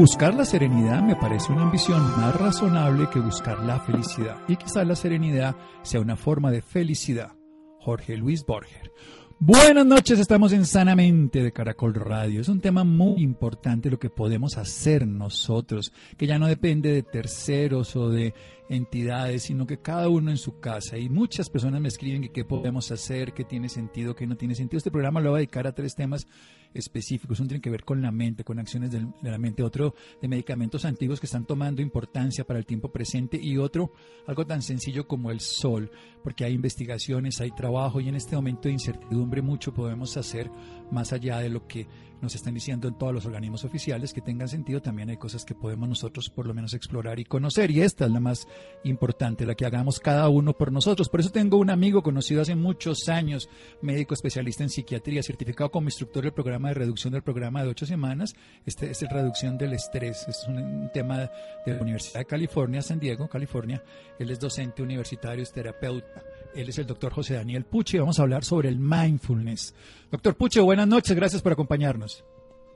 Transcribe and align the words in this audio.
Buscar 0.00 0.32
la 0.32 0.46
serenidad 0.46 1.02
me 1.02 1.14
parece 1.14 1.52
una 1.52 1.60
ambición 1.60 2.00
más 2.16 2.34
razonable 2.34 3.10
que 3.12 3.20
buscar 3.20 3.62
la 3.62 3.80
felicidad. 3.80 4.38
Y 4.48 4.56
quizás 4.56 4.86
la 4.86 4.96
serenidad 4.96 5.54
sea 5.82 6.00
una 6.00 6.16
forma 6.16 6.50
de 6.50 6.62
felicidad. 6.62 7.32
Jorge 7.80 8.16
Luis 8.16 8.46
Borger. 8.46 8.90
Buenas 9.38 9.84
noches, 9.84 10.18
estamos 10.18 10.54
en 10.54 10.64
Sanamente 10.64 11.42
de 11.42 11.52
Caracol 11.52 11.92
Radio. 11.92 12.40
Es 12.40 12.48
un 12.48 12.62
tema 12.62 12.82
muy 12.82 13.22
importante 13.22 13.90
lo 13.90 13.98
que 13.98 14.08
podemos 14.08 14.56
hacer 14.56 15.06
nosotros, 15.06 15.92
que 16.16 16.26
ya 16.26 16.38
no 16.38 16.46
depende 16.46 16.94
de 16.94 17.02
terceros 17.02 17.94
o 17.94 18.08
de 18.08 18.32
entidades, 18.70 19.42
sino 19.42 19.66
que 19.66 19.82
cada 19.82 20.08
uno 20.08 20.30
en 20.30 20.38
su 20.38 20.60
casa. 20.60 20.96
Y 20.96 21.10
muchas 21.10 21.50
personas 21.50 21.82
me 21.82 21.88
escriben 21.88 22.22
que 22.22 22.32
qué 22.32 22.46
podemos 22.46 22.90
hacer, 22.90 23.34
qué 23.34 23.44
tiene 23.44 23.68
sentido, 23.68 24.14
qué 24.14 24.26
no 24.26 24.38
tiene 24.38 24.54
sentido. 24.54 24.78
Este 24.78 24.90
programa 24.90 25.20
lo 25.20 25.32
voy 25.32 25.36
a 25.36 25.40
dedicar 25.40 25.66
a 25.66 25.74
tres 25.74 25.94
temas 25.94 26.26
específicos. 26.74 27.40
Uno 27.40 27.48
tiene 27.48 27.62
que 27.62 27.70
ver 27.70 27.84
con 27.84 28.02
la 28.02 28.10
mente, 28.10 28.44
con 28.44 28.58
acciones 28.58 28.90
de 28.90 29.06
la 29.22 29.38
mente. 29.38 29.62
Otro 29.62 29.94
de 30.20 30.28
medicamentos 30.28 30.84
antiguos 30.84 31.20
que 31.20 31.26
están 31.26 31.44
tomando 31.44 31.82
importancia 31.82 32.44
para 32.44 32.58
el 32.58 32.66
tiempo 32.66 32.90
presente. 32.90 33.38
Y 33.40 33.58
otro, 33.58 33.92
algo 34.26 34.46
tan 34.46 34.62
sencillo 34.62 35.06
como 35.06 35.30
el 35.30 35.40
sol, 35.40 35.90
porque 36.22 36.44
hay 36.44 36.52
investigaciones, 36.52 37.40
hay 37.40 37.50
trabajo 37.50 38.00
y 38.00 38.08
en 38.08 38.14
este 38.14 38.36
momento 38.36 38.68
de 38.68 38.72
incertidumbre 38.74 39.42
mucho 39.42 39.72
podemos 39.72 40.16
hacer 40.16 40.50
más 40.90 41.12
allá 41.12 41.38
de 41.38 41.48
lo 41.48 41.66
que 41.66 41.86
nos 42.20 42.34
están 42.34 42.54
diciendo 42.54 42.88
en 42.88 42.98
todos 42.98 43.14
los 43.14 43.24
organismos 43.26 43.64
oficiales 43.64 44.12
que 44.12 44.20
tengan 44.20 44.48
sentido, 44.48 44.82
también 44.82 45.08
hay 45.08 45.16
cosas 45.16 45.44
que 45.44 45.54
podemos 45.54 45.88
nosotros 45.88 46.28
por 46.28 46.46
lo 46.46 46.54
menos 46.54 46.74
explorar 46.74 47.18
y 47.18 47.24
conocer. 47.24 47.70
Y 47.70 47.80
esta 47.80 48.06
es 48.06 48.10
la 48.10 48.20
más 48.20 48.46
importante, 48.84 49.46
la 49.46 49.54
que 49.54 49.64
hagamos 49.64 50.00
cada 50.00 50.28
uno 50.28 50.52
por 50.52 50.70
nosotros. 50.70 51.08
Por 51.08 51.20
eso 51.20 51.30
tengo 51.30 51.56
un 51.56 51.70
amigo 51.70 52.02
conocido 52.02 52.42
hace 52.42 52.54
muchos 52.54 53.08
años, 53.08 53.48
médico 53.80 54.14
especialista 54.14 54.62
en 54.62 54.70
psiquiatría, 54.70 55.22
certificado 55.22 55.70
como 55.70 55.88
instructor 55.88 56.24
del 56.24 56.32
programa 56.32 56.59
de 56.68 56.74
reducción 56.74 57.12
del 57.12 57.22
programa 57.22 57.62
de 57.62 57.70
ocho 57.70 57.86
semanas. 57.86 58.34
Este 58.66 58.90
es 58.90 59.02
el 59.02 59.08
reducción 59.08 59.58
del 59.58 59.72
estrés. 59.72 60.26
Es 60.28 60.46
un, 60.48 60.90
tema 60.92 61.30
de 61.66 61.74
la 61.74 61.82
Universidad 61.82 62.20
de 62.20 62.26
California, 62.26 62.82
San 62.82 63.00
Diego, 63.00 63.28
California. 63.28 63.82
Él 64.18 64.30
es 64.30 64.38
docente 64.38 64.82
universitario, 64.82 65.42
es 65.42 65.52
terapeuta. 65.52 66.22
Él 66.54 66.68
es 66.68 66.78
el 66.78 66.86
doctor 66.86 67.12
José 67.12 67.34
Daniel 67.34 67.64
Puche 67.64 68.00
vamos 68.00 68.18
a 68.18 68.22
hablar 68.22 68.44
sobre 68.44 68.68
el 68.68 68.78
mindfulness. 68.78 69.74
Doctor 70.10 70.34
Puche, 70.34 70.60
buenas 70.60 70.88
noches, 70.88 71.14
gracias 71.14 71.42
por 71.42 71.52
acompañarnos. 71.52 72.24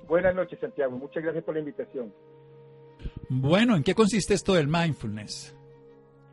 Buenas 0.06 0.34
noches, 0.34 0.59
Santiago, 0.61 0.97
muchas 0.97 1.22
gracias 1.22 1.45
por 1.45 1.55
la 1.55 1.61
invitación. 1.61 2.12
Bueno, 3.28 3.75
¿en 3.75 3.83
qué 3.83 3.95
consiste 3.95 4.34
esto 4.34 4.55
del 4.55 4.69
mindfulness? 4.69 5.56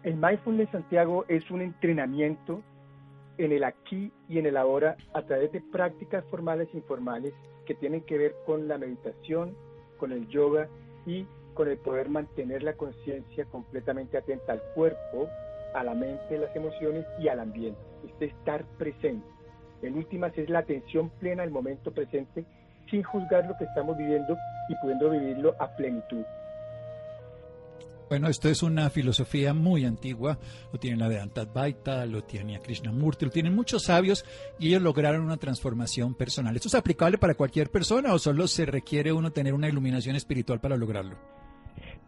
El 0.03 0.15
mindfulness, 0.15 0.69
Santiago, 0.71 1.25
es 1.27 1.49
un 1.51 1.61
entrenamiento 1.61 2.61
en 3.45 3.51
el 3.51 3.63
aquí 3.63 4.11
y 4.29 4.37
en 4.37 4.45
el 4.45 4.55
ahora 4.55 4.95
a 5.13 5.23
través 5.23 5.51
de 5.51 5.61
prácticas 5.61 6.23
formales 6.25 6.69
e 6.73 6.77
informales 6.77 7.33
que 7.65 7.73
tienen 7.73 8.01
que 8.01 8.17
ver 8.17 8.35
con 8.45 8.67
la 8.67 8.77
meditación, 8.77 9.55
con 9.97 10.11
el 10.11 10.27
yoga 10.27 10.69
y 11.07 11.25
con 11.55 11.67
el 11.67 11.77
poder 11.77 12.09
mantener 12.09 12.61
la 12.61 12.73
conciencia 12.73 13.45
completamente 13.45 14.17
atenta 14.17 14.53
al 14.53 14.61
cuerpo, 14.75 15.27
a 15.73 15.83
la 15.83 15.95
mente, 15.95 16.37
las 16.37 16.55
emociones 16.55 17.05
y 17.19 17.29
al 17.29 17.39
ambiente. 17.39 17.81
Este 18.07 18.25
estar 18.25 18.63
presente. 18.77 19.25
En 19.81 19.97
últimas 19.97 20.37
es 20.37 20.47
la 20.49 20.59
atención 20.59 21.09
plena 21.19 21.41
al 21.41 21.49
momento 21.49 21.91
presente 21.91 22.45
sin 22.91 23.01
juzgar 23.01 23.47
lo 23.47 23.57
que 23.57 23.63
estamos 23.63 23.97
viviendo 23.97 24.37
y 24.69 24.75
pudiendo 24.75 25.09
vivirlo 25.09 25.55
a 25.59 25.75
plenitud. 25.75 26.23
Bueno, 28.11 28.27
esto 28.27 28.49
es 28.49 28.61
una 28.61 28.89
filosofía 28.89 29.53
muy 29.53 29.85
antigua, 29.85 30.37
lo 30.73 30.77
tiene 30.77 30.97
la 30.97 31.07
Vedanta 31.07 31.43
Advaita, 31.43 32.05
lo 32.05 32.25
tiene 32.25 32.59
Krishnamurti, 32.59 33.23
lo 33.23 33.31
tienen 33.31 33.55
muchos 33.55 33.85
sabios 33.85 34.25
y 34.59 34.67
ellos 34.67 34.81
lograron 34.81 35.21
una 35.21 35.37
transformación 35.37 36.13
personal. 36.13 36.53
¿Esto 36.53 36.67
es 36.67 36.75
aplicable 36.75 37.17
para 37.17 37.35
cualquier 37.35 37.69
persona 37.69 38.13
o 38.13 38.19
solo 38.19 38.47
se 38.47 38.65
requiere 38.65 39.13
uno 39.13 39.31
tener 39.31 39.53
una 39.53 39.69
iluminación 39.69 40.17
espiritual 40.17 40.59
para 40.59 40.75
lograrlo? 40.75 41.15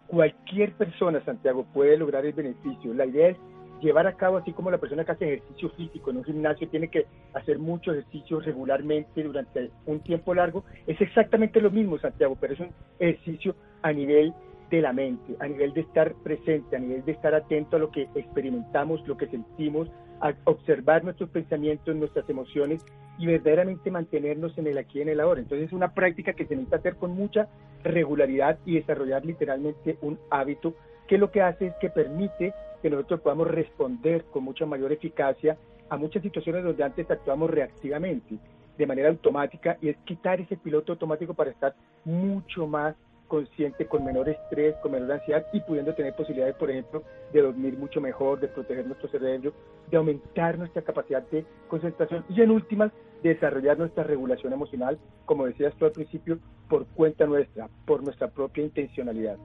Cualquier 0.08 0.74
persona, 0.74 1.24
Santiago, 1.24 1.66
puede 1.74 1.98
lograr 1.98 2.26
el 2.26 2.34
beneficio. 2.34 2.94
La 2.94 3.06
idea 3.06 3.30
es 3.30 3.38
llevar 3.80 4.06
a 4.06 4.18
cabo, 4.18 4.36
así 4.36 4.52
como 4.52 4.72
la 4.72 4.80
persona 4.80 5.06
que 5.06 5.14
hace 5.14 5.36
ejercicio 5.36 5.70
físico 5.70 6.12
en 6.12 6.18
un 6.18 6.26
gimnasio 6.26 6.68
tiene 6.68 6.90
que 6.90 7.06
hacer 7.34 7.60
mucho 7.60 7.94
ejercicio 7.94 8.42
regularmente 8.42 9.24
durante 9.24 9.72
un 9.86 10.02
tiempo 10.02 10.34
largo, 10.34 10.66
es 10.86 11.00
exactamente 11.00 11.62
lo 11.62 11.72
mismo, 11.72 11.98
Santiago, 11.98 12.38
pero 12.42 12.56
es 12.56 12.60
un 12.60 12.72
ejercicio 13.00 13.56
a 13.82 13.94
nivel 13.94 14.34
de 14.70 14.82
la 14.82 14.94
mente, 14.94 15.36
a 15.40 15.48
nivel 15.48 15.74
de 15.74 15.82
estar 15.82 16.14
presente, 16.16 16.76
a 16.76 16.80
nivel 16.80 17.06
de 17.06 17.12
estar 17.12 17.34
atento 17.36 17.76
a 17.76 17.80
lo 17.80 17.92
que 17.92 18.08
experimentamos, 18.16 19.08
lo 19.08 19.18
que 19.18 19.28
sentimos, 19.28 19.90
a 20.22 20.34
observar 20.46 21.04
nuestros 21.04 21.30
pensamientos, 21.30 21.96
nuestras 21.96 22.30
emociones 22.30 22.82
y 23.18 23.28
verdaderamente 23.28 23.92
mantenernos 23.92 24.58
en 24.58 24.68
el 24.68 24.78
aquí 24.78 25.00
y 25.00 25.02
en 25.02 25.10
el 25.10 25.20
ahora. 25.20 25.42
Entonces 25.42 25.68
es 25.68 25.74
una 25.74 25.94
práctica 25.94 26.34
que 26.34 26.46
se 26.46 26.56
necesita 26.56 26.78
hacer 26.78 26.96
con 26.96 27.12
mucha 27.12 27.48
regularidad 27.84 28.58
y 28.66 28.76
desarrollar 28.76 29.26
literalmente 29.26 29.98
un 30.02 30.18
hábito 30.30 30.74
que 31.08 31.18
lo 31.18 31.32
que 31.32 31.42
hace 31.42 31.68
es 31.68 31.74
que 31.82 31.90
permite 31.90 32.54
que 32.82 32.90
nosotros 32.90 33.22
podamos 33.22 33.48
responder 33.48 34.24
con 34.26 34.44
mucha 34.44 34.66
mayor 34.66 34.92
eficacia 34.92 35.58
a 35.90 35.98
muchas 35.98 36.24
situaciones 36.24 36.64
donde 36.64 36.84
antes 36.84 37.10
actuamos 37.12 37.50
reactivamente, 37.50 38.38
de 38.78 38.88
manera 38.88 39.10
automática, 39.10 39.78
y 39.82 39.90
es 39.90 39.98
quitar 40.06 40.42
ese 40.42 40.58
piloto 40.58 40.94
automático 40.94 41.34
para 41.34 41.52
estar 41.52 41.76
mucho 42.04 42.66
más 42.66 42.96
consciente, 43.34 43.88
con 43.88 44.06
menor 44.06 44.30
estrés, 44.30 44.76
con 44.84 44.92
menor 44.92 45.14
ansiedad 45.14 45.44
y 45.52 45.60
pudiendo 45.62 45.96
tener 45.96 46.14
posibilidades, 46.14 46.54
por 46.54 46.70
ejemplo, 46.70 47.02
de 47.32 47.42
dormir 47.42 47.76
mucho 47.80 48.00
mejor, 48.00 48.40
de 48.40 48.48
proteger 48.48 48.86
nuestro 48.86 49.10
cerebro, 49.10 49.52
de 49.90 49.98
aumentar 49.98 50.60
nuestra 50.60 50.84
capacidad 50.84 51.24
de 51.32 51.44
concentración 51.68 52.24
y 52.30 52.42
en 52.42 52.52
últimas, 52.52 52.92
de 53.24 53.34
desarrollar 53.34 53.80
nuestra 53.80 54.04
regulación 54.04 54.54
emocional, 54.54 55.00
como 55.26 55.48
decías 55.48 55.74
tú 55.80 55.86
al 55.86 55.94
principio, 55.94 56.38
por 56.70 56.86
cuenta 56.90 57.26
nuestra, 57.26 57.70
por 57.88 58.04
nuestra 58.04 58.28
propia 58.28 58.66
intencionalidad. 58.66 59.40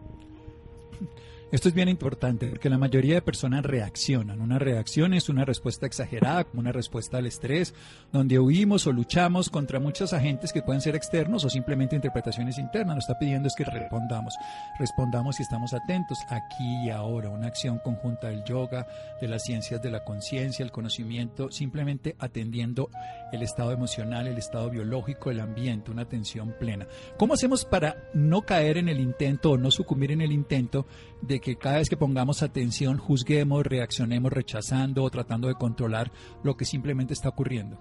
Esto 1.50 1.70
es 1.70 1.74
bien 1.74 1.88
importante 1.88 2.46
porque 2.46 2.68
la 2.68 2.76
mayoría 2.76 3.14
de 3.14 3.22
personas 3.22 3.64
reaccionan. 3.64 4.42
Una 4.42 4.58
reacción 4.58 5.14
es 5.14 5.30
una 5.30 5.46
respuesta 5.46 5.86
exagerada, 5.86 6.44
como 6.44 6.60
una 6.60 6.72
respuesta 6.72 7.16
al 7.16 7.26
estrés, 7.26 7.74
donde 8.12 8.38
huimos 8.38 8.86
o 8.86 8.92
luchamos 8.92 9.48
contra 9.48 9.80
muchos 9.80 10.12
agentes 10.12 10.52
que 10.52 10.60
pueden 10.60 10.82
ser 10.82 10.94
externos 10.94 11.46
o 11.46 11.48
simplemente 11.48 11.96
interpretaciones 11.96 12.58
internas. 12.58 12.96
Lo 12.96 13.00
está 13.00 13.18
pidiendo 13.18 13.48
es 13.48 13.54
que 13.54 13.64
respondamos. 13.64 14.34
Respondamos 14.78 15.40
y 15.40 15.42
estamos 15.42 15.72
atentos 15.72 16.18
aquí 16.28 16.84
y 16.84 16.90
ahora. 16.90 17.30
Una 17.30 17.46
acción 17.46 17.78
conjunta 17.82 18.28
del 18.28 18.44
yoga, 18.44 18.86
de 19.18 19.28
las 19.28 19.42
ciencias 19.42 19.80
de 19.80 19.90
la 19.90 20.04
conciencia, 20.04 20.62
el 20.62 20.70
conocimiento, 20.70 21.50
simplemente 21.50 22.14
atendiendo 22.18 22.90
el 23.32 23.42
estado 23.42 23.72
emocional, 23.72 24.26
el 24.26 24.36
estado 24.36 24.68
biológico, 24.68 25.30
el 25.30 25.40
ambiente, 25.40 25.90
una 25.90 26.02
atención 26.02 26.54
plena. 26.60 26.86
¿Cómo 27.16 27.32
hacemos 27.32 27.64
para 27.64 28.10
no 28.12 28.42
caer 28.42 28.76
en 28.76 28.90
el 28.90 29.00
intento 29.00 29.52
o 29.52 29.56
no 29.56 29.70
sucumbir 29.70 30.12
en 30.12 30.20
el 30.20 30.32
intento 30.32 30.86
de 31.22 31.37
que 31.40 31.56
cada 31.56 31.78
vez 31.78 31.88
que 31.88 31.96
pongamos 31.96 32.42
atención 32.42 32.98
juzguemos, 32.98 33.64
reaccionemos 33.64 34.32
rechazando 34.32 35.04
o 35.04 35.10
tratando 35.10 35.48
de 35.48 35.54
controlar 35.54 36.10
lo 36.42 36.56
que 36.56 36.64
simplemente 36.64 37.12
está 37.12 37.28
ocurriendo. 37.28 37.78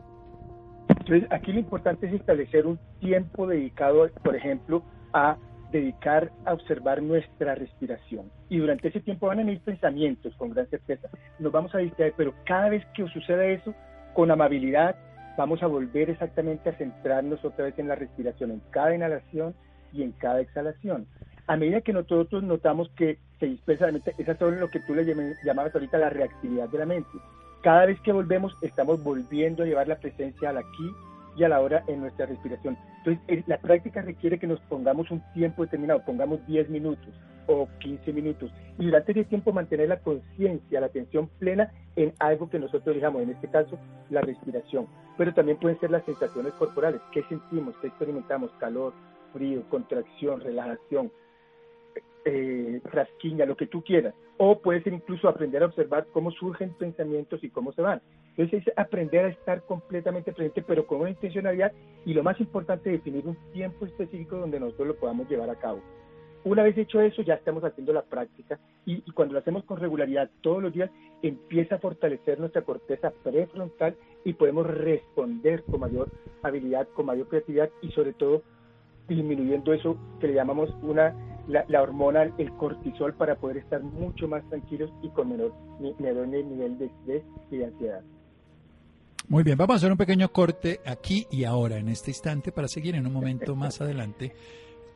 Entonces, 0.89 1.27
aquí 1.31 1.51
lo 1.51 1.59
importante 1.59 2.07
es 2.07 2.13
establecer 2.13 2.65
un 2.65 2.79
tiempo 2.99 3.47
dedicado, 3.47 4.09
por 4.23 4.35
ejemplo, 4.35 4.83
a 5.13 5.37
dedicar 5.71 6.31
a 6.45 6.53
observar 6.53 7.01
nuestra 7.01 7.55
respiración. 7.55 8.31
Y 8.49 8.57
durante 8.57 8.87
ese 8.87 9.01
tiempo 9.01 9.27
van 9.27 9.39
a 9.39 9.43
venir 9.43 9.59
pensamientos 9.61 10.33
con 10.37 10.51
gran 10.51 10.67
certeza. 10.67 11.09
Nos 11.39 11.51
vamos 11.51 11.75
a 11.75 11.79
distraer, 11.79 12.13
pero 12.15 12.33
cada 12.45 12.69
vez 12.69 12.85
que 12.95 13.05
suceda 13.09 13.45
eso, 13.45 13.73
con 14.13 14.31
amabilidad, 14.31 14.95
vamos 15.37 15.61
a 15.61 15.67
volver 15.67 16.09
exactamente 16.09 16.69
a 16.69 16.77
centrarnos 16.77 17.43
otra 17.43 17.65
vez 17.65 17.77
en 17.77 17.89
la 17.89 17.95
respiración, 17.95 18.51
en 18.51 18.61
cada 18.71 18.95
inhalación 18.95 19.53
y 19.93 20.03
en 20.03 20.13
cada 20.13 20.39
exhalación 20.39 21.07
a 21.47 21.55
medida 21.55 21.81
que 21.81 21.93
nosotros 21.93 22.43
notamos 22.43 22.89
que 22.89 23.17
se 23.39 23.47
dispersa 23.47 23.85
la 23.85 23.93
mente, 23.93 24.13
esa 24.17 24.33
es 24.33 24.41
lo 24.41 24.69
que 24.69 24.81
tú 24.81 24.93
le 24.93 25.05
llamabas 25.43 25.73
ahorita 25.73 25.97
la 25.97 26.09
reactividad 26.09 26.67
de 26.69 26.77
la 26.77 26.85
mente. 26.85 27.09
Cada 27.61 27.85
vez 27.85 27.99
que 28.01 28.11
volvemos, 28.11 28.55
estamos 28.61 29.01
volviendo 29.01 29.63
a 29.63 29.65
llevar 29.65 29.87
la 29.87 29.97
presencia 29.97 30.49
al 30.49 30.57
aquí 30.57 30.91
y 31.37 31.43
a 31.43 31.49
la 31.49 31.61
hora 31.61 31.83
en 31.87 32.01
nuestra 32.01 32.25
respiración. 32.25 32.77
Entonces, 33.05 33.47
la 33.47 33.59
práctica 33.59 34.01
requiere 34.01 34.39
que 34.39 34.47
nos 34.47 34.59
pongamos 34.61 35.09
un 35.09 35.21
tiempo 35.33 35.63
determinado, 35.63 36.03
pongamos 36.05 36.45
10 36.47 36.69
minutos 36.69 37.13
o 37.47 37.69
15 37.79 38.11
minutos, 38.11 38.51
y 38.77 38.85
durante 38.85 39.13
ese 39.13 39.23
tiempo 39.23 39.53
mantener 39.53 39.87
la 39.87 39.99
conciencia, 39.99 40.81
la 40.81 40.87
atención 40.87 41.29
plena 41.39 41.71
en 41.95 42.13
algo 42.19 42.49
que 42.49 42.59
nosotros 42.59 42.93
digamos, 42.93 43.21
en 43.21 43.29
este 43.29 43.47
caso, 43.47 43.79
la 44.09 44.19
respiración. 44.19 44.87
Pero 45.17 45.33
también 45.33 45.57
pueden 45.57 45.79
ser 45.79 45.91
las 45.91 46.03
sensaciones 46.03 46.53
corporales, 46.55 46.99
qué 47.13 47.23
sentimos, 47.23 47.73
qué 47.79 47.87
experimentamos, 47.87 48.51
calor, 48.59 48.91
frío, 49.31 49.63
contracción, 49.69 50.41
relajación, 50.41 51.09
eh, 52.29 52.81
rasquiña, 52.83 53.45
lo 53.45 53.55
que 53.55 53.67
tú 53.67 53.81
quieras. 53.81 54.13
O 54.35 54.59
puede 54.59 54.83
ser 54.83 54.91
incluso 54.91 55.29
aprender 55.29 55.63
a 55.63 55.67
observar 55.67 56.07
cómo 56.11 56.29
surgen 56.31 56.73
pensamientos 56.73 57.41
y 57.41 57.49
cómo 57.49 57.71
se 57.71 57.81
van. 57.81 58.01
Entonces 58.31 58.67
es 58.67 58.73
aprender 58.77 59.25
a 59.25 59.29
estar 59.29 59.61
completamente 59.63 60.33
presente, 60.33 60.61
pero 60.61 60.85
con 60.85 60.99
una 60.99 61.09
intencionalidad 61.09 61.71
y 62.05 62.13
lo 62.13 62.23
más 62.23 62.37
importante, 62.41 62.89
definir 62.89 63.25
un 63.25 63.37
tiempo 63.53 63.85
específico 63.85 64.35
donde 64.35 64.59
nosotros 64.59 64.89
lo 64.89 64.95
podamos 64.97 65.29
llevar 65.29 65.49
a 65.49 65.55
cabo. 65.55 65.81
Una 66.43 66.63
vez 66.63 66.77
hecho 66.77 66.99
eso, 66.99 67.21
ya 67.21 67.35
estamos 67.35 67.63
haciendo 67.63 67.93
la 67.93 68.03
práctica 68.03 68.59
y, 68.85 68.95
y, 69.05 69.11
cuando 69.11 69.33
lo 69.33 69.39
hacemos 69.39 69.63
con 69.63 69.79
regularidad 69.79 70.29
todos 70.41 70.61
los 70.61 70.73
días, 70.73 70.91
empieza 71.21 71.75
a 71.75 71.79
fortalecer 71.79 72.39
nuestra 72.39 72.61
corteza 72.61 73.11
prefrontal 73.23 73.95
y 74.25 74.33
podemos 74.33 74.67
responder 74.67 75.63
con 75.63 75.79
mayor 75.79 76.09
habilidad, 76.43 76.87
con 76.89 77.05
mayor 77.05 77.27
creatividad 77.29 77.69
y 77.81 77.91
sobre 77.91 78.13
todo 78.13 78.43
disminuyendo 79.07 79.73
eso 79.73 79.97
que 80.19 80.27
le 80.27 80.33
llamamos 80.33 80.69
una 80.81 81.15
la, 81.47 81.81
hormona, 81.81 82.23
el 82.23 82.51
cortisol, 82.53 83.13
para 83.13 83.35
poder 83.35 83.57
estar 83.57 83.81
mucho 83.81 84.27
más 84.27 84.47
tranquilos 84.49 84.91
y 85.01 85.09
con 85.09 85.29
menor, 85.29 85.53
menor 85.99 86.27
nivel 86.27 86.77
de 86.77 86.85
estrés 86.85 87.23
y 87.51 87.57
de 87.57 87.65
ansiedad. 87.65 88.01
Muy 89.29 89.43
bien, 89.43 89.57
vamos 89.57 89.75
a 89.75 89.77
hacer 89.77 89.91
un 89.91 89.97
pequeño 89.97 90.29
corte 90.29 90.79
aquí 90.85 91.27
y 91.29 91.43
ahora, 91.43 91.77
en 91.77 91.89
este 91.89 92.11
instante, 92.11 92.51
para 92.51 92.67
seguir 92.67 92.95
en 92.95 93.05
un 93.05 93.13
momento 93.13 93.55
más 93.55 93.81
adelante 93.81 94.33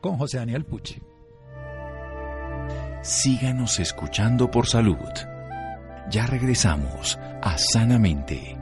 con 0.00 0.16
José 0.16 0.38
Daniel 0.38 0.64
Pucci. 0.64 1.00
Síganos 3.02 3.78
escuchando 3.80 4.50
por 4.50 4.66
salud. 4.66 4.96
Ya 6.08 6.26
regresamos 6.26 7.18
a 7.42 7.58
Sanamente. 7.58 8.56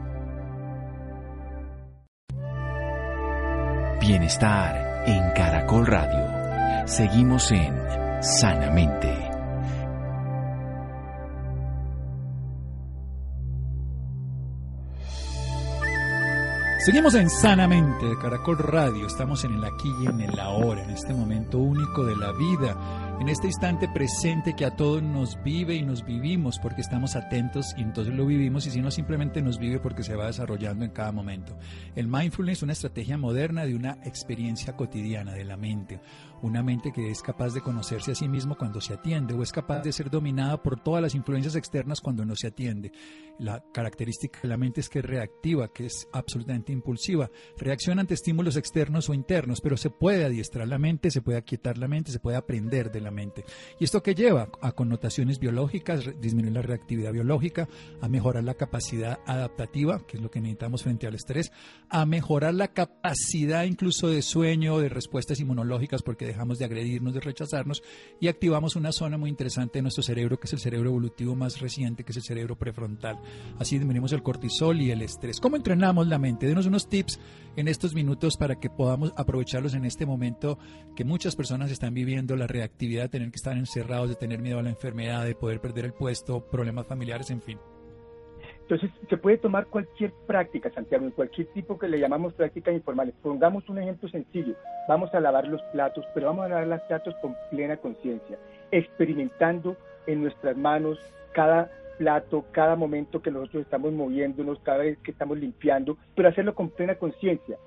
Bienestar 4.01 5.05
en 5.07 5.31
Caracol 5.35 5.87
Radio. 5.87 6.40
Seguimos 6.87 7.51
en 7.53 7.75
Sanamente. 8.23 9.31
Seguimos 16.85 17.15
en 17.15 17.29
Sanamente 17.31 18.07
de 18.07 18.19
Caracol 18.19 18.59
Radio. 18.59 19.07
Estamos 19.07 19.45
en 19.45 19.55
el 19.55 19.65
aquí 19.65 19.93
y 20.03 20.07
en 20.07 20.21
el 20.21 20.41
ahora, 20.41 20.83
en 20.83 20.91
este 20.91 21.15
momento 21.15 21.59
único 21.59 22.05
de 22.05 22.17
la 22.17 22.33
vida 22.33 22.77
en 23.21 23.29
este 23.29 23.49
instante 23.49 23.87
presente 23.87 24.57
que 24.57 24.65
a 24.65 24.75
todos 24.75 25.03
nos 25.03 25.41
vive 25.43 25.75
y 25.75 25.83
nos 25.83 26.07
vivimos 26.07 26.59
porque 26.59 26.81
estamos 26.81 27.17
atentos 27.17 27.75
y 27.77 27.83
entonces 27.83 28.15
lo 28.15 28.25
vivimos 28.25 28.67
y 28.67 28.71
si 28.71 28.81
no 28.81 28.91
simplemente 28.91 29.43
nos 29.43 29.59
vive 29.59 29.79
porque 29.79 30.03
se 30.03 30.17
va 30.17 30.29
desarrollando 30.29 30.87
en 30.87 30.91
cada 30.91 31.13
momento. 31.13 31.59
El 31.95 32.09
mindfulness 32.09 32.59
es 32.59 32.63
una 32.63 32.73
estrategia 32.73 33.19
moderna 33.19 33.67
de 33.67 33.75
una 33.75 33.99
experiencia 34.05 34.75
cotidiana 34.75 35.35
de 35.35 35.45
la 35.45 35.59
mente, 35.59 36.01
una 36.43 36.63
mente 36.63 36.93
que 36.93 37.11
es 37.11 37.23
capaz 37.23 37.55
de 37.55 37.61
conocerse 37.61 38.13
a 38.13 38.15
sí 38.15 38.29
mismo 38.29 38.57
cuando 38.57 38.81
se 38.81 38.95
atiende 38.95 39.35
o 39.35 39.43
es 39.43 39.53
capaz 39.53 39.81
de 39.81 39.93
ser 39.93 40.11
dominada 40.11 40.63
por 40.63 40.81
todas 40.81 41.03
las 41.03 41.15
influencias 41.15 41.57
externas 41.57 42.01
cuando 42.01 42.25
no 42.25 42.35
se 42.37 42.49
atiende. 42.49 42.93
La 43.39 43.65
característica 43.73 44.41
de 44.43 44.49
la 44.49 44.57
mente 44.57 44.81
es 44.81 44.89
que 44.89 44.99
es 44.99 45.05
reactiva, 45.05 45.73
que 45.73 45.87
es 45.87 46.09
absolutamente 46.13 46.73
impulsiva, 46.73 47.31
reacciona 47.57 48.03
ante 48.03 48.15
estímulos 48.15 48.57
externos 48.57 49.09
o 49.09 49.15
internos, 49.15 49.61
pero 49.61 49.77
se 49.77 49.91
puede 49.91 50.25
adiestrar 50.25 50.69
la 50.69 50.79
mente, 50.79 51.11
se 51.11 51.23
puede 51.23 51.39
aquietar 51.39 51.79
la 51.79 51.89
mente, 51.89 52.13
se 52.13 52.21
puede 52.21 52.37
aprender 52.37 52.91
de 52.91 53.01
la 53.01 53.11
mente. 53.11 53.45
¿Y 53.79 53.85
esto 53.85 54.03
qué 54.03 54.15
lleva? 54.15 54.51
A 54.61 54.73
connotaciones 54.73 55.39
biológicas, 55.39 56.05
disminuir 56.21 56.55
la 56.55 56.63
reactividad 56.63 57.13
biológica, 57.13 57.69
a 58.01 58.09
mejorar 58.09 58.45
la 58.45 58.55
capacidad 58.55 59.21
adaptativa, 59.27 60.07
que 60.07 60.19
es 60.19 60.23
lo 60.23 60.31
que 60.31 60.41
necesitamos 60.41 60.83
frente 60.83 61.07
al 61.07 61.15
estrés, 61.15 61.53
a 61.89 62.05
mejorar 62.07 62.55
la 62.55 62.69
capacidad 62.69 63.65
incluso 63.65 64.09
de 64.09 64.23
sueño, 64.23 64.79
de 64.79 64.89
respuestas 64.89 65.41
inmunológicas, 65.41 66.03
porque 66.03 66.27
dejamos 66.31 66.59
de 66.59 66.65
agredirnos, 66.65 67.15
de 67.15 67.21
rechazarnos, 67.21 67.83
y 68.21 68.29
activamos 68.29 68.77
una 68.77 68.93
zona 68.93 69.19
muy 69.19 69.31
interesante 69.31 69.79
de 69.79 69.83
nuestro 69.83 70.03
cerebro, 70.03 70.39
que 70.39 70.47
es 70.47 70.53
el 70.53 70.59
cerebro 70.59 70.91
evolutivo 70.91 71.35
más 71.37 71.61
reciente, 71.61 72.05
que 72.05 72.13
es 72.13 72.17
el 72.17 72.23
cerebro 72.23 72.57
prefrontal. 72.57 73.19
Así 73.59 73.79
disminuimos 73.79 74.13
el 74.13 74.23
cortisol 74.23 74.81
y 74.81 74.91
el 74.91 75.03
estrés. 75.03 75.41
¿Cómo 75.41 75.57
entrenamos 75.57 76.07
la 76.07 76.19
mente? 76.19 76.47
Denos 76.47 76.67
unos 76.67 76.89
tips 76.89 77.19
en 77.57 77.69
estos 77.69 77.95
minutos 77.95 78.37
para 78.37 78.59
que 78.59 78.71
podamos 78.71 79.13
aprovecharlos 79.17 79.75
en 79.75 79.85
este 79.85 80.07
momento 80.07 80.59
que 80.97 81.05
muchas 81.05 81.37
personas 81.37 81.71
están 81.71 81.95
viviendo 81.95 82.37
la 82.37 82.47
reactividad 82.47 83.11
tener 83.11 83.31
que 83.31 83.37
estar 83.37 83.57
encerrados, 83.57 84.09
de 84.09 84.17
tener 84.17 84.41
miedo 84.41 84.59
a 84.59 84.63
la 84.63 84.71
enfermedad, 84.71 85.25
de 85.25 85.35
poder 85.35 85.61
perder 85.61 85.85
el 85.85 85.93
puesto, 85.93 86.47
problemas 86.49 86.87
familiares, 86.87 87.31
en 87.31 87.43
fin. 87.43 87.59
Entonces, 88.71 88.97
se 89.09 89.17
puede 89.17 89.37
tomar 89.37 89.67
cualquier 89.67 90.13
práctica, 90.29 90.71
Santiago, 90.71 91.05
en 91.05 91.11
cualquier 91.11 91.49
tipo 91.49 91.77
que 91.77 91.89
le 91.89 91.99
llamamos 91.99 92.35
prácticas 92.35 92.73
informales. 92.73 93.17
Pongamos 93.21 93.69
un 93.69 93.79
ejemplo 93.79 94.09
sencillo. 94.09 94.55
Vamos 94.87 95.13
a 95.13 95.19
lavar 95.19 95.49
los 95.49 95.61
platos, 95.73 96.05
pero 96.15 96.29
vamos 96.29 96.45
a 96.45 96.51
lavar 96.51 96.69
los 96.69 96.81
platos 96.83 97.17
con 97.21 97.35
plena 97.51 97.79
conciencia, 97.79 98.39
experimentando 98.71 99.77
en 100.07 100.23
nuestras 100.23 100.57
manos 100.57 101.01
cada 101.33 101.69
plato, 101.99 102.45
cada 102.53 102.77
momento 102.77 103.21
que 103.21 103.33
nosotros 103.33 103.65
estamos 103.65 103.93
moviéndonos, 103.93 104.61
cada 104.61 104.79
vez 104.79 104.99
que 104.99 105.11
estamos 105.11 105.37
limpiando, 105.37 105.99
pero 106.15 106.29
hacerlo 106.29 106.55
con 106.55 106.71
plena 106.71 106.95
conciencia. 106.95 107.59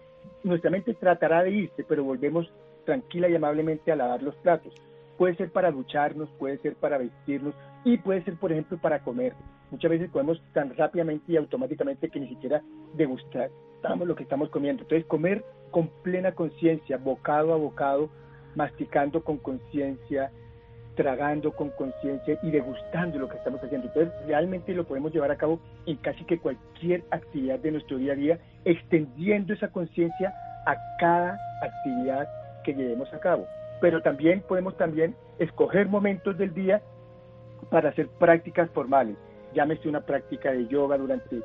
Nuestra 0.45 0.71
mente 0.71 0.93
tratará 0.93 1.43
de 1.43 1.51
irse, 1.51 1.83
pero 1.83 2.05
volvemos 2.05 2.49
tranquila 2.85 3.27
y 3.27 3.35
amablemente 3.35 3.91
a 3.91 3.97
lavar 3.97 4.23
los 4.23 4.35
platos. 4.35 4.73
Puede 5.17 5.35
ser 5.35 5.51
para 5.51 5.69
ducharnos, 5.69 6.29
puede 6.39 6.59
ser 6.59 6.75
para 6.75 6.97
vestirnos 6.97 7.53
y 7.83 7.97
puede 7.97 8.23
ser, 8.23 8.35
por 8.35 8.53
ejemplo, 8.53 8.77
para 8.77 8.99
comer. 8.99 9.33
Muchas 9.73 9.89
veces 9.89 10.11
comemos 10.11 10.39
tan 10.53 10.75
rápidamente 10.77 11.31
y 11.31 11.37
automáticamente 11.37 12.07
que 12.09 12.19
ni 12.19 12.27
siquiera 12.27 12.61
degustamos 12.93 14.07
lo 14.07 14.15
que 14.15 14.21
estamos 14.21 14.49
comiendo. 14.51 14.83
Entonces, 14.83 15.07
comer 15.07 15.43
con 15.71 15.87
plena 16.03 16.33
conciencia, 16.33 16.97
bocado 16.97 17.53
a 17.53 17.57
bocado, 17.57 18.11
masticando 18.53 19.23
con 19.23 19.37
conciencia, 19.37 20.31
tragando 20.95 21.51
con 21.53 21.71
conciencia 21.71 22.37
y 22.43 22.51
degustando 22.51 23.17
lo 23.17 23.27
que 23.27 23.37
estamos 23.37 23.63
haciendo. 23.63 23.87
Entonces, 23.87 24.13
realmente 24.27 24.75
lo 24.75 24.85
podemos 24.85 25.11
llevar 25.11 25.31
a 25.31 25.37
cabo 25.37 25.59
en 25.87 25.97
casi 25.97 26.23
que 26.23 26.37
cualquier 26.37 27.03
actividad 27.09 27.57
de 27.57 27.71
nuestro 27.71 27.97
día 27.97 28.13
a 28.13 28.15
día, 28.15 28.39
extendiendo 28.65 29.53
esa 29.53 29.69
conciencia 29.69 30.35
a 30.67 30.75
cada 30.99 31.39
actividad 31.63 32.27
que 32.63 32.75
llevemos 32.75 33.11
a 33.11 33.19
cabo 33.19 33.47
pero 33.81 34.01
también 34.01 34.41
podemos 34.47 34.77
también 34.77 35.13
escoger 35.39 35.89
momentos 35.89 36.37
del 36.37 36.53
día 36.53 36.81
para 37.69 37.89
hacer 37.89 38.07
prácticas 38.07 38.69
formales. 38.69 39.17
Llámese 39.53 39.87
una 39.87 40.01
práctica 40.01 40.51
de 40.51 40.67
yoga 40.67 40.97
durante 40.97 41.41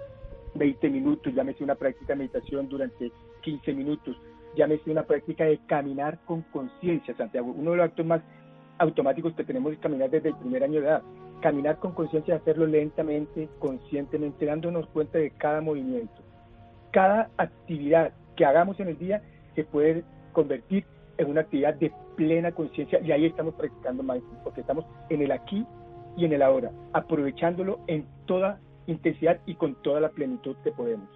20 0.54 0.90
minutos, 0.90 1.34
llámese 1.34 1.64
una 1.64 1.74
práctica 1.74 2.12
de 2.12 2.18
meditación 2.18 2.68
durante 2.68 3.12
15 3.42 3.72
minutos, 3.74 4.16
llámese 4.56 4.90
una 4.90 5.02
práctica 5.04 5.44
de 5.44 5.58
caminar 5.66 6.18
con 6.24 6.42
conciencia, 6.42 7.16
Santiago. 7.16 7.52
Uno 7.56 7.72
de 7.72 7.76
los 7.78 7.86
actos 7.86 8.06
más 8.06 8.22
automáticos 8.78 9.34
que 9.34 9.44
tenemos 9.44 9.72
que 9.72 9.78
caminar 9.78 10.10
desde 10.10 10.30
el 10.30 10.36
primer 10.36 10.64
año 10.64 10.80
de 10.80 10.86
edad. 10.86 11.02
Caminar 11.40 11.78
con 11.78 11.92
conciencia, 11.92 12.36
hacerlo 12.36 12.66
lentamente, 12.66 13.48
conscientemente, 13.58 14.46
dándonos 14.46 14.86
cuenta 14.88 15.18
de 15.18 15.30
cada 15.30 15.60
movimiento. 15.60 16.22
Cada 16.90 17.30
actividad 17.36 18.12
que 18.36 18.44
hagamos 18.44 18.80
en 18.80 18.88
el 18.88 18.98
día 18.98 19.22
se 19.54 19.64
puede 19.64 20.04
convertir 20.32 20.84
en 21.18 21.30
una 21.30 21.42
actividad 21.42 21.74
de 21.74 21.92
plena 22.16 22.52
conciencia 22.52 23.00
y 23.00 23.12
ahí 23.12 23.26
estamos 23.26 23.54
practicando 23.54 24.02
mindfulness, 24.02 24.42
porque 24.42 24.60
estamos 24.60 24.84
en 25.10 25.22
el 25.22 25.32
aquí 25.32 25.64
y 26.18 26.24
en 26.24 26.32
el 26.32 26.42
ahora, 26.42 26.72
aprovechándolo 26.92 27.80
en 27.86 28.04
toda 28.26 28.60
intensidad 28.88 29.40
y 29.46 29.54
con 29.54 29.80
toda 29.82 30.00
la 30.00 30.10
plenitud 30.10 30.56
que 30.64 30.72
podemos. 30.72 31.08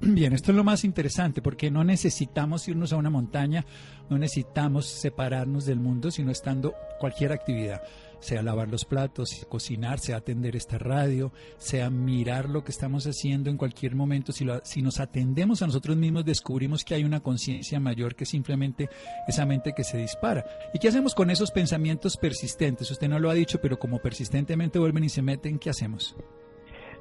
Bien, 0.00 0.32
esto 0.32 0.52
es 0.52 0.56
lo 0.56 0.64
más 0.64 0.84
interesante 0.84 1.42
porque 1.42 1.70
no 1.70 1.84
necesitamos 1.84 2.66
irnos 2.68 2.92
a 2.92 2.96
una 2.96 3.10
montaña, 3.10 3.64
no 4.08 4.18
necesitamos 4.18 4.86
separarnos 4.86 5.66
del 5.66 5.80
mundo, 5.80 6.10
sino 6.10 6.30
estando 6.30 6.74
cualquier 6.98 7.32
actividad, 7.32 7.82
sea 8.20 8.42
lavar 8.42 8.68
los 8.68 8.84
platos, 8.84 9.46
cocinar, 9.48 9.98
sea 9.98 10.16
atender 10.16 10.56
esta 10.56 10.78
radio, 10.78 11.32
sea 11.58 11.90
mirar 11.90 12.48
lo 12.48 12.64
que 12.64 12.72
estamos 12.72 13.06
haciendo 13.06 13.50
en 13.50 13.56
cualquier 13.56 13.94
momento. 13.94 14.32
Si, 14.32 14.44
lo, 14.44 14.60
si 14.64 14.82
nos 14.82 15.00
atendemos 15.00 15.62
a 15.62 15.66
nosotros 15.66 15.96
mismos, 15.96 16.24
descubrimos 16.24 16.84
que 16.84 16.94
hay 16.94 17.04
una 17.04 17.20
conciencia 17.20 17.80
mayor 17.80 18.14
que 18.14 18.24
simplemente 18.24 18.88
esa 19.28 19.46
mente 19.46 19.72
que 19.76 19.84
se 19.84 19.98
dispara. 19.98 20.44
¿Y 20.72 20.78
qué 20.78 20.88
hacemos 20.88 21.14
con 21.14 21.30
esos 21.30 21.50
pensamientos 21.50 22.16
persistentes? 22.16 22.90
Usted 22.90 23.08
no 23.08 23.18
lo 23.18 23.30
ha 23.30 23.34
dicho, 23.34 23.58
pero 23.60 23.78
como 23.78 23.98
persistentemente 23.98 24.78
vuelven 24.78 25.04
y 25.04 25.08
se 25.08 25.22
meten, 25.22 25.58
¿qué 25.58 25.70
hacemos? 25.70 26.16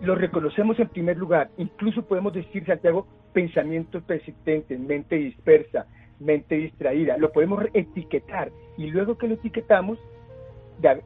Lo 0.02 0.16
reconocemos 0.16 0.78
en 0.80 0.90
primer 0.90 1.18
lugar. 1.18 1.50
Incluso 1.58 2.06
podemos 2.06 2.34
decir, 2.34 2.66
Santiago, 2.66 3.08
pensamientos 3.34 4.04
persistentes, 4.04 4.80
mente 4.80 5.16
dispersa, 5.16 5.88
mente 6.20 6.56
distraída. 6.56 7.18
Lo 7.18 7.32
podemos 7.32 7.64
etiquetar 7.74 8.52
y 8.78 8.88
luego 8.88 9.18
que 9.18 9.28
lo 9.28 9.36
etiquetamos, 9.36 9.98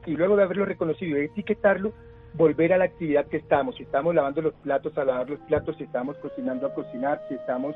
y 0.06 0.16
luego 0.16 0.36
de 0.36 0.42
haberlo 0.42 0.64
reconocido 0.64 1.18
y 1.18 1.26
etiquetarlo, 1.26 1.92
volver 2.34 2.72
a 2.72 2.78
la 2.78 2.84
actividad 2.84 3.26
que 3.26 3.38
estamos. 3.38 3.76
Si 3.76 3.82
estamos 3.82 4.14
lavando 4.14 4.42
los 4.42 4.54
platos, 4.54 4.96
a 4.98 5.04
lavar 5.04 5.30
los 5.30 5.40
platos, 5.40 5.76
si 5.76 5.84
estamos 5.84 6.16
cocinando, 6.18 6.66
a 6.66 6.74
cocinar, 6.74 7.20
si 7.28 7.34
estamos 7.34 7.74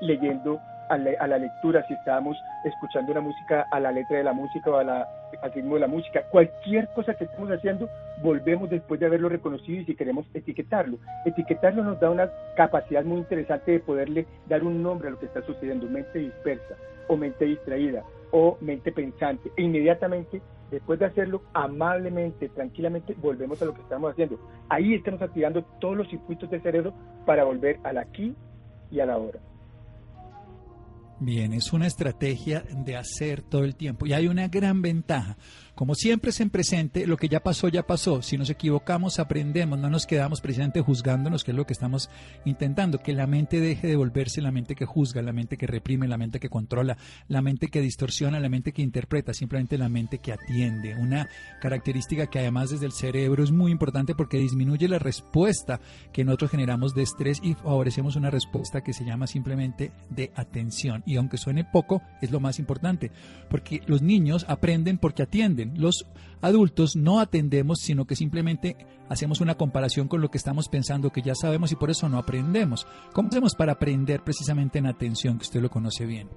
leyendo 0.00 0.58
a 0.88 0.98
la, 0.98 1.38
lectura, 1.38 1.86
si 1.88 1.94
estamos 1.94 2.36
escuchando 2.64 3.12
una 3.12 3.22
música, 3.22 3.66
a 3.70 3.80
la 3.80 3.92
letra 3.92 4.18
de 4.18 4.24
la 4.24 4.34
música 4.34 4.70
o 4.70 4.76
a 4.76 4.84
la, 4.84 5.08
al 5.40 5.52
ritmo 5.52 5.74
de 5.74 5.80
la 5.80 5.86
música. 5.86 6.22
Cualquier 6.30 6.88
cosa 6.94 7.14
que 7.14 7.24
estemos 7.24 7.50
haciendo, 7.50 7.88
volvemos 8.22 8.68
después 8.68 9.00
de 9.00 9.06
haberlo 9.06 9.30
reconocido 9.30 9.80
y 9.80 9.84
si 9.86 9.94
queremos 9.94 10.26
etiquetarlo. 10.34 10.98
Etiquetarlo 11.24 11.82
nos 11.82 11.98
da 11.98 12.10
una 12.10 12.30
capacidad 12.56 13.04
muy 13.04 13.18
interesante 13.18 13.72
de 13.72 13.80
poderle 13.80 14.26
dar 14.48 14.62
un 14.64 14.82
nombre 14.82 15.08
a 15.08 15.12
lo 15.12 15.18
que 15.18 15.26
está 15.26 15.40
sucediendo, 15.42 15.86
mente 15.86 16.18
dispersa 16.18 16.76
o 17.08 17.16
mente 17.16 17.46
distraída 17.46 18.02
o 18.32 18.58
mente 18.60 18.90
pensante. 18.90 19.52
E 19.56 19.62
inmediatamente, 19.62 20.42
después 20.70 20.98
de 20.98 21.06
hacerlo 21.06 21.42
amablemente, 21.52 22.48
tranquilamente, 22.48 23.14
volvemos 23.14 23.62
a 23.62 23.66
lo 23.66 23.74
que 23.74 23.82
estamos 23.82 24.10
haciendo. 24.10 24.40
Ahí 24.68 24.94
estamos 24.94 25.22
activando 25.22 25.62
todos 25.80 25.96
los 25.96 26.08
circuitos 26.08 26.50
del 26.50 26.62
cerebro 26.62 26.92
para 27.24 27.44
volver 27.44 27.78
al 27.84 27.98
aquí 27.98 28.34
y 28.90 29.00
a 29.00 29.06
la 29.06 29.18
hora. 29.18 29.38
Bien, 31.24 31.52
es 31.52 31.72
una 31.72 31.86
estrategia 31.86 32.64
de 32.68 32.96
hacer 32.96 33.42
todo 33.42 33.62
el 33.62 33.76
tiempo. 33.76 34.06
Y 34.06 34.12
hay 34.12 34.26
una 34.26 34.48
gran 34.48 34.82
ventaja. 34.82 35.36
Como 35.74 35.94
siempre 35.94 36.30
es 36.30 36.40
en 36.40 36.50
presente, 36.50 37.06
lo 37.06 37.16
que 37.16 37.28
ya 37.28 37.40
pasó, 37.40 37.66
ya 37.68 37.86
pasó. 37.86 38.20
Si 38.20 38.36
nos 38.36 38.50
equivocamos, 38.50 39.18
aprendemos, 39.18 39.78
no 39.78 39.88
nos 39.88 40.06
quedamos 40.06 40.42
precisamente 40.42 40.82
juzgándonos, 40.82 41.44
que 41.44 41.52
es 41.52 41.56
lo 41.56 41.64
que 41.64 41.72
estamos 41.72 42.10
intentando, 42.44 42.98
que 42.98 43.14
la 43.14 43.26
mente 43.26 43.58
deje 43.58 43.86
de 43.86 43.96
volverse 43.96 44.42
la 44.42 44.52
mente 44.52 44.74
que 44.74 44.84
juzga, 44.84 45.22
la 45.22 45.32
mente 45.32 45.56
que 45.56 45.66
reprime, 45.66 46.06
la 46.08 46.18
mente 46.18 46.40
que 46.40 46.50
controla, 46.50 46.98
la 47.26 47.40
mente 47.40 47.68
que 47.68 47.80
distorsiona, 47.80 48.38
la 48.38 48.50
mente 48.50 48.72
que 48.72 48.82
interpreta, 48.82 49.32
simplemente 49.32 49.78
la 49.78 49.88
mente 49.88 50.18
que 50.18 50.32
atiende. 50.32 50.94
Una 50.94 51.26
característica 51.62 52.26
que 52.26 52.40
además 52.40 52.68
desde 52.68 52.84
el 52.84 52.92
cerebro 52.92 53.42
es 53.42 53.50
muy 53.50 53.72
importante 53.72 54.14
porque 54.14 54.36
disminuye 54.36 54.88
la 54.88 54.98
respuesta 54.98 55.80
que 56.12 56.22
nosotros 56.22 56.50
generamos 56.50 56.94
de 56.94 57.02
estrés 57.02 57.40
y 57.42 57.54
favorecemos 57.54 58.16
una 58.16 58.30
respuesta 58.30 58.82
que 58.82 58.92
se 58.92 59.06
llama 59.06 59.26
simplemente 59.26 59.90
de 60.10 60.32
atención. 60.34 61.02
Y 61.06 61.16
aunque 61.16 61.38
suene 61.38 61.64
poco, 61.64 62.02
es 62.20 62.30
lo 62.30 62.40
más 62.40 62.58
importante, 62.58 63.10
porque 63.48 63.80
los 63.86 64.02
niños 64.02 64.44
aprenden 64.48 64.98
porque 64.98 65.22
atienden 65.22 65.61
los 65.66 66.06
adultos 66.40 66.96
no 66.96 67.20
atendemos, 67.20 67.78
sino 67.80 68.04
que 68.04 68.16
simplemente 68.16 68.76
hacemos 69.08 69.40
una 69.40 69.56
comparación 69.56 70.08
con 70.08 70.20
lo 70.20 70.30
que 70.30 70.38
estamos 70.38 70.68
pensando 70.68 71.10
que 71.10 71.22
ya 71.22 71.34
sabemos 71.34 71.72
y 71.72 71.76
por 71.76 71.90
eso 71.90 72.08
no 72.08 72.18
aprendemos. 72.18 72.86
¿Cómo 73.12 73.28
hacemos 73.28 73.54
para 73.54 73.72
aprender 73.72 74.22
precisamente 74.22 74.78
en 74.78 74.86
atención, 74.86 75.38
que 75.38 75.42
usted 75.42 75.60
lo 75.60 75.70
conoce 75.70 76.06
bien? 76.06 76.28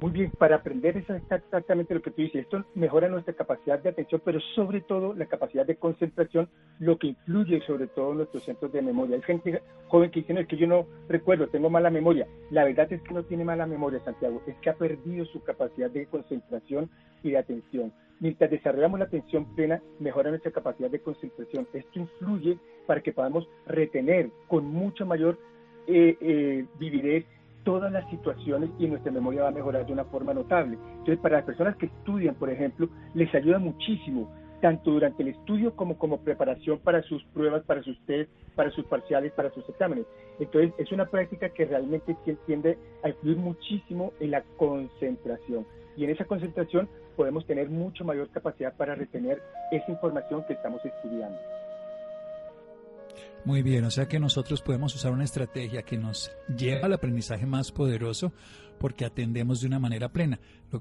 Muy 0.00 0.12
bien, 0.12 0.30
para 0.30 0.56
aprender 0.56 0.96
es 0.96 1.10
exactamente 1.10 1.92
lo 1.92 2.00
que 2.00 2.10
tú 2.10 2.22
dices. 2.22 2.44
Esto 2.44 2.64
mejora 2.74 3.10
nuestra 3.10 3.34
capacidad 3.34 3.78
de 3.78 3.90
atención, 3.90 4.22
pero 4.24 4.40
sobre 4.54 4.80
todo 4.80 5.12
la 5.12 5.26
capacidad 5.26 5.66
de 5.66 5.76
concentración, 5.76 6.48
lo 6.78 6.96
que 6.96 7.08
influye 7.08 7.60
sobre 7.66 7.86
todo 7.86 8.12
en 8.12 8.16
nuestros 8.18 8.44
centros 8.44 8.72
de 8.72 8.80
memoria. 8.80 9.16
Hay 9.16 9.22
gente 9.22 9.60
joven 9.88 10.10
que 10.10 10.20
dice, 10.20 10.32
no, 10.32 10.40
es 10.40 10.46
que 10.46 10.56
yo 10.56 10.66
no 10.66 10.86
recuerdo, 11.06 11.48
tengo 11.48 11.68
mala 11.68 11.90
memoria. 11.90 12.26
La 12.50 12.64
verdad 12.64 12.90
es 12.90 13.02
que 13.02 13.12
no 13.12 13.24
tiene 13.24 13.44
mala 13.44 13.66
memoria, 13.66 14.00
Santiago, 14.02 14.42
es 14.46 14.56
que 14.62 14.70
ha 14.70 14.74
perdido 14.74 15.26
su 15.26 15.42
capacidad 15.42 15.90
de 15.90 16.06
concentración 16.06 16.88
y 17.22 17.32
de 17.32 17.38
atención. 17.38 17.92
Mientras 18.20 18.50
desarrollamos 18.50 19.00
la 19.00 19.04
atención 19.04 19.54
plena, 19.54 19.82
mejora 19.98 20.30
nuestra 20.30 20.50
capacidad 20.50 20.88
de 20.88 21.00
concentración. 21.00 21.68
Esto 21.74 21.98
influye 21.98 22.56
para 22.86 23.02
que 23.02 23.12
podamos 23.12 23.46
retener 23.66 24.30
con 24.48 24.64
mucha 24.64 25.04
mayor 25.04 25.38
eh, 25.86 26.16
eh, 26.22 26.64
vividez 26.78 27.26
todas 27.64 27.92
las 27.92 28.08
situaciones 28.10 28.70
y 28.78 28.86
nuestra 28.86 29.12
memoria 29.12 29.42
va 29.42 29.48
a 29.48 29.52
mejorar 29.52 29.86
de 29.86 29.92
una 29.92 30.04
forma 30.04 30.34
notable. 30.34 30.78
Entonces, 30.98 31.18
para 31.18 31.36
las 31.36 31.46
personas 31.46 31.76
que 31.76 31.86
estudian, 31.86 32.34
por 32.34 32.50
ejemplo, 32.50 32.88
les 33.14 33.34
ayuda 33.34 33.58
muchísimo, 33.58 34.30
tanto 34.60 34.90
durante 34.90 35.22
el 35.22 35.30
estudio 35.30 35.74
como 35.74 35.96
como 35.96 36.20
preparación 36.20 36.78
para 36.78 37.02
sus 37.02 37.22
pruebas, 37.32 37.62
para 37.64 37.82
sus 37.82 37.98
test, 38.06 38.30
para 38.54 38.70
sus 38.70 38.84
parciales, 38.86 39.32
para 39.32 39.50
sus 39.50 39.68
exámenes. 39.68 40.06
Entonces, 40.38 40.72
es 40.78 40.90
una 40.92 41.06
práctica 41.06 41.48
que 41.50 41.64
realmente 41.64 42.16
tiende 42.46 42.78
a 43.02 43.08
influir 43.08 43.36
muchísimo 43.36 44.12
en 44.20 44.32
la 44.32 44.42
concentración. 44.56 45.66
Y 45.96 46.04
en 46.04 46.10
esa 46.10 46.24
concentración 46.24 46.88
podemos 47.16 47.46
tener 47.46 47.68
mucho 47.68 48.04
mayor 48.04 48.30
capacidad 48.30 48.74
para 48.76 48.94
retener 48.94 49.42
esa 49.70 49.90
información 49.90 50.44
que 50.46 50.54
estamos 50.54 50.84
estudiando. 50.84 51.38
Muy 53.44 53.62
bien, 53.62 53.84
o 53.84 53.90
sea 53.90 54.06
que 54.06 54.20
nosotros 54.20 54.60
podemos 54.60 54.94
usar 54.94 55.12
una 55.12 55.24
estrategia 55.24 55.82
que 55.82 55.96
nos 55.96 56.30
lleva 56.54 56.86
al 56.86 56.92
aprendizaje 56.92 57.46
más 57.46 57.72
poderoso 57.72 58.32
porque 58.78 59.04
atendemos 59.04 59.60
de 59.60 59.66
una 59.66 59.78
manera 59.78 60.10
plena. 60.10 60.40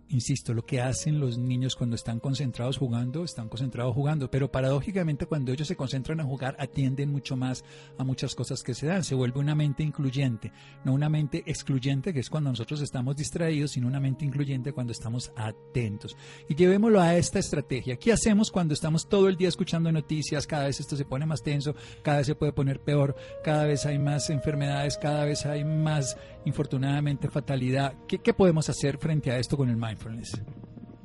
Insisto, 0.10 0.54
lo 0.54 0.66
que 0.66 0.82
hacen 0.82 1.20
los 1.20 1.38
niños 1.38 1.76
cuando 1.76 1.96
están 1.96 2.20
concentrados 2.20 2.78
jugando, 2.78 3.24
están 3.24 3.50
concentrados 3.50 3.94
jugando, 3.94 4.30
pero 4.32 4.52
paradójicamente 4.52 5.26
cuando 5.26 5.52
ellos 5.52 5.68
se 5.68 5.76
concentran 5.76 6.20
a 6.20 6.24
jugar, 6.24 6.56
atienden 6.60 7.12
mucho 7.12 7.36
más 7.36 7.64
a 7.98 8.04
muchas 8.04 8.36
cosas 8.36 8.64
que 8.64 8.74
se 8.74 8.88
dan. 8.88 9.04
Se 9.04 9.16
vuelve 9.16 9.40
una 9.40 9.56
mente 9.56 9.84
incluyente, 9.84 10.52
no 10.84 10.94
una 10.94 11.10
mente 11.10 11.44
excluyente, 11.46 12.14
que 12.14 12.20
es 12.20 12.30
cuando 12.30 12.50
nosotros 12.50 12.82
estamos 12.82 13.16
distraídos, 13.16 13.72
sino 13.72 13.88
una 13.88 14.00
mente 14.00 14.26
incluyente 14.26 14.74
cuando 14.74 14.92
estamos 14.92 15.32
atentos. 15.36 16.18
Y 16.48 16.56
llevémoslo 16.56 17.02
a 17.02 17.16
esta 17.16 17.40
estrategia. 17.40 17.98
¿Qué 17.98 18.12
hacemos 18.12 18.52
cuando 18.52 18.74
estamos 18.74 19.08
todo 19.08 19.30
el 19.30 19.38
día 19.38 19.50
escuchando 19.50 19.92
noticias? 19.92 20.48
Cada 20.48 20.66
vez 20.66 20.80
esto 20.80 20.96
se 20.96 21.06
pone 21.06 21.26
más 21.26 21.44
tenso, 21.44 21.76
cada 22.02 22.18
vez 22.18 22.28
se 22.28 22.36
puede 22.36 22.52
poner 22.52 22.80
peor, 22.80 23.16
cada 23.44 23.66
vez 23.66 23.86
hay 23.86 24.00
más 24.00 24.30
enfermedades, 24.30 24.98
cada 24.98 25.26
vez 25.26 25.46
hay 25.46 25.64
más, 25.64 26.18
infortunadamente, 26.46 27.30
fatalidad 27.30 27.60
¿Qué, 28.08 28.34
podemos 28.34 28.70
hacer 28.70 28.98
frente 28.98 29.32
a 29.32 29.38
esto 29.38 29.58
con 29.58 29.70
el 29.70 29.78
mindfulness? 29.80 30.44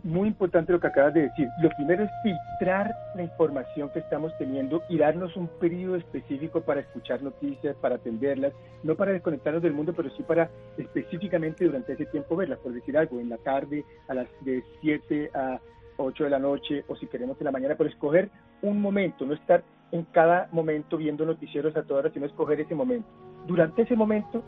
Muy 0.02 0.28
importante 0.28 0.70
lo 0.70 0.80
que 0.80 0.88
acabas 0.88 1.14
de 1.14 1.22
decir. 1.22 1.48
Lo 1.62 1.70
primero 1.70 2.04
es 2.04 2.10
filtrar 2.22 2.94
la 3.14 3.22
información 3.22 3.88
que 3.88 4.00
estamos 4.00 4.36
teniendo 4.38 4.82
y 4.90 4.98
darnos 4.98 5.34
un 5.34 5.48
periodo 5.58 5.96
específico 5.96 6.60
para 6.60 6.80
escuchar 6.80 7.22
noticias, 7.22 7.74
para 7.76 7.94
atenderlas, 7.94 8.52
no 8.82 8.96
para 8.96 9.12
desconectarnos 9.12 9.62
del 9.62 9.72
mundo, 9.72 9.94
pero 9.96 10.10
sí 10.10 10.22
para 10.22 10.50
específicamente 10.76 11.64
durante 11.64 11.94
ese 11.94 12.04
tiempo 12.04 12.36
verlas, 12.36 12.58
por 12.58 12.74
decir 12.74 12.98
algo, 12.98 13.18
en 13.18 13.30
la 13.30 13.38
tarde, 13.38 13.82
a 14.08 14.14
las 14.14 14.28
de 14.42 14.62
7 14.82 15.30
a 15.34 15.58
8 15.96 16.24
de 16.24 16.30
la 16.30 16.38
noche 16.38 16.84
o 16.88 16.96
si 16.96 17.06
queremos 17.06 17.38
en 17.40 17.46
la 17.46 17.52
mañana, 17.52 17.74
pero 17.76 17.88
escoger 17.88 18.30
un 18.60 18.82
momento, 18.82 19.24
no 19.24 19.32
estar 19.32 19.64
en 19.92 20.04
cada 20.04 20.48
momento 20.52 20.96
viendo 20.96 21.24
noticieros 21.24 21.76
a 21.76 21.82
todas 21.82 22.00
horas, 22.00 22.12
sino 22.12 22.26
escoger 22.26 22.60
ese 22.60 22.74
momento. 22.74 23.08
Durante 23.46 23.82
ese 23.82 23.94
momento, 23.94 24.42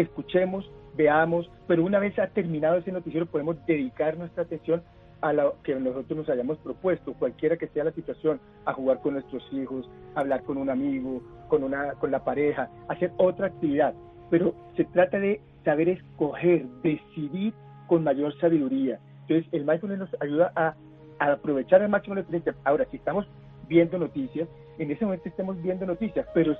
escuchemos, 0.00 0.70
veamos, 0.96 1.50
pero 1.66 1.84
una 1.84 1.98
vez 1.98 2.18
ha 2.18 2.28
terminado 2.28 2.76
ese 2.76 2.92
noticiero 2.92 3.26
podemos 3.26 3.56
dedicar 3.66 4.16
nuestra 4.16 4.44
atención 4.44 4.82
a 5.20 5.32
lo 5.32 5.56
que 5.62 5.74
nosotros 5.74 6.18
nos 6.18 6.28
hayamos 6.28 6.58
propuesto, 6.58 7.12
cualquiera 7.14 7.56
que 7.56 7.66
sea 7.68 7.84
la 7.84 7.92
situación, 7.92 8.40
a 8.64 8.72
jugar 8.72 9.00
con 9.00 9.14
nuestros 9.14 9.42
hijos, 9.52 9.88
hablar 10.14 10.42
con 10.44 10.58
un 10.58 10.70
amigo, 10.70 11.22
con, 11.48 11.64
una, 11.64 11.92
con 11.94 12.10
la 12.10 12.24
pareja, 12.24 12.70
hacer 12.88 13.10
otra 13.16 13.48
actividad. 13.48 13.94
Pero 14.30 14.54
se 14.76 14.84
trata 14.84 15.18
de 15.18 15.40
saber 15.64 15.88
escoger, 15.88 16.66
decidir 16.82 17.52
con 17.88 18.04
mayor 18.04 18.38
sabiduría. 18.38 19.00
Entonces, 19.22 19.46
el 19.52 19.64
mindfulness 19.64 19.98
nos 19.98 20.22
ayuda 20.22 20.52
a, 20.54 20.74
aprovechar 21.18 21.82
al 21.82 21.88
máximo 21.88 22.14
la 22.14 22.20
experiencia. 22.20 22.54
Ahora, 22.64 22.86
si 22.90 22.96
estamos 22.96 23.26
viendo 23.68 23.98
noticias, 23.98 24.48
en 24.78 24.90
ese 24.90 25.04
momento 25.04 25.28
estemos 25.28 25.60
viendo 25.60 25.84
noticias, 25.84 26.26
pero 26.32 26.54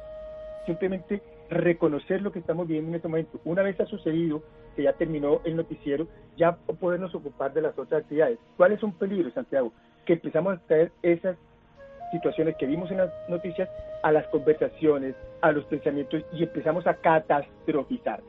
simplemente 0.66 1.22
reconocer 1.50 2.22
lo 2.22 2.32
que 2.32 2.38
estamos 2.38 2.66
viviendo 2.66 2.90
en 2.90 2.96
este 2.96 3.08
momento. 3.08 3.40
Una 3.44 3.62
vez 3.62 3.78
ha 3.80 3.86
sucedido, 3.86 4.42
que 4.76 4.82
ya 4.82 4.92
terminó 4.92 5.40
el 5.44 5.56
noticiero, 5.56 6.06
ya 6.36 6.56
podernos 6.56 7.14
ocupar 7.14 7.52
de 7.52 7.62
las 7.62 7.78
otras 7.78 8.02
actividades. 8.02 8.38
¿Cuál 8.56 8.72
es 8.72 8.82
un 8.82 8.92
peligro, 8.92 9.30
Santiago? 9.30 9.72
Que 10.04 10.14
empezamos 10.14 10.54
a 10.58 10.66
traer 10.66 10.92
esas 11.02 11.36
situaciones 12.12 12.56
que 12.56 12.66
vimos 12.66 12.90
en 12.90 12.98
las 12.98 13.10
noticias 13.28 13.68
a 14.02 14.12
las 14.12 14.26
conversaciones, 14.28 15.14
a 15.40 15.52
los 15.52 15.64
pensamientos 15.64 16.22
y 16.32 16.42
empezamos 16.42 16.86
a 16.86 16.94
catastrofizar. 16.94 18.20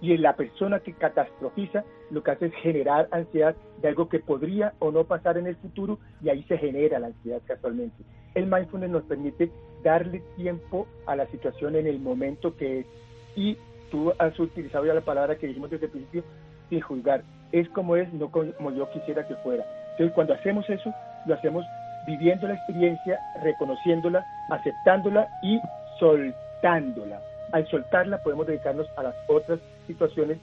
Y 0.00 0.12
en 0.12 0.22
la 0.22 0.36
persona 0.36 0.80
que 0.80 0.92
catastrofiza 0.92 1.84
lo 2.10 2.22
que 2.22 2.30
hace 2.30 2.46
es 2.46 2.54
generar 2.54 3.08
ansiedad 3.10 3.56
de 3.82 3.88
algo 3.88 4.08
que 4.08 4.20
podría 4.20 4.74
o 4.78 4.90
no 4.90 5.04
pasar 5.04 5.38
en 5.38 5.46
el 5.46 5.56
futuro 5.56 5.98
y 6.22 6.28
ahí 6.28 6.42
se 6.44 6.58
genera 6.58 6.98
la 6.98 7.08
ansiedad 7.08 7.40
casualmente. 7.44 8.04
El 8.34 8.46
mindfulness 8.46 8.90
nos 8.90 9.02
permite 9.04 9.50
darle 9.82 10.22
tiempo 10.36 10.86
a 11.06 11.16
la 11.16 11.26
situación 11.26 11.76
en 11.76 11.86
el 11.86 11.98
momento 11.98 12.56
que 12.56 12.80
es. 12.80 12.86
Y 13.34 13.56
tú 13.90 14.12
has 14.18 14.38
utilizado 14.38 14.86
ya 14.86 14.94
la 14.94 15.00
palabra 15.00 15.36
que 15.36 15.46
dijimos 15.46 15.70
desde 15.70 15.86
el 15.86 15.92
principio, 15.92 16.24
sin 16.68 16.80
juzgar. 16.80 17.22
Es 17.52 17.68
como 17.70 17.96
es, 17.96 18.12
no 18.12 18.30
como 18.30 18.72
yo 18.72 18.90
quisiera 18.90 19.26
que 19.26 19.34
fuera. 19.36 19.64
Entonces 19.92 20.14
cuando 20.14 20.34
hacemos 20.34 20.68
eso, 20.68 20.92
lo 21.26 21.34
hacemos 21.34 21.64
viviendo 22.06 22.46
la 22.46 22.54
experiencia, 22.54 23.18
reconociéndola, 23.42 24.24
aceptándola 24.50 25.28
y 25.42 25.60
soltándola. 25.98 27.20
Al 27.52 27.68
soltarla 27.70 28.22
podemos 28.22 28.46
dedicarnos 28.46 28.86
a 28.96 29.02
las 29.02 29.14
otras 29.28 29.60
situaciones, 29.86 30.38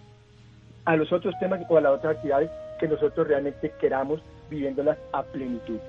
a 0.85 0.95
los 0.95 1.11
otros 1.11 1.33
temas 1.39 1.61
o 1.69 1.77
a 1.77 1.81
las 1.81 1.93
otras 1.93 2.15
actividades 2.15 2.49
que 2.79 2.87
nosotros 2.87 3.27
realmente 3.27 3.71
queramos 3.79 4.21
viviéndolas 4.49 4.97
a 5.11 5.23
plenitud. 5.23 5.79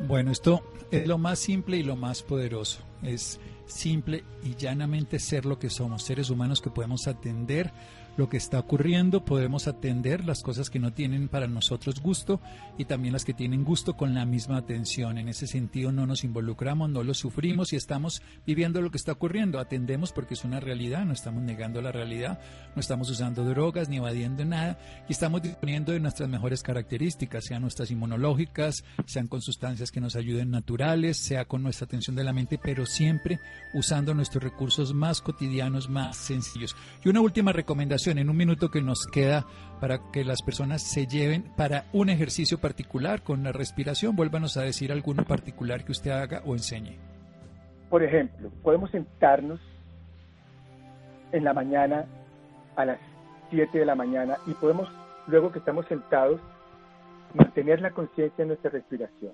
Bueno, 0.00 0.30
esto 0.30 0.60
es 0.90 1.06
lo 1.06 1.18
más 1.18 1.38
simple 1.38 1.78
y 1.78 1.82
lo 1.82 1.96
más 1.96 2.22
poderoso. 2.22 2.82
Es 3.02 3.40
simple 3.66 4.24
y 4.42 4.54
llanamente 4.54 5.18
ser 5.18 5.46
lo 5.46 5.58
que 5.58 5.70
somos, 5.70 6.02
seres 6.02 6.30
humanos 6.30 6.60
que 6.60 6.70
podemos 6.70 7.06
atender 7.08 7.72
lo 8.16 8.28
que 8.28 8.36
está 8.36 8.58
ocurriendo, 8.58 9.24
podemos 9.24 9.68
atender 9.68 10.24
las 10.24 10.42
cosas 10.42 10.70
que 10.70 10.78
no 10.78 10.92
tienen 10.92 11.28
para 11.28 11.46
nosotros 11.46 12.00
gusto 12.00 12.40
y 12.78 12.86
también 12.86 13.12
las 13.12 13.24
que 13.24 13.34
tienen 13.34 13.64
gusto 13.64 13.96
con 13.96 14.14
la 14.14 14.24
misma 14.24 14.56
atención. 14.56 15.18
En 15.18 15.28
ese 15.28 15.46
sentido 15.46 15.92
no 15.92 16.06
nos 16.06 16.24
involucramos, 16.24 16.88
no 16.88 17.02
lo 17.02 17.12
sufrimos 17.12 17.72
y 17.72 17.76
estamos 17.76 18.22
viviendo 18.46 18.80
lo 18.80 18.90
que 18.90 18.96
está 18.96 19.12
ocurriendo. 19.12 19.58
Atendemos 19.58 20.12
porque 20.12 20.34
es 20.34 20.44
una 20.44 20.60
realidad, 20.60 21.04
no 21.04 21.12
estamos 21.12 21.42
negando 21.42 21.82
la 21.82 21.92
realidad, 21.92 22.40
no 22.74 22.80
estamos 22.80 23.10
usando 23.10 23.44
drogas 23.44 23.88
ni 23.88 23.98
evadiendo 23.98 24.44
nada 24.44 24.78
y 25.08 25.12
estamos 25.12 25.42
disponiendo 25.42 25.92
de 25.92 26.00
nuestras 26.00 26.28
mejores 26.28 26.62
características, 26.62 27.44
sean 27.44 27.62
nuestras 27.62 27.90
inmunológicas, 27.90 28.84
sean 29.04 29.26
con 29.26 29.42
sustancias 29.42 29.90
que 29.90 30.00
nos 30.00 30.16
ayuden 30.16 30.50
naturales, 30.50 31.18
sea 31.18 31.44
con 31.44 31.62
nuestra 31.62 31.84
atención 31.84 32.16
de 32.16 32.24
la 32.24 32.32
mente, 32.32 32.58
pero 32.62 32.86
siempre 32.86 33.40
usando 33.74 34.14
nuestros 34.14 34.42
recursos 34.42 34.94
más 34.94 35.20
cotidianos, 35.20 35.90
más 35.90 36.16
sencillos. 36.16 36.74
Y 37.04 37.08
una 37.10 37.20
última 37.20 37.52
recomendación 37.52 38.05
en 38.10 38.30
un 38.30 38.36
minuto 38.36 38.70
que 38.70 38.80
nos 38.80 39.06
queda 39.06 39.44
para 39.80 40.10
que 40.12 40.24
las 40.24 40.42
personas 40.42 40.82
se 40.82 41.06
lleven 41.06 41.44
para 41.56 41.84
un 41.92 42.08
ejercicio 42.08 42.58
particular 42.58 43.22
con 43.22 43.42
la 43.42 43.52
respiración. 43.52 44.16
Vuélvanos 44.16 44.56
a 44.56 44.62
decir 44.62 44.92
alguno 44.92 45.24
particular 45.24 45.84
que 45.84 45.92
usted 45.92 46.10
haga 46.10 46.42
o 46.44 46.54
enseñe. 46.54 46.98
Por 47.90 48.02
ejemplo, 48.02 48.50
podemos 48.62 48.90
sentarnos 48.90 49.60
en 51.32 51.44
la 51.44 51.52
mañana 51.52 52.06
a 52.76 52.84
las 52.84 52.98
7 53.50 53.78
de 53.78 53.86
la 53.86 53.94
mañana 53.94 54.38
y 54.46 54.54
podemos, 54.54 54.88
luego 55.26 55.52
que 55.52 55.58
estamos 55.58 55.86
sentados, 55.86 56.40
mantener 57.34 57.80
la 57.80 57.90
conciencia 57.90 58.42
en 58.42 58.48
nuestra 58.48 58.70
respiración. 58.70 59.32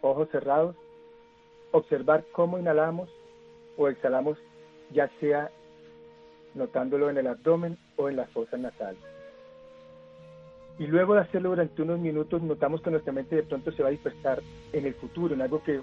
Ojos 0.00 0.28
cerrados, 0.30 0.76
observar 1.72 2.24
cómo 2.32 2.58
inhalamos 2.58 3.08
o 3.76 3.88
exhalamos, 3.88 4.38
ya 4.92 5.10
sea 5.20 5.50
notándolo 6.54 7.10
en 7.10 7.18
el 7.18 7.26
abdomen 7.26 7.78
o 7.96 8.08
en 8.08 8.16
las 8.16 8.30
fosas 8.30 8.60
nasales. 8.60 9.00
Y 10.78 10.86
luego 10.86 11.14
de 11.14 11.20
hacerlo 11.20 11.50
durante 11.50 11.82
unos 11.82 12.00
minutos, 12.00 12.42
notamos 12.42 12.80
que 12.80 12.90
nuestra 12.90 13.12
mente 13.12 13.36
de 13.36 13.42
pronto 13.42 13.72
se 13.72 13.82
va 13.82 13.88
a 13.88 13.92
dispersar 13.92 14.42
en 14.72 14.86
el 14.86 14.94
futuro, 14.94 15.34
en 15.34 15.42
algo 15.42 15.62
que 15.62 15.80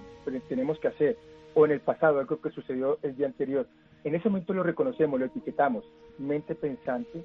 tenemos 0.47 0.79
que 0.79 0.87
hacer, 0.87 1.17
o 1.53 1.65
en 1.65 1.71
el 1.71 1.79
pasado, 1.79 2.19
algo 2.19 2.41
que 2.41 2.49
sucedió 2.49 2.97
el 3.03 3.15
día 3.15 3.27
anterior. 3.27 3.67
En 4.03 4.15
ese 4.15 4.29
momento 4.29 4.53
lo 4.53 4.63
reconocemos, 4.63 5.19
lo 5.19 5.27
etiquetamos, 5.27 5.85
mente 6.17 6.55
pensante 6.55 7.23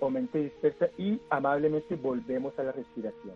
o 0.00 0.10
mente 0.10 0.38
dispersa, 0.38 0.88
y 0.96 1.20
amablemente 1.30 1.96
volvemos 1.96 2.56
a 2.58 2.62
la 2.62 2.72
respiración. 2.72 3.34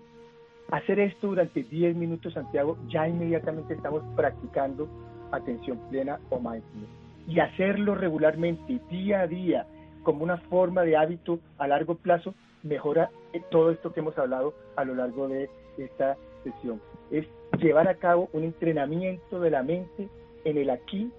Hacer 0.71 0.99
esto 0.99 1.29
durante 1.29 1.63
10 1.63 1.97
minutos, 1.97 2.35
Santiago, 2.35 2.77
ya 2.89 3.07
inmediatamente 3.07 3.75
estamos 3.75 4.03
practicando 4.17 4.89
atención 5.33 5.79
plena 5.91 6.19
o 6.31 6.39
mindfulness 6.39 7.06
y 7.27 7.41
hacerlo 7.41 7.95
regularmente, 7.95 8.81
día 8.91 9.21
a 9.21 9.27
día, 9.27 9.67
como 10.03 10.23
una 10.23 10.39
forma 10.39 10.83
de 10.83 10.97
hábito 10.97 11.41
a 11.59 11.67
largo 11.67 11.97
plazo, 11.97 12.35
mejora 12.63 13.11
eh, 13.33 13.43
todo 13.51 13.71
esto 13.71 13.93
que 13.93 14.01
hemos 14.01 14.17
hablado 14.19 14.55
a 14.77 14.85
lo 14.85 14.95
largo 14.95 15.29
de 15.29 15.51
esta 15.79 16.17
sesión. 16.45 16.81
Es 17.11 17.27
llevar 17.59 17.89
a 17.89 17.97
cabo 17.97 18.29
un 18.33 18.45
entrenamiento 18.45 19.41
de 19.41 19.51
la 19.51 19.63
mente 19.63 20.09
en 20.45 20.59
el 20.59 20.71
aquí 20.71 21.11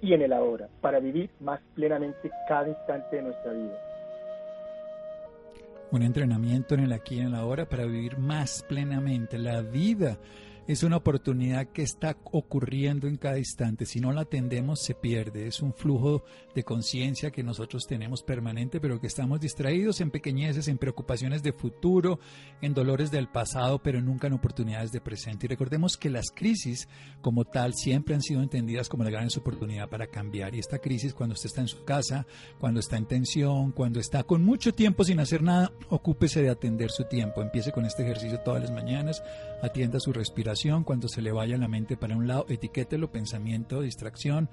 y 0.00 0.14
en 0.14 0.22
el 0.22 0.32
ahora, 0.32 0.68
para 0.80 0.98
vivir 0.98 1.30
más 1.40 1.60
plenamente 1.74 2.30
cada 2.48 2.68
instante 2.68 3.16
de 3.16 3.22
nuestra 3.22 3.52
vida. 3.52 3.78
Un 5.92 6.02
entrenamiento 6.02 6.74
en 6.74 6.80
el 6.80 6.92
aquí 6.92 7.16
y 7.16 7.20
en 7.20 7.28
el 7.28 7.34
ahora 7.34 7.66
para 7.66 7.84
vivir 7.84 8.18
más 8.18 8.64
plenamente 8.68 9.38
la 9.38 9.60
vida 9.60 10.16
es 10.72 10.82
una 10.82 10.96
oportunidad 10.96 11.68
que 11.68 11.82
está 11.82 12.16
ocurriendo 12.24 13.06
en 13.08 13.16
cada 13.16 13.38
instante. 13.38 13.86
Si 13.86 14.00
no 14.00 14.12
la 14.12 14.22
atendemos, 14.22 14.82
se 14.82 14.94
pierde. 14.94 15.46
Es 15.46 15.60
un 15.60 15.72
flujo 15.72 16.24
de 16.54 16.64
conciencia 16.64 17.30
que 17.30 17.42
nosotros 17.42 17.86
tenemos 17.86 18.22
permanente, 18.22 18.80
pero 18.80 19.00
que 19.00 19.06
estamos 19.06 19.40
distraídos 19.40 20.00
en 20.00 20.10
pequeñeces, 20.10 20.68
en 20.68 20.78
preocupaciones 20.78 21.42
de 21.42 21.52
futuro, 21.52 22.18
en 22.60 22.74
dolores 22.74 23.10
del 23.10 23.28
pasado, 23.28 23.82
pero 23.82 24.00
nunca 24.00 24.26
en 24.26 24.34
oportunidades 24.34 24.92
de 24.92 25.00
presente. 25.00 25.46
Y 25.46 25.48
recordemos 25.48 25.96
que 25.96 26.10
las 26.10 26.30
crisis, 26.30 26.88
como 27.20 27.44
tal, 27.44 27.74
siempre 27.74 28.14
han 28.14 28.22
sido 28.22 28.42
entendidas 28.42 28.88
como 28.88 29.04
la 29.04 29.10
gran 29.10 29.28
oportunidad 29.36 29.88
para 29.88 30.06
cambiar. 30.06 30.54
Y 30.54 30.58
esta 30.58 30.78
crisis, 30.78 31.14
cuando 31.14 31.34
usted 31.34 31.46
está 31.46 31.60
en 31.60 31.68
su 31.68 31.84
casa, 31.84 32.26
cuando 32.58 32.80
está 32.80 32.96
en 32.96 33.06
tensión, 33.06 33.72
cuando 33.72 34.00
está 34.00 34.24
con 34.24 34.44
mucho 34.44 34.74
tiempo 34.74 35.04
sin 35.04 35.20
hacer 35.20 35.42
nada, 35.42 35.72
ocúpese 35.88 36.42
de 36.42 36.50
atender 36.50 36.90
su 36.90 37.04
tiempo. 37.04 37.42
Empiece 37.42 37.72
con 37.72 37.84
este 37.84 38.02
ejercicio 38.02 38.40
todas 38.40 38.62
las 38.62 38.70
mañanas, 38.70 39.22
atienda 39.62 40.00
su 40.00 40.12
respiración 40.12 40.84
cuando 40.84 41.08
se 41.08 41.22
le 41.22 41.32
vaya 41.32 41.56
la 41.56 41.68
mente 41.68 41.96
para 41.96 42.16
un 42.16 42.26
lado, 42.26 42.46
etiquételo, 42.48 43.10
pensamiento, 43.10 43.80
distracción, 43.80 44.50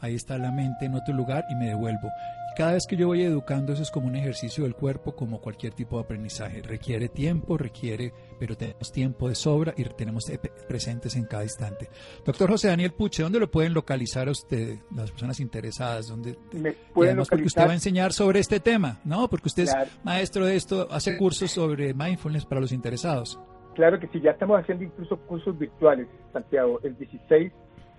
ahí 0.00 0.14
está 0.14 0.38
la 0.38 0.50
mente 0.50 0.86
en 0.86 0.94
otro 0.94 1.14
lugar 1.14 1.44
y 1.50 1.54
me 1.54 1.66
devuelvo. 1.66 2.10
cada 2.56 2.72
vez 2.72 2.86
que 2.88 2.96
yo 2.96 3.06
voy 3.06 3.22
educando, 3.22 3.72
eso 3.72 3.82
es 3.82 3.90
como 3.90 4.08
un 4.08 4.16
ejercicio 4.16 4.64
del 4.64 4.74
cuerpo, 4.74 5.14
como 5.14 5.40
cualquier 5.40 5.74
tipo 5.74 5.96
de 5.96 6.02
aprendizaje. 6.02 6.60
Requiere 6.60 7.08
tiempo, 7.08 7.56
requiere, 7.56 8.12
pero 8.40 8.56
tenemos 8.56 8.90
tiempo 8.90 9.28
de 9.28 9.36
sobra 9.36 9.74
y 9.76 9.84
tenemos 9.84 10.24
presentes 10.66 11.14
en 11.14 11.26
cada 11.26 11.44
instante. 11.44 11.88
Doctor 12.24 12.50
José 12.50 12.66
Daniel 12.66 12.92
Puche, 12.92 13.22
¿dónde 13.22 13.38
lo 13.38 13.48
pueden 13.48 13.74
localizar 13.74 14.26
a 14.26 14.32
usted, 14.32 14.78
las 14.92 15.12
personas 15.12 15.38
interesadas? 15.38 16.08
¿Dónde, 16.08 16.36
me 16.52 16.72
pueden 16.72 17.16
localizar? 17.16 17.28
porque 17.28 17.46
usted 17.46 17.66
va 17.66 17.70
a 17.70 17.74
enseñar 17.74 18.12
sobre 18.12 18.40
este 18.40 18.58
tema, 18.58 19.00
¿no? 19.04 19.30
Porque 19.30 19.46
usted 19.46 19.62
es 19.64 19.74
maestro 20.02 20.44
de 20.44 20.56
esto, 20.56 20.88
hace 20.90 21.16
cursos 21.16 21.52
sobre 21.52 21.94
mindfulness 21.94 22.44
para 22.44 22.60
los 22.60 22.72
interesados. 22.72 23.38
Claro 23.78 23.98
que 24.00 24.08
sí, 24.08 24.20
ya 24.20 24.32
estamos 24.32 24.58
haciendo 24.58 24.82
incluso 24.82 25.16
cursos 25.18 25.56
virtuales, 25.56 26.08
Santiago. 26.32 26.80
El 26.82 26.98
16 26.98 27.52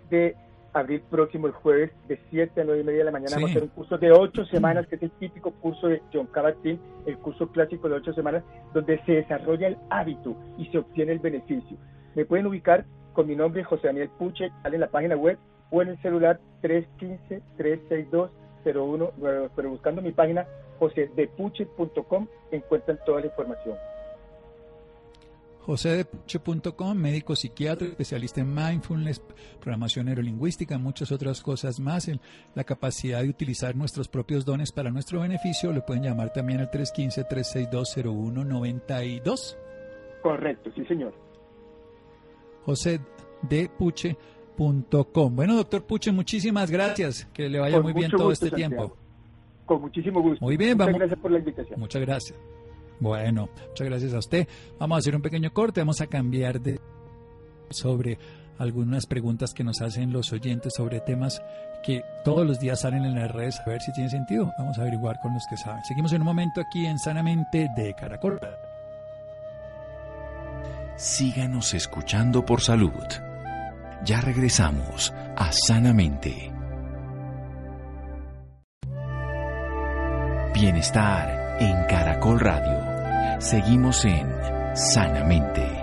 de 0.09 0.35
abril 0.73 1.01
próximo, 1.09 1.47
el 1.47 1.53
jueves, 1.53 1.91
de 2.09 2.19
7 2.29 2.59
a 2.59 2.65
9 2.65 2.81
y 2.81 2.83
media 2.83 2.99
de 2.99 3.05
la 3.05 3.11
mañana, 3.11 3.35
vamos 3.35 3.51
a 3.51 3.53
hacer 3.53 3.63
un 3.63 3.69
curso 3.69 3.97
de 3.97 4.11
8 4.11 4.45
semanas, 4.47 4.87
que 4.87 4.97
es 4.97 5.03
el 5.03 5.11
típico 5.11 5.51
curso 5.51 5.87
de 5.87 6.01
John 6.11 6.27
Kabat-Zinn, 6.33 6.81
el 7.05 7.17
curso 7.19 7.47
clásico 7.47 7.87
de 7.87 7.95
8 7.95 8.11
semanas, 8.11 8.43
donde 8.73 9.01
se 9.05 9.13
desarrolla 9.13 9.69
el 9.69 9.77
hábito 9.89 10.35
y 10.57 10.65
se 10.65 10.79
obtiene 10.79 11.13
el 11.13 11.19
beneficio. 11.19 11.77
Me 12.13 12.25
pueden 12.25 12.47
ubicar 12.47 12.83
con 13.13 13.27
mi 13.27 13.37
nombre, 13.37 13.63
José 13.63 13.87
Daniel 13.87 14.09
Puche, 14.19 14.51
en 14.65 14.79
la 14.81 14.89
página 14.89 15.15
web 15.15 15.37
o 15.69 15.81
en 15.81 15.87
el 15.87 16.01
celular 16.01 16.41
315-362-0192. 16.61 19.49
Pero 19.55 19.69
buscando 19.69 20.01
mi 20.01 20.11
página 20.11 20.45
josedepuche.com 20.77 22.27
encuentran 22.51 22.99
toda 23.05 23.21
la 23.21 23.27
información 23.27 23.77
josedepuche.com, 25.69 26.97
médico 26.97 27.35
psiquiatra, 27.35 27.87
especialista 27.87 28.41
en 28.41 28.55
mindfulness, 28.55 29.21
programación 29.59 30.07
neurolingüística, 30.07 30.79
muchas 30.79 31.11
otras 31.11 31.41
cosas 31.41 31.79
más. 31.79 32.09
la 32.55 32.63
capacidad 32.63 33.21
de 33.21 33.29
utilizar 33.29 33.75
nuestros 33.75 34.07
propios 34.07 34.45
dones 34.45 34.71
para 34.71 34.89
nuestro 34.89 35.21
beneficio, 35.21 35.71
le 35.71 35.81
pueden 35.81 36.01
llamar 36.01 36.33
también 36.33 36.61
al 36.61 36.71
315-362-0192. 36.71 39.57
Correcto, 40.23 40.71
sí, 40.75 40.83
señor. 40.85 41.13
josedepuche.com. 42.65 45.35
Bueno, 45.35 45.55
doctor 45.55 45.83
Puche, 45.83 46.11
muchísimas 46.11 46.71
gracias. 46.71 47.25
Que 47.31 47.47
le 47.47 47.59
vaya 47.59 47.79
muy 47.79 47.93
bien 47.93 48.09
todo 48.09 48.31
este 48.31 48.49
tiempo. 48.49 48.97
Con 49.67 49.81
muchísimo 49.81 50.19
gusto. 50.19 50.43
Muy 50.43 50.57
bien, 50.57 50.75
Muchas 50.75 50.95
gracias 50.95 51.19
por 51.19 51.29
la 51.29 51.37
invitación. 51.37 51.79
Muchas 51.79 52.01
gracias. 52.01 52.35
Bueno, 52.99 53.49
muchas 53.69 53.87
gracias 53.87 54.13
a 54.13 54.19
usted. 54.19 54.47
Vamos 54.77 54.97
a 54.97 54.99
hacer 54.99 55.15
un 55.15 55.21
pequeño 55.21 55.51
corte, 55.53 55.81
vamos 55.81 56.01
a 56.01 56.07
cambiar 56.07 56.59
de 56.59 56.79
sobre 57.69 58.17
algunas 58.57 59.05
preguntas 59.05 59.53
que 59.53 59.63
nos 59.63 59.81
hacen 59.81 60.11
los 60.11 60.33
oyentes 60.33 60.73
sobre 60.75 60.99
temas 60.99 61.41
que 61.83 62.03
todos 62.25 62.45
los 62.45 62.59
días 62.59 62.81
salen 62.81 63.05
en 63.05 63.15
las 63.15 63.31
redes, 63.31 63.59
a 63.65 63.69
ver 63.69 63.81
si 63.81 63.93
tiene 63.93 64.09
sentido. 64.09 64.51
Vamos 64.57 64.77
a 64.77 64.81
averiguar 64.81 65.19
con 65.21 65.33
los 65.33 65.43
que 65.49 65.57
saben. 65.57 65.83
Seguimos 65.85 66.11
en 66.11 66.21
un 66.21 66.27
momento 66.27 66.59
aquí 66.61 66.85
en 66.85 66.99
Sanamente 66.99 67.69
de 67.75 67.93
Caracol. 67.93 68.39
Síganos 70.97 71.73
escuchando 71.73 72.45
por 72.45 72.59
salud. 72.61 72.91
Ya 74.03 74.19
regresamos 74.19 75.13
a 75.37 75.51
Sanamente. 75.53 76.51
Bienestar 80.53 81.57
en 81.61 81.85
Caracol 81.85 82.39
Radio. 82.41 82.88
Seguimos 83.39 84.03
en 84.05 84.27
Sanamente. 84.75 85.78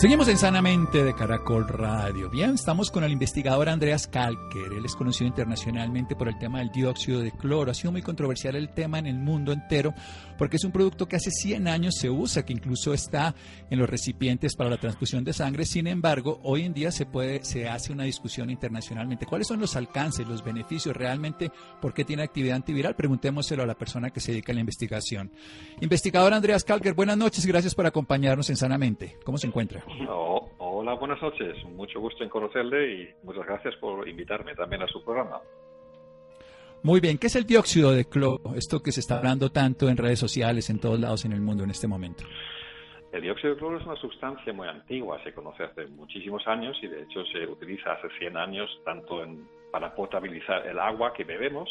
Seguimos 0.00 0.28
en 0.28 0.38
Sanamente 0.38 1.04
de 1.04 1.14
Caracol 1.14 1.68
Radio. 1.68 2.30
Bien, 2.30 2.54
estamos 2.54 2.90
con 2.90 3.04
el 3.04 3.12
investigador 3.12 3.68
Andreas 3.68 4.06
Kalker. 4.06 4.72
Él 4.72 4.86
es 4.86 4.96
conocido 4.96 5.28
internacionalmente 5.28 6.16
por 6.16 6.26
el 6.26 6.38
tema 6.38 6.60
del 6.60 6.70
dióxido 6.70 7.20
de 7.20 7.32
cloro. 7.32 7.70
Ha 7.70 7.74
sido 7.74 7.92
muy 7.92 8.00
controversial 8.00 8.56
el 8.56 8.70
tema 8.70 8.98
en 8.98 9.06
el 9.06 9.18
mundo 9.18 9.52
entero 9.52 9.92
porque 10.38 10.56
es 10.56 10.64
un 10.64 10.72
producto 10.72 11.06
que 11.06 11.16
hace 11.16 11.30
100 11.30 11.68
años 11.68 11.96
se 11.98 12.08
usa, 12.08 12.46
que 12.46 12.54
incluso 12.54 12.94
está 12.94 13.34
en 13.68 13.78
los 13.78 13.90
recipientes 13.90 14.56
para 14.56 14.70
la 14.70 14.78
transfusión 14.78 15.22
de 15.22 15.34
sangre. 15.34 15.66
Sin 15.66 15.86
embargo, 15.86 16.40
hoy 16.44 16.62
en 16.64 16.72
día 16.72 16.90
se 16.92 17.04
puede, 17.04 17.44
se 17.44 17.68
hace 17.68 17.92
una 17.92 18.04
discusión 18.04 18.48
internacionalmente. 18.48 19.26
¿Cuáles 19.26 19.48
son 19.48 19.60
los 19.60 19.76
alcances, 19.76 20.26
los 20.26 20.42
beneficios 20.42 20.96
realmente? 20.96 21.52
¿Por 21.82 21.92
qué 21.92 22.06
tiene 22.06 22.22
actividad 22.22 22.56
antiviral? 22.56 22.96
Preguntémoselo 22.96 23.64
a 23.64 23.66
la 23.66 23.74
persona 23.74 24.08
que 24.08 24.20
se 24.20 24.32
dedica 24.32 24.52
a 24.52 24.54
la 24.54 24.62
investigación. 24.62 25.30
Investigador 25.82 26.32
Andreas 26.32 26.64
Kalker, 26.64 26.94
buenas 26.94 27.18
noches. 27.18 27.44
Gracias 27.44 27.74
por 27.74 27.84
acompañarnos 27.84 28.48
en 28.48 28.56
Sanamente. 28.56 29.18
¿Cómo 29.26 29.36
se 29.36 29.46
encuentra? 29.46 29.84
Oh, 30.08 30.48
hola, 30.58 30.94
buenas 30.94 31.20
noches. 31.22 31.56
Mucho 31.64 32.00
gusto 32.00 32.24
en 32.24 32.30
conocerle 32.30 32.92
y 32.94 33.08
muchas 33.22 33.46
gracias 33.46 33.76
por 33.76 34.06
invitarme 34.08 34.54
también 34.54 34.82
a 34.82 34.86
su 34.86 35.02
programa. 35.04 35.40
Muy 36.82 37.00
bien, 37.00 37.18
¿qué 37.18 37.26
es 37.26 37.36
el 37.36 37.44
dióxido 37.44 37.92
de 37.92 38.06
cloro? 38.06 38.54
Esto 38.56 38.80
que 38.80 38.92
se 38.92 39.00
está 39.00 39.18
hablando 39.18 39.50
tanto 39.50 39.88
en 39.88 39.96
redes 39.96 40.18
sociales, 40.18 40.70
en 40.70 40.80
todos 40.80 40.98
lados 40.98 41.24
en 41.24 41.32
el 41.32 41.40
mundo 41.40 41.64
en 41.64 41.70
este 41.70 41.86
momento. 41.86 42.24
El 43.12 43.22
dióxido 43.22 43.54
de 43.54 43.58
cloro 43.58 43.78
es 43.78 43.84
una 43.84 43.96
sustancia 43.96 44.52
muy 44.52 44.68
antigua, 44.68 45.22
se 45.22 45.34
conoce 45.34 45.64
hace 45.64 45.86
muchísimos 45.88 46.46
años 46.46 46.78
y 46.82 46.86
de 46.86 47.02
hecho 47.02 47.24
se 47.26 47.44
utiliza 47.46 47.92
hace 47.92 48.08
100 48.18 48.36
años 48.36 48.70
tanto 48.84 49.22
en, 49.22 49.46
para 49.70 49.94
potabilizar 49.94 50.66
el 50.66 50.78
agua 50.78 51.12
que 51.12 51.24
bebemos 51.24 51.68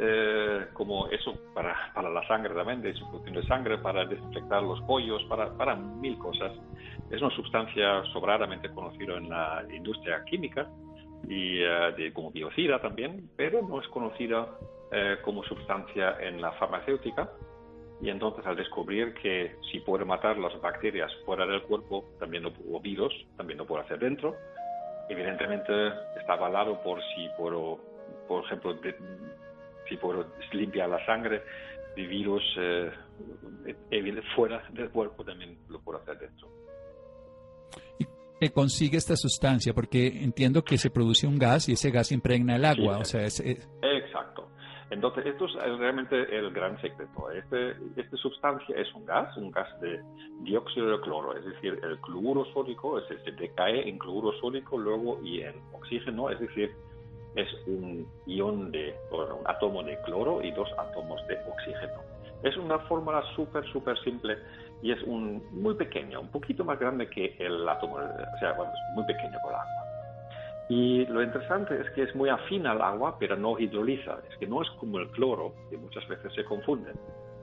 eh, 0.00 0.66
como 0.74 1.08
eso 1.08 1.34
para, 1.52 1.92
para, 1.92 2.08
la 2.08 2.24
sangre 2.28 2.54
también, 2.54 2.80
de 2.82 2.94
sustitución 2.94 3.34
de 3.34 3.42
sangre, 3.48 3.78
para 3.78 4.04
desinfectar 4.04 4.62
los 4.62 4.80
pollos, 4.82 5.22
para, 5.24 5.52
para 5.56 5.74
mil 5.74 6.16
cosas. 6.18 6.52
Es 7.10 7.20
una 7.20 7.34
sustancia 7.34 8.04
sobradamente 8.12 8.68
conocida 8.70 9.16
en 9.16 9.28
la 9.28 9.64
industria 9.74 10.22
química 10.24 10.68
y 11.26 11.64
uh, 11.64 11.96
de, 11.96 12.12
como 12.12 12.30
biocida 12.30 12.80
también, 12.80 13.28
pero 13.36 13.60
no 13.62 13.80
es 13.80 13.88
conocida 13.88 14.42
uh, 14.42 15.22
como 15.24 15.42
sustancia 15.42 16.16
en 16.20 16.40
la 16.40 16.52
farmacéutica. 16.52 17.30
Y 18.00 18.10
entonces 18.10 18.46
al 18.46 18.54
descubrir 18.54 19.14
que 19.14 19.56
si 19.72 19.80
puede 19.80 20.04
matar 20.04 20.38
las 20.38 20.60
bacterias 20.60 21.12
fuera 21.24 21.44
del 21.44 21.62
cuerpo, 21.62 22.04
también 22.20 22.44
lo, 22.44 22.52
o 22.72 22.80
virus, 22.80 23.12
también 23.36 23.58
lo 23.58 23.66
puede 23.66 23.82
hacer 23.82 23.98
dentro. 23.98 24.36
Evidentemente 25.08 25.72
está 26.20 26.34
avalado 26.34 26.80
por 26.84 27.00
si 27.02 27.28
puedo, 27.36 27.80
por 28.28 28.44
ejemplo, 28.44 28.74
de, 28.74 28.94
si 29.88 29.96
puedo 29.96 30.26
limpiar 30.52 30.88
la 30.88 31.04
sangre 31.06 31.42
de 31.96 32.06
virus 32.06 32.42
eh, 32.58 32.90
fuera 34.34 34.62
del 34.70 34.90
cuerpo, 34.90 35.24
también 35.24 35.58
lo 35.68 35.80
puedo 35.80 35.98
hacer 35.98 36.18
dentro. 36.18 36.48
¿Y 37.98 38.06
qué 38.40 38.50
consigue 38.50 38.96
esta 38.96 39.16
sustancia? 39.16 39.74
Porque 39.74 40.06
entiendo 40.06 40.62
que 40.62 40.78
se 40.78 40.90
produce 40.90 41.26
un 41.26 41.38
gas 41.38 41.68
y 41.68 41.72
ese 41.72 41.90
gas 41.90 42.12
impregna 42.12 42.56
el 42.56 42.64
agua. 42.64 42.96
Sí, 42.96 43.00
o 43.00 43.04
sea, 43.04 43.22
es, 43.22 43.40
es... 43.40 43.68
Exacto. 43.82 44.48
Entonces, 44.90 45.26
esto 45.26 45.44
es 45.44 45.78
realmente 45.78 46.16
el 46.34 46.50
gran 46.50 46.80
secreto. 46.80 47.30
Este, 47.30 47.76
esta 47.96 48.16
sustancia 48.16 48.74
es 48.76 48.92
un 48.94 49.04
gas, 49.04 49.36
un 49.36 49.50
gas 49.50 49.68
de 49.80 50.00
dióxido 50.44 50.90
de 50.90 51.00
cloro, 51.00 51.36
es 51.36 51.44
decir, 51.44 51.78
el 51.82 52.00
cloruro 52.00 52.46
sódico 52.54 52.98
se, 53.02 53.22
se 53.22 53.32
decae 53.32 53.86
en 53.86 53.98
cloruro 53.98 54.32
sódico 54.40 54.78
luego 54.78 55.20
y 55.22 55.42
en 55.42 55.56
oxígeno, 55.74 56.30
es 56.30 56.40
decir, 56.40 56.74
es 57.38 57.48
un 57.66 58.06
ion 58.26 58.72
de, 58.72 58.94
bueno, 59.10 59.36
un 59.36 59.46
átomo 59.46 59.82
de 59.84 59.96
cloro 60.02 60.42
y 60.42 60.50
dos 60.50 60.68
átomos 60.76 61.24
de 61.28 61.38
oxígeno. 61.48 62.02
Es 62.42 62.56
una 62.56 62.78
fórmula 62.80 63.22
súper, 63.36 63.64
súper 63.72 63.96
simple 64.02 64.36
y 64.82 64.92
es 64.92 65.06
muy 65.06 65.74
pequeño, 65.74 66.20
un 66.20 66.28
poquito 66.28 66.64
más 66.64 66.78
grande 66.78 67.08
que 67.08 67.36
el 67.38 67.68
átomo, 67.68 67.96
o 67.96 68.38
sea, 68.38 68.52
bueno, 68.52 68.72
es 68.72 68.94
muy 68.94 69.04
pequeño 69.04 69.38
con 69.40 69.50
el 69.50 69.56
agua. 69.56 69.88
Y 70.68 71.06
lo 71.06 71.22
interesante 71.22 71.80
es 71.80 71.88
que 71.90 72.02
es 72.02 72.14
muy 72.14 72.28
afín 72.28 72.66
al 72.66 72.82
agua, 72.82 73.16
pero 73.18 73.36
no 73.36 73.58
hidroliza. 73.58 74.18
Es 74.30 74.36
que 74.36 74.46
no 74.46 74.60
es 74.60 74.68
como 74.78 74.98
el 74.98 75.08
cloro, 75.10 75.54
que 75.70 75.78
muchas 75.78 76.06
veces 76.08 76.32
se 76.34 76.44
confunden. 76.44 76.94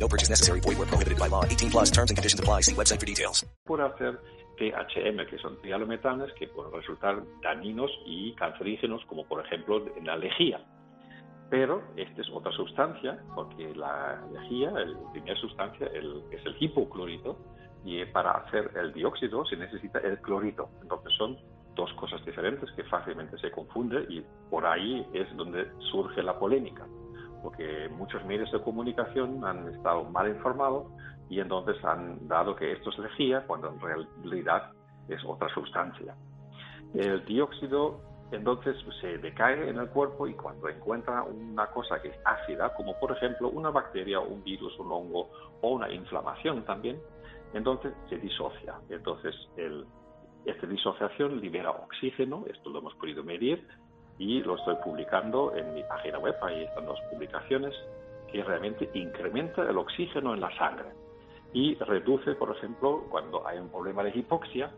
No 0.00 0.08
purchase 0.08 0.30
necessary. 0.30 0.60
Void 0.60 0.78
where 0.78 0.86
prohibited 0.86 1.18
by 1.18 1.28
law. 1.28 1.44
18 1.44 1.70
plus 1.70 1.90
terms 1.90 2.10
and 2.10 2.16
conditions 2.16 2.40
apply. 2.40 2.62
See 2.62 2.74
website 2.74 3.00
for 3.00 3.06
details. 3.06 3.44
Puede 3.64 3.82
hacer 3.82 4.18
THM, 4.58 5.26
que 5.30 5.38
son 5.38 5.60
trialometanes 5.60 6.32
que 6.34 6.48
pueden 6.48 6.72
resultar 6.72 7.22
dañinos 7.42 7.90
y 8.06 8.34
cancerígenos, 8.34 9.04
como 9.06 9.26
por 9.26 9.44
ejemplo 9.44 9.84
en 9.96 10.06
la 10.06 10.16
lejía. 10.16 10.60
Pero 11.50 11.82
esta 11.96 12.20
es 12.20 12.28
otra 12.30 12.52
sustancia, 12.52 13.18
porque 13.34 13.74
la 13.74 14.22
lejía, 14.32 14.70
la 14.70 15.12
primera 15.12 15.40
sustancia, 15.40 15.86
el, 15.94 16.22
es 16.30 16.44
el 16.44 16.56
hipoclorito, 16.60 17.38
y 17.84 18.04
para 18.06 18.32
hacer 18.32 18.70
el 18.76 18.92
dióxido 18.92 19.46
se 19.46 19.56
necesita 19.56 19.98
el 20.00 20.20
clorito. 20.20 20.68
Entonces 20.82 21.12
son 21.16 21.38
dos 21.74 21.92
cosas 21.94 22.22
diferentes 22.26 22.70
que 22.72 22.82
fácilmente 22.84 23.38
se 23.38 23.50
confunden 23.52 24.04
y 24.10 24.22
por 24.50 24.66
ahí 24.66 25.06
es 25.12 25.34
donde 25.36 25.70
surge 25.90 26.22
la 26.22 26.36
polémica, 26.38 26.86
porque 27.42 27.88
muchos 27.90 28.24
medios 28.24 28.50
de 28.52 28.60
comunicación 28.60 29.44
han 29.44 29.68
estado 29.68 30.04
mal 30.04 30.28
informados 30.28 30.86
y 31.28 31.40
entonces 31.40 31.82
han 31.84 32.26
dado 32.26 32.56
que 32.56 32.72
esto 32.72 32.90
es 32.90 32.98
lejía 32.98 33.44
cuando 33.46 33.68
en 33.68 33.80
realidad 33.80 34.72
es 35.08 35.22
otra 35.24 35.48
sustancia. 35.50 36.14
El 36.94 37.24
dióxido 37.24 38.00
entonces 38.30 38.76
se 39.00 39.18
decae 39.18 39.68
en 39.70 39.78
el 39.78 39.88
cuerpo 39.88 40.26
y 40.26 40.34
cuando 40.34 40.68
encuentra 40.68 41.22
una 41.22 41.66
cosa 41.68 42.00
que 42.02 42.08
es 42.08 42.16
ácida, 42.24 42.74
como 42.74 42.98
por 42.98 43.12
ejemplo 43.12 43.48
una 43.48 43.70
bacteria, 43.70 44.20
un 44.20 44.42
virus, 44.44 44.78
un 44.78 44.92
hongo 44.92 45.30
o 45.62 45.70
una 45.70 45.90
inflamación 45.90 46.64
también, 46.64 47.00
entonces 47.54 47.94
se 48.10 48.18
disocia. 48.18 48.74
Entonces 48.90 49.34
el, 49.56 49.86
esta 50.44 50.66
disociación 50.66 51.40
libera 51.40 51.70
oxígeno, 51.70 52.44
esto 52.48 52.68
lo 52.70 52.80
hemos 52.80 52.94
podido 52.96 53.24
medir 53.24 53.66
y 54.18 54.42
lo 54.42 54.56
estoy 54.56 54.76
publicando 54.84 55.54
en 55.54 55.74
mi 55.74 55.82
página 55.84 56.18
web, 56.18 56.34
ahí 56.42 56.64
están 56.64 56.86
las 56.86 57.00
publicaciones, 57.10 57.74
que 58.30 58.42
realmente 58.42 58.90
incrementa 58.94 59.62
el 59.62 59.78
oxígeno 59.78 60.34
en 60.34 60.40
la 60.40 60.54
sangre 60.56 60.88
y 61.52 61.74
reduce, 61.76 62.34
por 62.34 62.54
ejemplo, 62.54 63.06
cuando 63.10 63.46
hay 63.46 63.58
un 63.58 63.70
problema 63.70 64.02
de 64.02 64.10
hipoxia, 64.10 64.70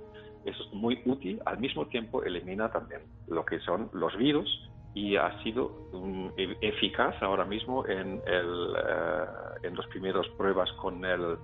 es 0.45 0.57
muy 0.73 1.03
útil, 1.05 1.41
al 1.45 1.59
mismo 1.59 1.87
tiempo 1.87 2.23
elimina 2.23 2.71
también 2.71 3.03
lo 3.29 3.45
que 3.45 3.61
son 3.61 3.91
los 3.93 4.17
virus 4.17 4.49
y 4.95 5.17
ha 5.17 5.43
sido 5.43 5.67
um, 5.93 6.31
eficaz 6.37 7.15
ahora 7.23 7.45
mismo 7.45 7.87
en, 7.87 8.23
el, 8.27 8.71
uh, 8.71 9.67
en 9.67 9.77
las 9.77 9.87
primeras 9.89 10.27
pruebas 10.37 10.73
con 10.75 11.05
el 11.05 11.23
uh, 11.23 11.37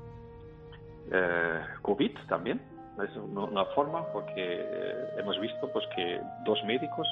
COVID 1.82 2.12
también. 2.28 2.62
Es 3.02 3.14
una, 3.16 3.64
forma 3.66 4.06
porque 4.12 4.64
uh, 4.64 5.20
hemos 5.20 5.38
visto 5.38 5.70
pues 5.72 5.84
que 5.94 6.20
dos 6.44 6.58
médicos, 6.64 7.06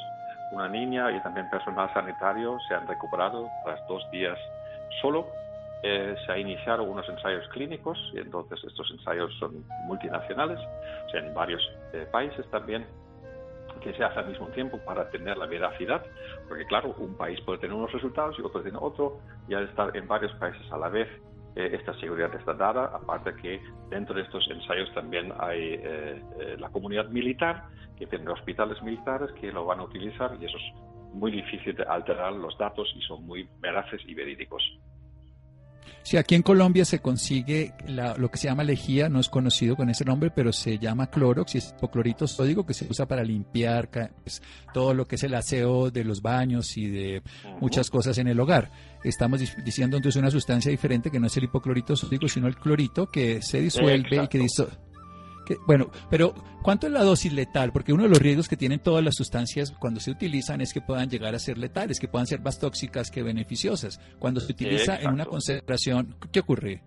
una 0.55 0.69
niña 0.69 1.11
y 1.11 1.21
también 1.21 1.51
personal 1.51 1.93
sanitario 1.93 2.59
se 2.69 2.75
han 2.75 2.87
recuperado 2.87 3.49
tras 3.65 3.87
dos 3.89 4.09
días 4.11 4.39
solo. 5.01 5.27
Eh, 5.83 6.17
se 6.25 6.33
ha 6.33 6.39
iniciado 6.39 6.85
unos 6.85 7.07
ensayos 7.09 7.47
clínicos 7.49 7.99
y 8.15 8.19
entonces 8.19 8.59
estos 8.65 8.91
ensayos 8.91 9.35
son 9.39 9.65
multinacionales, 9.85 10.59
o 10.59 11.11
sea, 11.11 11.21
en 11.21 11.35
varios 11.35 11.61
eh, 11.93 12.07
países 12.11 12.49
también, 12.51 12.87
que 13.83 13.93
se 13.93 14.03
hace 14.03 14.21
al 14.21 14.29
mismo 14.29 14.47
tiempo 14.49 14.79
para 14.79 15.11
tener 15.11 15.37
la 15.37 15.45
veracidad, 15.45 16.03
porque 16.49 16.65
claro, 16.65 16.95
un 16.97 17.15
país 17.17 17.39
puede 17.43 17.59
tener 17.59 17.77
unos 17.77 17.93
resultados 17.93 18.39
y 18.39 18.43
otro 18.43 18.63
tiene 18.63 18.79
otro, 18.81 19.19
y 19.47 19.53
al 19.53 19.65
estar 19.65 19.95
en 19.95 20.09
varios 20.09 20.33
países 20.37 20.73
a 20.73 20.79
la 20.79 20.89
vez 20.89 21.09
eh, 21.57 21.71
esta 21.73 21.95
seguridad 22.01 22.35
está 22.35 22.55
dada, 22.55 22.87
aparte 22.87 23.35
que 23.37 23.61
dentro 23.91 24.15
de 24.15 24.23
estos 24.23 24.49
ensayos 24.51 24.93
también 24.95 25.33
hay 25.39 25.81
la 26.59 26.69
comunidad 26.71 27.09
militar, 27.09 27.69
que 27.97 28.07
tiene 28.07 28.29
hospitales 28.31 28.83
militares 28.83 29.31
que 29.41 29.53
lo 29.53 29.65
van 29.65 29.81
a 29.81 29.85
utilizar 29.85 30.37
y 30.41 30.45
eso 30.45 30.57
es 30.57 31.15
muy 31.15 31.31
difícil 31.31 31.77
de 31.77 31.85
alterar 31.85 32.33
los 32.33 32.59
datos 32.59 32.93
y 32.97 33.01
son 33.03 33.25
muy 33.25 33.49
veraces 33.61 34.01
y 34.07 34.15
verídicos. 34.15 34.63
Si 36.03 36.17
aquí 36.17 36.35
en 36.35 36.43
Colombia 36.43 36.85
se 36.85 37.01
consigue 37.01 37.73
lo 37.87 38.31
que 38.31 38.39
se 38.39 38.49
llama 38.49 38.63
lejía, 38.63 39.09
no 39.09 39.21
es 39.21 39.29
conocido 39.29 39.77
con 39.77 39.89
ese 39.89 40.05
nombre, 40.05 40.31
pero 40.31 40.53
se 40.53 40.79
llama 40.79 41.11
clorox 41.11 41.55
y 41.55 41.59
es 41.59 41.75
hipoclorito 41.77 42.27
sódico 42.27 42.67
que 42.67 42.75
se 42.75 42.87
usa 42.89 43.07
para 43.07 43.23
limpiar 43.25 43.89
pues, 44.23 44.43
todo 44.73 44.95
lo 44.95 45.07
que 45.07 45.17
es 45.17 45.23
el 45.23 45.35
aseo 45.35 45.91
de 45.91 46.05
los 46.05 46.21
baños 46.21 46.77
y 46.77 46.89
de 46.89 47.23
muchas 47.61 47.91
cosas 47.91 48.19
en 48.19 48.29
el 48.29 48.39
hogar. 48.39 48.71
Estamos 49.03 49.41
diciendo 49.65 49.97
entonces 49.97 50.21
una 50.21 50.31
sustancia 50.31 50.71
diferente 50.71 51.11
que 51.11 51.21
no 51.21 51.27
es 51.27 51.37
el 51.37 51.45
hipoclorito 51.45 51.97
sódico, 51.97 52.29
sino 52.29 52.47
el 52.47 52.57
clorito 52.57 53.11
que 53.11 53.43
se 53.43 53.61
disuelve 53.61 54.25
y 54.25 54.29
que 54.29 54.39
disuelve 55.45 55.65
bueno, 55.67 55.91
pero 56.11 56.35
¿cuánto 56.63 56.87
es 56.87 56.93
la 56.93 57.03
dosis 57.03 57.33
letal? 57.33 57.73
Porque 57.73 57.93
uno 57.93 58.05
de 58.05 58.09
los 58.09 58.19
riesgos 58.19 58.49
que 58.49 58.57
tienen 58.57 58.81
todas 58.81 59.05
las 59.05 59.15
sustancias 59.15 59.73
cuando 59.79 60.01
se 60.01 60.11
utilizan 60.11 60.61
es 60.61 60.73
que 60.73 60.81
puedan 60.81 61.09
llegar 61.09 61.35
a 61.35 61.39
ser 61.39 61.59
letales, 61.59 62.01
que 62.01 62.09
puedan 62.09 62.27
ser 62.27 62.41
más 62.41 62.59
tóxicas 62.59 63.11
que 63.11 63.23
beneficiosas. 63.23 64.01
Cuando 64.19 64.41
se 64.41 64.53
utiliza 64.53 64.99
en 65.01 65.13
una 65.13 65.25
concentración, 65.25 66.17
¿qué 66.33 66.41
ocurre? 66.41 66.83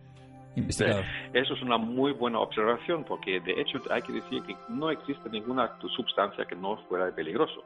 Investigador. 0.56 1.06
Eso 1.34 1.54
es 1.54 1.62
una 1.62 1.78
muy 1.78 2.14
buena 2.14 2.40
observación 2.40 3.04
porque 3.04 3.40
de 3.42 3.62
hecho 3.62 3.80
hay 3.92 4.02
que 4.02 4.14
decir 4.14 4.42
que 4.44 4.56
no 4.70 4.90
existe 4.90 5.30
ninguna 5.30 5.78
sustancia 5.96 6.46
que 6.46 6.56
no 6.56 6.78
fuera 6.90 7.14
peligroso. 7.14 7.64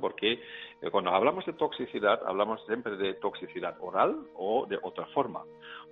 Porque 0.00 0.32
eh, 0.32 0.90
cuando 0.90 1.10
hablamos 1.10 1.44
de 1.46 1.54
toxicidad, 1.54 2.20
hablamos 2.26 2.64
siempre 2.66 2.96
de 2.96 3.14
toxicidad 3.14 3.76
oral 3.80 4.16
o 4.34 4.66
de 4.66 4.78
otra 4.82 5.06
forma 5.06 5.42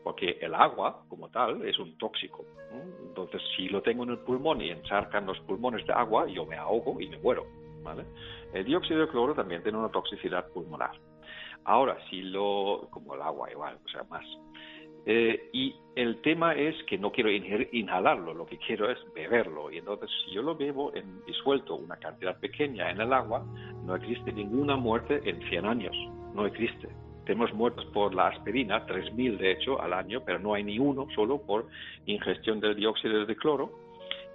porque 0.08 0.38
el 0.40 0.54
agua 0.54 1.02
como 1.08 1.28
tal 1.28 1.62
es 1.66 1.78
un 1.78 1.96
tóxico. 1.98 2.44
Entonces, 3.02 3.42
si 3.56 3.68
lo 3.68 3.82
tengo 3.82 4.04
en 4.04 4.10
el 4.10 4.18
pulmón 4.18 4.60
y 4.62 4.70
encharcan 4.70 5.26
los 5.26 5.38
pulmones 5.40 5.86
de 5.86 5.92
agua, 5.92 6.26
yo 6.28 6.46
me 6.46 6.56
ahogo 6.56 7.00
y 7.00 7.08
me 7.08 7.18
muero. 7.18 7.44
El 8.52 8.64
dióxido 8.64 9.00
de 9.00 9.08
cloro 9.08 9.34
también 9.34 9.62
tiene 9.62 9.78
una 9.78 9.90
toxicidad 9.90 10.48
pulmonar. 10.52 10.92
Ahora, 11.64 11.98
si 12.08 12.22
lo, 12.22 12.88
como 12.90 13.14
el 13.14 13.22
agua 13.22 13.50
igual, 13.50 13.78
o 13.84 13.88
sea, 13.88 14.02
más. 14.04 14.24
Eh, 15.06 15.50
y 15.52 15.74
el 15.94 16.20
tema 16.20 16.54
es 16.54 16.76
que 16.84 16.96
no 16.96 17.10
quiero 17.10 17.30
inhalarlo, 17.30 18.32
lo 18.32 18.46
que 18.46 18.58
quiero 18.58 18.90
es 18.90 18.98
beberlo. 19.14 19.70
Y 19.70 19.78
entonces, 19.78 20.08
si 20.24 20.34
yo 20.34 20.42
lo 20.42 20.54
bebo 20.54 20.94
en, 20.94 21.24
disuelto 21.24 21.74
una 21.74 21.96
cantidad 21.96 22.38
pequeña 22.38 22.90
en 22.90 23.00
el 23.00 23.12
agua, 23.12 23.44
no 23.84 23.96
existe 23.96 24.32
ninguna 24.32 24.76
muerte 24.76 25.20
en 25.24 25.40
100 25.48 25.64
años. 25.64 25.96
No 26.34 26.46
existe. 26.46 26.88
Tenemos 27.24 27.52
muertos 27.52 27.84
por 27.86 28.14
la 28.14 28.28
aspirina, 28.28 28.86
3.000 28.86 29.38
de 29.38 29.52
hecho 29.52 29.82
al 29.82 29.92
año, 29.92 30.22
pero 30.24 30.38
no 30.38 30.54
hay 30.54 30.62
ni 30.62 30.78
uno 30.78 31.08
solo 31.14 31.42
por 31.42 31.66
ingestión 32.06 32.60
del 32.60 32.76
dióxido 32.76 33.26
de 33.26 33.36
cloro. 33.36 33.72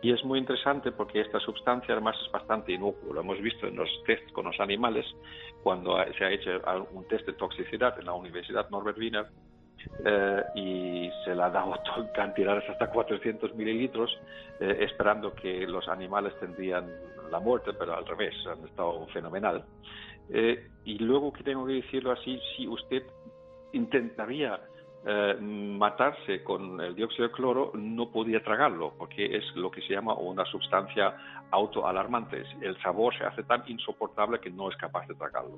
Y 0.01 0.11
es 0.11 0.23
muy 0.25 0.37
interesante 0.37 0.91
porque 0.91 1.21
esta 1.21 1.39
sustancia 1.39 1.93
además 1.93 2.17
es 2.25 2.29
bastante 2.29 2.73
inocua. 2.73 3.13
Lo 3.13 3.21
hemos 3.21 3.41
visto 3.41 3.67
en 3.67 3.77
los 3.77 3.89
tests 4.05 4.31
con 4.33 4.45
los 4.45 4.59
animales, 4.59 5.05
cuando 5.63 5.95
se 6.17 6.25
ha 6.25 6.31
hecho 6.31 6.49
un 6.91 7.07
test 7.07 7.25
de 7.25 7.33
toxicidad 7.33 7.97
en 7.97 8.07
la 8.07 8.13
Universidad 8.13 8.69
Norbert 8.69 8.97
Wiener, 8.97 9.27
eh, 10.05 10.43
y 10.55 11.11
se 11.23 11.35
le 11.35 11.43
ha 11.43 11.49
dado 11.49 11.73
cantidades 12.13 12.69
hasta 12.69 12.89
400 12.89 13.55
mililitros, 13.55 14.11
eh, 14.59 14.77
esperando 14.81 15.33
que 15.33 15.65
los 15.67 15.87
animales 15.87 16.33
tendrían 16.39 16.89
la 17.31 17.39
muerte, 17.39 17.73
pero 17.73 17.95
al 17.95 18.05
revés, 18.05 18.35
han 18.47 18.63
estado 18.67 19.05
fenomenal. 19.07 19.65
Eh, 20.29 20.69
y 20.85 20.99
luego 20.99 21.33
que 21.33 21.43
tengo 21.43 21.65
que 21.65 21.73
decirlo 21.73 22.11
así, 22.11 22.39
si 22.55 22.67
usted 22.67 23.03
intentaría 23.73 24.59
eh, 25.05 25.35
matarse 25.41 26.43
con 26.43 26.79
el 26.79 26.95
dióxido 26.95 27.27
de 27.27 27.33
cloro, 27.33 27.71
no 27.73 28.09
podía 28.09 28.41
tragarlo, 28.41 28.93
porque 28.97 29.35
es 29.35 29.43
lo 29.55 29.69
que 29.69 29.81
se 29.81 29.93
llama 29.93 30.13
una 30.13 30.45
sustancia 30.45 31.15
autoalarmante. 31.51 32.43
El 32.61 32.81
sabor 32.81 33.17
se 33.17 33.25
hace 33.25 33.43
tan 33.43 33.63
insoportable 33.67 34.39
que 34.39 34.49
no 34.49 34.69
es 34.69 34.77
capaz 34.77 35.05
de 35.07 35.15
tragarlo. 35.15 35.57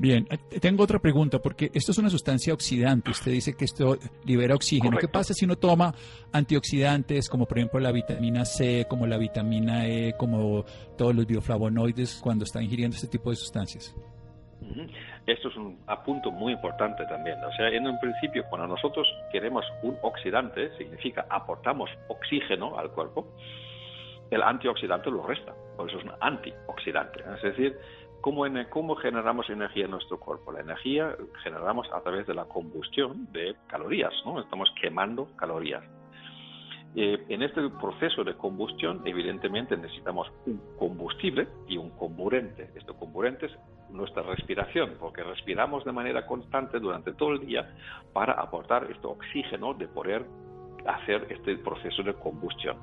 Bien, 0.00 0.26
eh, 0.30 0.60
tengo 0.60 0.84
otra 0.84 0.98
pregunta, 0.98 1.40
porque 1.40 1.70
esto 1.74 1.92
es 1.92 1.98
una 1.98 2.08
sustancia 2.08 2.54
oxidante. 2.54 3.10
Usted 3.10 3.32
dice 3.32 3.54
que 3.54 3.66
esto 3.66 3.98
libera 4.24 4.54
oxígeno. 4.54 4.96
¿Qué 4.96 5.08
pasa 5.08 5.34
si 5.34 5.44
uno 5.44 5.56
toma 5.56 5.92
antioxidantes, 6.32 7.28
como 7.28 7.44
por 7.44 7.58
ejemplo 7.58 7.78
la 7.80 7.92
vitamina 7.92 8.46
C, 8.46 8.86
como 8.88 9.06
la 9.06 9.18
vitamina 9.18 9.86
E, 9.86 10.14
como 10.16 10.64
todos 10.96 11.14
los 11.14 11.26
bioflavonoides, 11.26 12.18
cuando 12.22 12.44
está 12.44 12.62
ingiriendo 12.62 12.96
este 12.96 13.08
tipo 13.08 13.28
de 13.28 13.36
sustancias? 13.36 13.94
Esto 15.26 15.48
es 15.48 15.56
un 15.56 15.78
apunto 15.86 16.30
muy 16.30 16.54
importante 16.54 17.04
también. 17.04 17.36
O 17.44 17.52
sea, 17.52 17.68
en 17.68 17.86
un 17.86 18.00
principio, 18.00 18.44
cuando 18.48 18.68
nosotros 18.68 19.06
queremos 19.30 19.66
un 19.82 19.98
oxidante, 20.00 20.74
significa 20.78 21.26
aportamos 21.28 21.90
oxígeno 22.08 22.78
al 22.78 22.90
cuerpo, 22.92 23.34
el 24.30 24.42
antioxidante 24.42 25.10
lo 25.10 25.26
resta. 25.26 25.52
Por 25.76 25.90
eso 25.90 25.98
es 25.98 26.04
un 26.04 26.12
antioxidante. 26.20 27.22
Es 27.36 27.42
decir, 27.42 27.78
¿Cómo, 28.20 28.44
¿Cómo, 28.68 28.96
generamos 28.96 29.48
energía 29.48 29.86
en 29.86 29.92
nuestro 29.92 30.20
cuerpo? 30.20 30.52
La 30.52 30.60
energía 30.60 31.16
generamos 31.42 31.86
a 31.92 32.00
través 32.02 32.26
de 32.26 32.34
la 32.34 32.44
combustión 32.44 33.26
de 33.32 33.56
calorías, 33.66 34.12
¿no? 34.26 34.40
Estamos 34.40 34.70
quemando 34.80 35.28
calorías. 35.36 35.82
Eh, 36.96 37.24
en 37.28 37.42
este 37.42 37.68
proceso 37.80 38.24
de 38.24 38.34
combustión, 38.34 39.00
evidentemente 39.04 39.76
necesitamos 39.76 40.30
un 40.44 40.60
combustible 40.78 41.48
y 41.68 41.78
un 41.78 41.90
comburente. 41.90 42.70
Este 42.74 42.92
comburente 42.92 43.46
es 43.46 43.52
nuestra 43.90 44.22
respiración, 44.22 44.96
porque 44.98 45.22
respiramos 45.22 45.84
de 45.84 45.92
manera 45.92 46.26
constante 46.26 46.78
durante 46.78 47.12
todo 47.12 47.32
el 47.32 47.46
día 47.46 47.74
para 48.12 48.34
aportar 48.34 48.90
este 48.90 49.06
oxígeno 49.06 49.72
de 49.72 49.88
poder 49.88 50.26
hacer 50.86 51.26
este 51.30 51.56
proceso 51.58 52.02
de 52.02 52.14
combustión. 52.14 52.76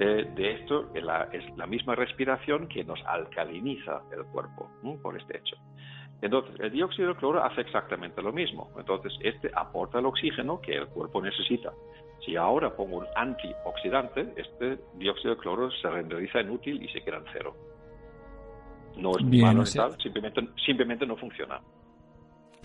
Eh, 0.00 0.28
de 0.34 0.52
esto 0.52 0.90
es 0.94 1.04
la 1.04 1.66
misma 1.66 1.94
respiración 1.94 2.66
que 2.68 2.84
nos 2.84 3.00
alcaliniza 3.06 4.02
el 4.12 4.24
cuerpo 4.26 4.70
por 5.02 5.16
este 5.16 5.38
hecho. 5.38 5.56
Entonces, 6.20 6.58
el 6.58 6.70
dióxido 6.70 7.08
de 7.08 7.16
cloro 7.16 7.44
hace 7.44 7.60
exactamente 7.60 8.22
lo 8.22 8.32
mismo. 8.32 8.70
Entonces, 8.78 9.12
este 9.20 9.50
aporta 9.54 9.98
el 9.98 10.06
oxígeno 10.06 10.60
que 10.60 10.74
el 10.74 10.86
cuerpo 10.88 11.20
necesita. 11.20 11.72
Si 12.24 12.34
ahora 12.34 12.74
pongo 12.74 12.98
un 12.98 13.06
antioxidante, 13.14 14.32
este 14.36 14.78
dióxido 14.94 15.34
de 15.34 15.40
cloro 15.40 15.70
se 15.70 15.90
renderiza 15.90 16.40
inútil 16.40 16.82
y 16.82 16.88
se 16.88 17.02
queda 17.02 17.18
en 17.18 17.24
cero. 17.32 17.54
No 18.96 19.10
es 19.18 19.24
malo 19.24 19.66
simplemente, 19.66 20.48
simplemente 20.64 21.06
no 21.06 21.16
funciona. 21.16 21.60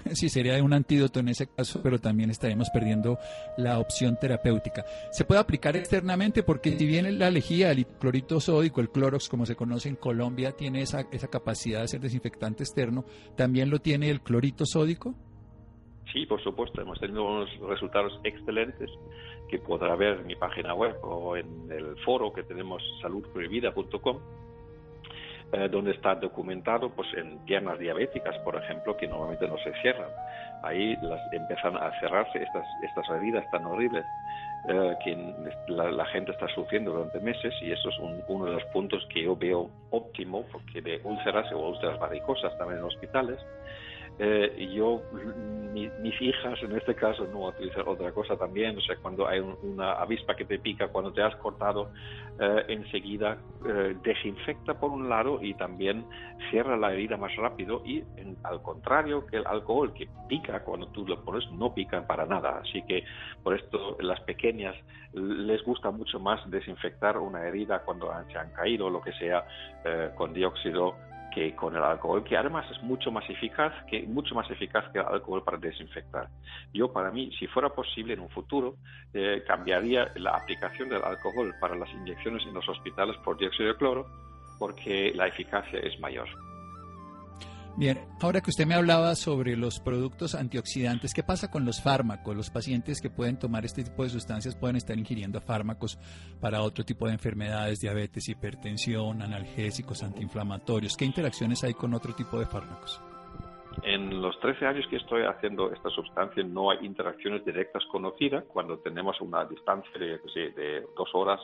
Sí, 0.13 0.29
sería 0.29 0.61
un 0.63 0.73
antídoto 0.73 1.19
en 1.19 1.29
ese 1.29 1.47
caso, 1.47 1.81
pero 1.81 1.99
también 1.99 2.29
estaríamos 2.29 2.69
perdiendo 2.69 3.17
la 3.57 3.79
opción 3.79 4.17
terapéutica. 4.19 4.85
Se 5.11 5.25
puede 5.25 5.41
aplicar 5.41 5.75
externamente 5.75 6.43
porque 6.43 6.77
si 6.77 6.85
bien 6.85 7.19
la 7.19 7.29
lejía, 7.29 7.71
el 7.71 7.85
clorito 7.85 8.39
sódico, 8.39 8.81
el 8.81 8.89
clorox, 8.89 9.29
como 9.29 9.45
se 9.45 9.55
conoce 9.55 9.89
en 9.89 9.95
Colombia, 9.95 10.51
tiene 10.51 10.81
esa, 10.81 11.05
esa 11.11 11.27
capacidad 11.27 11.81
de 11.81 11.87
ser 11.87 12.01
desinfectante 12.01 12.63
externo, 12.63 13.05
¿también 13.35 13.69
lo 13.69 13.79
tiene 13.79 14.09
el 14.09 14.21
clorito 14.21 14.65
sódico? 14.65 15.15
Sí, 16.11 16.25
por 16.25 16.41
supuesto. 16.41 16.81
Hemos 16.81 16.99
tenido 16.99 17.23
unos 17.23 17.49
resultados 17.67 18.19
excelentes 18.23 18.89
que 19.47 19.59
podrá 19.59 19.95
ver 19.95 20.19
en 20.19 20.27
mi 20.27 20.35
página 20.35 20.73
web 20.73 20.95
o 21.03 21.37
en 21.37 21.71
el 21.71 21.95
foro 22.03 22.33
que 22.33 22.43
tenemos 22.43 22.81
saludprohibida.com 23.01 24.19
eh, 25.51 25.67
donde 25.69 25.91
está 25.91 26.15
documentado 26.15 26.89
pues 26.91 27.07
en 27.15 27.39
piernas 27.45 27.79
diabéticas, 27.79 28.37
por 28.39 28.55
ejemplo, 28.55 28.95
que 28.95 29.07
normalmente 29.07 29.47
no 29.47 29.57
se 29.57 29.73
cierran. 29.81 30.09
Ahí 30.61 30.95
las 31.01 31.21
empiezan 31.33 31.77
a 31.77 31.91
cerrarse 31.99 32.43
estas, 32.43 32.65
estas 32.83 33.09
heridas 33.09 33.49
tan 33.49 33.65
horribles 33.65 34.05
eh, 34.67 34.95
que 35.03 35.17
la, 35.67 36.05
gente 36.07 36.31
está 36.31 36.47
sufriendo 36.49 36.91
durante 36.91 37.19
meses 37.21 37.53
y 37.61 37.71
eso 37.71 37.89
es 37.89 37.95
uno 38.27 38.45
de 38.45 38.51
los 38.51 38.63
puntos 38.65 39.05
que 39.13 39.23
yo 39.23 39.35
veo 39.35 39.69
óptimo 39.89 40.43
porque 40.51 40.81
de 40.81 40.99
úlceras 41.03 41.49
o 41.53 41.69
úlceras 41.69 41.97
varicosas 41.97 42.57
también 42.57 42.79
en 42.79 42.85
hospitales 42.85 43.39
eh, 44.21 44.69
yo, 44.75 45.01
mis 45.73 46.21
hijas 46.21 46.61
en 46.61 46.75
este 46.75 46.93
caso 46.93 47.25
no 47.31 47.47
utilizan 47.47 47.87
otra 47.87 48.11
cosa 48.11 48.35
también, 48.35 48.77
o 48.77 48.81
sea, 48.81 48.97
cuando 48.97 49.25
hay 49.25 49.39
una 49.39 49.93
avispa 49.93 50.35
que 50.35 50.43
te 50.43 50.59
pica, 50.59 50.89
cuando 50.89 51.13
te 51.13 51.21
has 51.21 51.33
cortado, 51.37 51.91
eh, 52.37 52.65
enseguida 52.67 53.37
eh, 53.65 53.95
desinfecta 54.03 54.77
por 54.77 54.91
un 54.91 55.07
lado 55.07 55.39
y 55.41 55.53
también 55.53 56.05
cierra 56.49 56.75
la 56.75 56.91
herida 56.91 57.15
más 57.15 57.33
rápido 57.37 57.81
y 57.85 58.03
al 58.43 58.61
contrario 58.61 59.25
que 59.25 59.37
el 59.37 59.47
alcohol 59.47 59.93
que 59.93 60.09
pica 60.27 60.65
cuando 60.65 60.87
tú 60.87 61.07
lo 61.07 61.23
pones, 61.23 61.49
no 61.53 61.73
pica 61.73 62.05
para 62.05 62.25
nada, 62.25 62.59
así 62.59 62.81
que 62.83 63.05
por 63.41 63.55
esto 63.55 63.95
las 64.01 64.19
pequeñas 64.21 64.75
les 65.13 65.63
gusta 65.63 65.91
mucho 65.91 66.19
más 66.19 66.41
desinfectar 66.51 67.17
una 67.17 67.47
herida 67.47 67.83
cuando 67.83 68.11
se 68.29 68.37
han 68.37 68.51
caído 68.51 68.87
o 68.87 68.89
lo 68.89 69.01
que 69.01 69.13
sea 69.13 69.45
con 70.15 70.33
dióxido 70.33 70.95
que 71.33 71.55
con 71.55 71.75
el 71.75 71.83
alcohol, 71.83 72.23
que 72.23 72.37
además 72.37 72.65
es 72.71 72.81
mucho 72.83 73.11
más 73.11 73.29
eficaz 73.29 73.73
que 73.89 74.03
mucho 74.03 74.35
más 74.35 74.49
eficaz 74.49 74.89
que 74.91 74.99
el 74.99 75.05
alcohol 75.05 75.43
para 75.43 75.57
desinfectar. 75.57 76.27
Yo 76.73 76.91
para 76.91 77.11
mí, 77.11 77.31
si 77.37 77.47
fuera 77.47 77.69
posible 77.69 78.13
en 78.13 78.21
un 78.21 78.29
futuro, 78.29 78.75
eh, 79.13 79.43
cambiaría 79.45 80.11
la 80.15 80.31
aplicación 80.31 80.89
del 80.89 81.03
alcohol 81.03 81.53
para 81.59 81.75
las 81.75 81.89
inyecciones 81.91 82.43
en 82.45 82.53
los 82.53 82.67
hospitales 82.67 83.15
por 83.23 83.37
dióxido 83.37 83.69
de 83.69 83.77
cloro, 83.77 84.05
porque 84.57 85.11
la 85.15 85.27
eficacia 85.27 85.79
es 85.79 85.99
mayor. 85.99 86.27
Bien, 87.77 87.97
ahora 88.21 88.41
que 88.41 88.49
usted 88.49 88.65
me 88.65 88.75
hablaba 88.75 89.15
sobre 89.15 89.55
los 89.55 89.79
productos 89.79 90.35
antioxidantes, 90.35 91.13
¿qué 91.13 91.23
pasa 91.23 91.49
con 91.49 91.65
los 91.65 91.81
fármacos? 91.81 92.35
Los 92.35 92.49
pacientes 92.49 92.99
que 92.99 93.09
pueden 93.09 93.39
tomar 93.39 93.63
este 93.63 93.83
tipo 93.83 94.03
de 94.03 94.09
sustancias 94.09 94.55
pueden 94.55 94.75
estar 94.75 94.97
ingiriendo 94.97 95.39
fármacos 95.39 95.97
para 96.41 96.61
otro 96.61 96.83
tipo 96.83 97.07
de 97.07 97.13
enfermedades, 97.13 97.79
diabetes, 97.79 98.27
hipertensión, 98.27 99.21
analgésicos, 99.21 100.03
antiinflamatorios. 100.03 100.97
¿Qué 100.97 101.05
interacciones 101.05 101.63
hay 101.63 101.73
con 101.73 101.93
otro 101.93 102.13
tipo 102.13 102.37
de 102.37 102.45
fármacos? 102.47 103.01
En 103.83 104.21
los 104.21 104.37
13 104.39 104.65
años 104.65 104.85
que 104.89 104.97
estoy 104.97 105.23
haciendo 105.23 105.71
esta 105.71 105.89
sustancia 105.89 106.43
no 106.43 106.71
hay 106.71 106.85
interacciones 106.85 107.45
directas 107.45 107.83
conocidas 107.91 108.43
cuando 108.45 108.79
tenemos 108.79 109.19
una 109.21 109.45
distancia 109.45 109.91
de, 109.97 110.85
dos 110.97 111.09
horas 111.13 111.39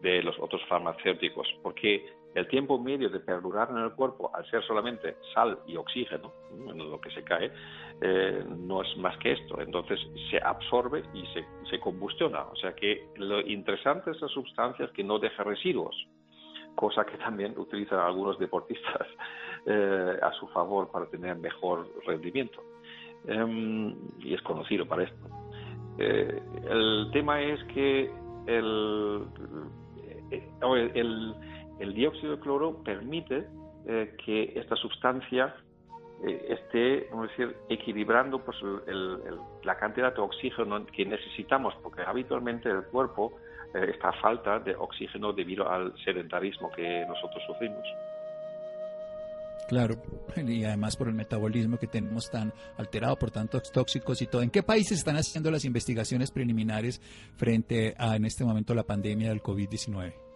de 0.00 0.22
los 0.22 0.38
otros 0.38 0.62
farmacéuticos, 0.68 1.46
porque 1.62 2.06
el 2.34 2.48
tiempo 2.48 2.78
medio 2.78 3.08
de 3.08 3.20
perdurar 3.20 3.70
en 3.70 3.78
el 3.78 3.92
cuerpo, 3.92 4.30
al 4.34 4.44
ser 4.50 4.62
solamente 4.64 5.16
sal 5.32 5.58
y 5.66 5.76
oxígeno, 5.76 6.32
en 6.50 6.78
lo 6.78 7.00
que 7.00 7.10
se 7.10 7.22
cae, 7.22 7.52
eh, 8.00 8.44
no 8.48 8.82
es 8.82 8.96
más 8.96 9.16
que 9.18 9.32
esto. 9.32 9.60
Entonces 9.60 10.00
se 10.30 10.38
absorbe 10.38 11.04
y 11.14 11.24
se, 11.26 11.44
se 11.70 11.78
combustiona. 11.78 12.42
O 12.42 12.56
sea 12.56 12.74
que 12.74 13.08
lo 13.16 13.40
interesante 13.40 14.10
de 14.10 14.16
esta 14.16 14.28
sustancia 14.28 14.84
es 14.86 14.90
que 14.92 15.04
no 15.04 15.18
deja 15.18 15.44
residuos, 15.44 15.94
cosa 16.74 17.04
que 17.04 17.16
también 17.18 17.54
utilizan 17.56 18.00
algunos 18.00 18.38
deportistas 18.38 19.06
eh, 19.66 20.18
a 20.20 20.32
su 20.32 20.48
favor 20.48 20.90
para 20.90 21.06
tener 21.06 21.36
mejor 21.36 21.88
rendimiento. 22.06 22.62
Em, 23.26 23.94
y 24.18 24.34
es 24.34 24.42
conocido 24.42 24.86
para 24.86 25.04
esto. 25.04 25.16
Eh, 25.98 26.42
el 26.68 27.08
tema 27.12 27.40
es 27.40 27.62
que 27.72 28.10
el, 28.46 29.24
el 30.94 31.34
el 31.78 31.94
dióxido 31.94 32.36
de 32.36 32.42
cloro 32.42 32.82
permite 32.82 33.46
eh, 33.86 34.16
que 34.24 34.52
esta 34.56 34.76
sustancia 34.76 35.54
eh, 36.26 36.46
esté, 36.48 37.08
vamos 37.10 37.28
a 37.28 37.30
decir, 37.30 37.56
equilibrando 37.68 38.38
pues, 38.42 38.56
la 39.64 39.76
cantidad 39.76 40.14
de 40.14 40.20
oxígeno 40.20 40.86
que 40.86 41.04
necesitamos, 41.04 41.74
porque 41.82 42.02
habitualmente 42.02 42.70
el 42.70 42.84
cuerpo 42.84 43.38
eh, 43.74 43.90
está 43.92 44.10
a 44.10 44.20
falta 44.20 44.58
de 44.60 44.74
oxígeno 44.74 45.32
debido 45.32 45.68
al 45.68 45.92
sedentarismo 46.04 46.70
que 46.70 47.04
nosotros 47.06 47.42
sufrimos. 47.46 47.84
Claro, 49.68 49.96
y 50.36 50.64
además 50.64 50.96
por 50.96 51.08
el 51.08 51.14
metabolismo 51.14 51.78
que 51.78 51.86
tenemos 51.86 52.30
tan 52.30 52.52
alterado 52.76 53.16
por 53.16 53.30
tantos 53.30 53.72
tóxicos 53.72 54.20
y 54.20 54.26
todo. 54.26 54.42
¿En 54.42 54.50
qué 54.50 54.62
países 54.62 54.98
están 54.98 55.16
haciendo 55.16 55.50
las 55.50 55.64
investigaciones 55.64 56.30
preliminares 56.30 57.00
frente 57.36 57.94
a 57.98 58.14
en 58.16 58.26
este 58.26 58.44
momento 58.44 58.74
la 58.74 58.84
pandemia 58.84 59.30
del 59.30 59.42
COVID-19? 59.42 60.33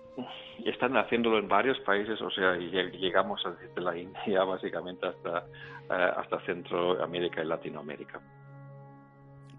Están 0.71 0.97
haciéndolo 0.97 1.39
en 1.39 1.49
varios 1.49 1.79
países, 1.81 2.21
o 2.21 2.31
sea, 2.31 2.57
llegamos 2.57 3.41
desde 3.61 3.81
la 3.81 3.97
India 3.97 4.45
básicamente 4.45 5.07
hasta, 5.07 5.39
eh, 5.39 6.13
hasta 6.17 6.41
Centroamérica 6.41 7.43
y 7.43 7.47
Latinoamérica. 7.47 8.21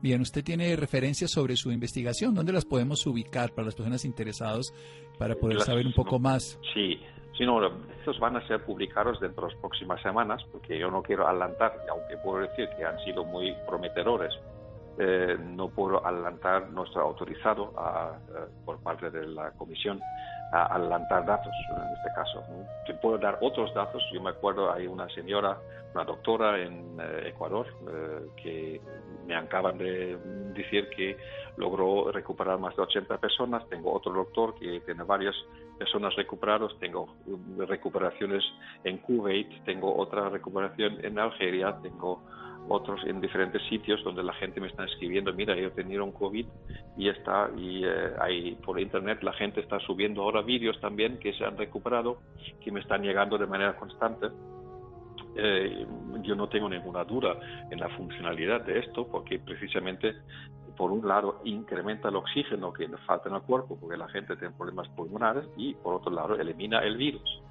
Bien, 0.02 0.22
usted 0.22 0.44
tiene 0.44 0.76
referencias 0.78 1.32
sobre 1.32 1.58
su 1.58 1.72
investigación. 1.72 2.34
¿Dónde 2.34 2.54
las 2.54 2.64
podemos 2.64 3.06
ubicar 3.06 3.52
para 3.52 3.66
las 3.66 3.76
personas 3.76 4.06
interesadas 4.06 4.74
para 5.18 5.36
poder 5.36 5.60
saber 5.60 5.86
un 5.86 5.92
poco 5.92 6.20
más? 6.20 6.58
Sí, 6.74 6.98
sí, 7.38 7.46
no, 7.46 7.60
estos 7.98 8.18
van 8.20 8.38
a 8.38 8.48
ser 8.48 8.64
publicados 8.64 9.20
dentro 9.20 9.46
de 9.46 9.52
las 9.52 9.60
próximas 9.60 10.02
semanas, 10.02 10.42
porque 10.54 10.80
yo 10.80 10.90
no 10.90 11.02
quiero 11.04 11.28
adelantar, 11.28 11.74
aunque 11.92 12.16
puedo 12.24 12.48
decir 12.48 12.70
que 12.78 12.86
han 12.86 12.98
sido 13.04 13.26
muy 13.26 13.54
prometedores. 13.68 14.34
Eh, 15.02 15.38
no 15.40 15.70
puedo 15.70 16.06
adelantar, 16.06 16.70
no 16.72 16.84
está 16.84 17.00
autorizado 17.00 17.74
eh, 17.74 18.48
por 18.66 18.80
parte 18.80 19.10
de 19.10 19.28
la 19.28 19.52
comisión 19.52 20.02
a 20.52 20.76
adelantar 20.76 21.26
datos 21.26 21.54
en 21.70 21.94
este 21.96 22.10
caso. 22.16 22.44
Te 22.86 22.94
puedo 22.96 23.18
dar 23.18 23.38
otros 23.42 23.74
datos. 23.74 24.04
Yo 24.12 24.22
me 24.22 24.32
acuerdo, 24.32 24.72
hay 24.72 24.88
una 24.88 25.08
señora, 25.10 25.58
una 25.94 26.04
doctora 26.04 26.60
en 26.60 26.98
eh, 27.00 27.30
Ecuador, 27.30 27.68
eh, 27.88 28.28
que 28.42 28.82
me 29.26 29.36
acaban 29.36 29.78
de 29.78 30.18
decir 30.54 30.90
que 30.90 31.18
logró 31.58 32.12
recuperar 32.12 32.58
más 32.58 32.76
de 32.76 32.82
80 32.82 33.18
personas. 33.20 33.68
Tengo 33.70 33.94
otro 33.94 34.12
doctor 34.12 34.56
que 34.56 34.80
tiene 34.82 35.04
varias 35.04 35.36
personas 35.78 36.16
recuperadas. 36.16 36.72
Tengo 36.80 37.16
recuperaciones 37.58 38.44
en 38.84 38.98
Kuwait, 38.98 39.64
tengo 39.66 39.96
otra 39.96 40.30
recuperación 40.30 40.98
en 41.06 41.20
Algeria, 41.20 41.78
tengo 41.82 42.24
otros 42.68 43.02
en 43.06 43.20
diferentes 43.22 43.62
sitios 43.68 44.04
donde 44.04 44.24
la 44.24 44.34
gente 44.34 44.60
me 44.60 44.68
está 44.68 44.86
escribiendo, 44.86 45.34
mira, 45.34 45.58
he 45.58 45.70
tenido 45.72 46.04
un 46.04 46.12
COVID 46.12 46.46
y 46.98 47.10
está, 47.10 47.50
y 47.58 47.84
eh, 47.84 48.58
por 48.64 48.80
internet 48.80 49.24
la 49.24 49.34
gente 49.34 49.60
está 49.62 49.80
subiendo 49.80 50.22
ahora 50.22 50.42
vídeos 50.42 50.80
también 50.80 51.18
que 51.20 51.34
se 51.34 51.46
han 51.46 51.58
recuperado, 51.58 52.20
que 52.64 52.72
me 52.72 52.80
están 52.80 53.02
llegando 53.02 53.38
de 53.38 53.48
manera 53.48 53.76
constante. 53.76 54.28
Eh, 55.36 55.86
yo 56.24 56.36
no 56.36 56.50
tengo 56.50 56.68
ninguna 56.70 57.04
duda 57.04 57.40
en 57.70 57.80
la 57.80 57.90
funcionalidad 57.90 58.66
de 58.66 58.80
esto 58.80 59.08
porque 59.08 59.40
precisamente 59.40 60.16
por 60.76 60.92
un 60.92 61.08
lado 61.08 61.42
incrementa 61.44 62.10
el 62.10 62.16
oxígeno 62.16 62.72
que 62.74 62.88
falta 63.06 63.30
en 63.30 63.36
el 63.36 63.42
cuerpo 63.42 63.78
porque 63.80 63.98
la 63.98 64.08
gente 64.10 64.36
tiene 64.38 64.54
problemas 64.58 64.88
pulmonares 64.90 65.46
y 65.58 65.74
por 65.76 65.96
otro 65.96 66.12
lado 66.12 66.36
elimina 66.36 66.80
el 66.80 66.98
virus. 66.98 67.42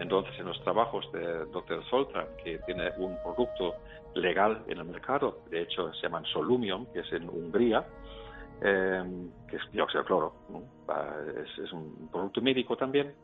Entonces, 0.00 0.32
en 0.38 0.46
los 0.46 0.60
trabajos 0.64 1.10
de 1.12 1.44
Dr. 1.52 1.84
Soltran, 1.90 2.26
que 2.42 2.58
tiene 2.60 2.90
un 2.96 3.16
producto 3.22 3.74
legal 4.14 4.64
en 4.66 4.78
el 4.78 4.84
mercado, 4.86 5.40
de 5.50 5.62
hecho 5.62 5.92
se 5.92 6.02
llaman 6.02 6.24
Solumium, 6.24 6.86
que 6.92 7.00
es 7.00 7.12
en 7.12 7.28
Hungría, 7.28 7.84
eh, 8.62 9.02
que 9.48 9.56
es 9.56 9.62
dióxido 9.72 10.02
de 10.02 10.06
cloro, 10.06 10.32
es, 11.62 11.72
un 11.72 12.08
producto 12.10 12.40
médico 12.40 12.76
también. 12.76 13.14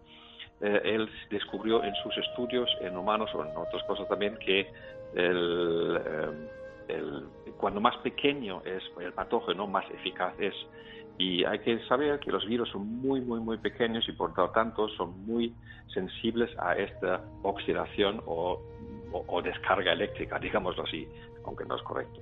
Eh, 0.60 0.80
él 0.84 1.08
descubrió 1.30 1.82
en 1.82 1.94
sus 1.96 2.16
estudios 2.18 2.68
en 2.80 2.94
humanos 2.94 3.30
o 3.34 3.42
en 3.44 3.56
otras 3.56 3.82
cosas 3.84 4.06
también 4.08 4.36
que 4.38 4.70
el, 5.14 5.98
eh, 6.88 7.22
cuando 7.56 7.80
más 7.80 7.96
pequeño 7.98 8.60
es 8.66 8.82
el 9.00 9.14
patógeno, 9.14 9.66
más 9.66 9.90
eficaz 9.90 10.34
es 10.38 10.54
y 11.18 11.44
hay 11.44 11.58
que 11.60 11.78
saber 11.86 12.18
que 12.20 12.30
los 12.30 12.44
virus 12.46 12.68
son 12.70 13.00
muy, 13.00 13.20
muy, 13.20 13.40
muy 13.40 13.58
pequeños 13.58 14.06
y 14.08 14.12
por 14.12 14.36
lo 14.36 14.50
tanto 14.50 14.88
son 14.90 15.24
muy 15.26 15.54
sensibles 15.92 16.50
a 16.58 16.74
esta 16.74 17.22
oxidación 17.42 18.22
o, 18.26 18.60
descarga 19.42 19.92
eléctrica, 19.92 20.38
digámoslo 20.40 20.82
así, 20.84 21.08
aunque 21.44 21.64
no 21.64 21.76
es 21.76 21.82
correcto. 21.82 22.20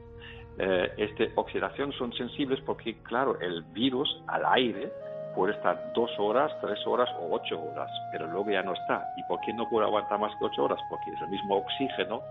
Eh, 0.59 0.93
esta 0.99 1.25
oxidación 1.35 1.93
son 1.93 2.13
sensibles 2.13 2.61
porque, 2.61 2.95
claro, 3.03 3.41
el 3.41 3.63
virus 3.73 4.23
al 4.29 4.45
aire 4.47 4.93
puede 5.35 5.55
estar 5.55 5.93
dos 5.95 6.11
horas, 6.19 6.53
tres 6.61 6.79
horas 6.87 7.09
o 7.19 7.35
ocho 7.35 7.61
horas, 7.61 7.91
pero 8.13 8.29
luego 8.29 8.51
ya 8.51 8.63
no 8.63 8.75
está. 8.75 9.05
¿Y 9.17 9.23
por 9.25 9.41
qué 9.41 9.53
no 9.53 9.69
puede 9.69 9.87
aguantar 9.87 10.21
más 10.21 10.33
que 10.39 10.45
ocho 10.45 10.65
horas? 10.65 10.79
Porque 10.89 11.11
es 11.11 11.21
el 11.23 11.29
mismo 11.29 11.57
oxígeno 11.57 12.23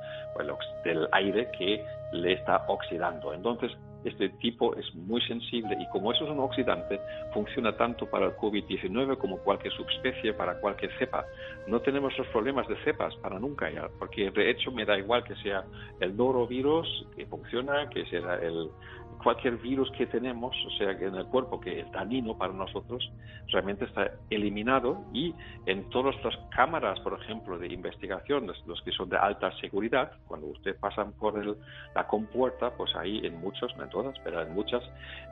del 0.85 1.07
aire 1.11 1.51
que 1.57 1.85
le 2.13 2.33
está 2.33 2.63
oxidando. 2.67 3.33
Entonces, 3.33 3.71
este 4.03 4.29
tipo 4.29 4.75
es 4.75 4.93
muy 4.95 5.21
sensible 5.21 5.77
y 5.79 5.87
como 5.89 6.11
eso 6.11 6.25
es 6.25 6.31
un 6.31 6.39
oxidante, 6.39 6.99
funciona 7.33 7.75
tanto 7.75 8.05
para 8.05 8.27
el 8.27 8.33
COVID-19 8.33 9.17
como 9.17 9.37
cualquier 9.37 9.73
subespecie, 9.73 10.33
para 10.33 10.59
cualquier 10.59 10.91
cepa. 10.97 11.25
No 11.67 11.79
tenemos 11.79 12.17
los 12.17 12.27
problemas 12.27 12.67
de 12.67 12.75
cepas 12.83 13.15
para 13.17 13.39
nunca 13.39 13.69
ya, 13.71 13.89
porque 13.99 14.31
de 14.31 14.49
hecho 14.49 14.71
me 14.71 14.85
da 14.85 14.97
igual 14.97 15.23
que 15.23 15.35
sea 15.37 15.63
el 15.99 16.15
norovirus 16.15 17.07
que 17.15 17.25
funciona, 17.25 17.89
que 17.89 18.05
sea 18.05 18.35
el, 18.35 18.69
cualquier 19.23 19.57
virus 19.57 19.89
que 19.91 20.05
tenemos, 20.05 20.55
o 20.65 20.69
sea, 20.77 20.91
en 20.91 21.15
el 21.15 21.25
cuerpo 21.27 21.59
que 21.59 21.79
es 21.79 21.91
dañino 21.91 22.37
para 22.37 22.53
nosotros, 22.53 23.11
realmente 23.47 23.85
está 23.85 24.11
eliminado 24.29 25.05
y 25.13 25.33
en 25.65 25.89
todas 25.89 26.15
las 26.23 26.35
cámaras, 26.55 26.99
por 26.99 27.19
ejemplo, 27.21 27.57
de 27.57 27.67
investigación, 27.67 28.51
los 28.65 28.81
que 28.81 28.91
son 28.91 29.09
de 29.09 29.17
alta 29.17 29.51
seguridad, 29.59 30.11
cuando 30.27 30.47
ustedes 30.47 30.77
pasan 30.77 31.13
por 31.13 31.33
la 31.95 32.07
compuerta, 32.07 32.71
pues 32.71 32.95
ahí 32.95 33.21
en 33.23 33.39
muchos, 33.39 33.75
no 33.77 33.83
en 33.83 33.89
todas, 33.89 34.15
pero 34.23 34.41
en 34.41 34.53
muchas, 34.53 34.83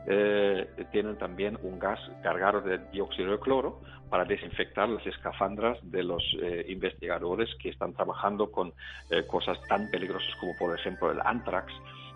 eh, 0.07 0.67
tienen 0.91 1.17
también 1.17 1.57
un 1.61 1.77
gas 1.77 1.99
cargado 2.23 2.61
de 2.61 2.79
dióxido 2.91 3.31
de 3.31 3.39
cloro 3.39 3.81
para 4.09 4.25
desinfectar 4.25 4.89
las 4.89 5.05
escafandras 5.05 5.77
de 5.83 6.03
los 6.03 6.23
eh, 6.41 6.65
investigadores 6.69 7.49
que 7.61 7.69
están 7.69 7.93
trabajando 7.93 8.51
con 8.51 8.73
eh, 9.09 9.25
cosas 9.27 9.57
tan 9.67 9.89
peligrosas 9.89 10.35
como, 10.39 10.53
por 10.57 10.77
ejemplo, 10.77 11.11
el 11.11 11.19
anthrax, 11.23 11.71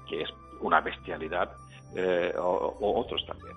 que 0.10 0.22
es 0.22 0.30
una 0.62 0.82
bestialidad 0.82 1.52
eh, 1.96 2.34
o, 2.38 3.02
otros 3.02 3.26
también. 3.28 3.56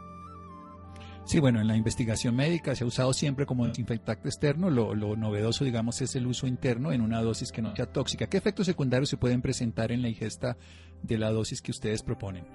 Sí, 1.24 1.40
bueno, 1.40 1.60
en 1.60 1.68
la 1.68 1.76
investigación 1.76 2.34
médica 2.34 2.74
se 2.74 2.84
ha 2.84 2.86
usado 2.86 3.12
siempre 3.12 3.44
como 3.44 3.66
desinfectante 3.66 4.28
externo. 4.28 4.70
Lo, 4.70 4.94
novedoso, 4.94 5.64
digamos, 5.64 6.00
es 6.00 6.16
el 6.16 6.26
uso 6.26 6.46
interno 6.46 6.90
en 6.90 7.02
una 7.02 7.20
dosis 7.20 7.52
que 7.52 7.60
no 7.60 7.76
sea 7.76 7.84
tóxica. 7.84 8.28
¿Qué 8.28 8.38
efectos 8.38 8.64
secundarios 8.64 9.10
se 9.10 9.18
pueden 9.18 9.42
presentar 9.42 9.92
en 9.92 10.00
la 10.00 10.08
ingesta 10.08 10.56
de 11.02 11.18
la 11.18 11.30
dosis 11.30 11.60
que 11.60 11.70
ustedes 11.70 12.02
proponen? 12.02 12.46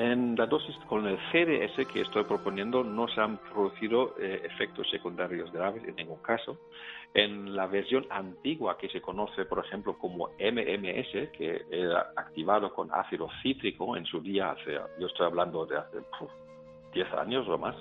En 0.00 0.34
la 0.34 0.46
dosis 0.46 0.74
con 0.88 1.06
el 1.06 1.18
CDS 1.30 1.86
que 1.92 2.00
estoy 2.00 2.24
proponiendo 2.24 2.82
no 2.82 3.06
se 3.08 3.20
han 3.20 3.36
producido 3.36 4.14
eh, 4.18 4.40
efectos 4.44 4.88
secundarios 4.88 5.52
graves 5.52 5.84
en 5.86 5.94
ningún 5.94 6.22
caso. 6.22 6.56
En 7.12 7.54
la 7.54 7.66
versión 7.66 8.06
antigua 8.08 8.78
que 8.78 8.88
se 8.88 9.02
conoce, 9.02 9.44
por 9.44 9.62
ejemplo, 9.62 9.98
como 9.98 10.28
MMS, 10.38 11.28
que 11.36 11.66
era 11.70 12.12
activado 12.16 12.72
con 12.72 12.88
ácido 12.90 13.28
cítrico 13.42 13.94
en 13.94 14.06
su 14.06 14.22
día, 14.22 14.56
yo 14.98 15.06
estoy 15.06 15.26
hablando 15.26 15.66
de 15.66 15.76
hace 15.76 15.98
10 16.94 17.12
años 17.12 17.46
o 17.46 17.58
más, 17.58 17.76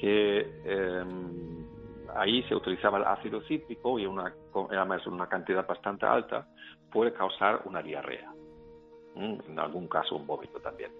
que 0.00 0.40
em, 0.64 1.66
ahí 2.16 2.44
se 2.44 2.54
utilizaba 2.54 2.96
el 2.96 3.04
ácido 3.04 3.42
cítrico 3.42 3.98
y 3.98 4.06
una, 4.06 4.32
además 4.70 5.06
una 5.06 5.28
cantidad 5.28 5.66
bastante 5.66 6.06
alta 6.06 6.48
puede 6.90 7.12
causar 7.12 7.60
una 7.66 7.82
diarrea. 7.82 8.32
En 9.16 9.58
algún 9.58 9.86
caso 9.86 10.16
un 10.16 10.26
vómito 10.26 10.58
también. 10.60 10.92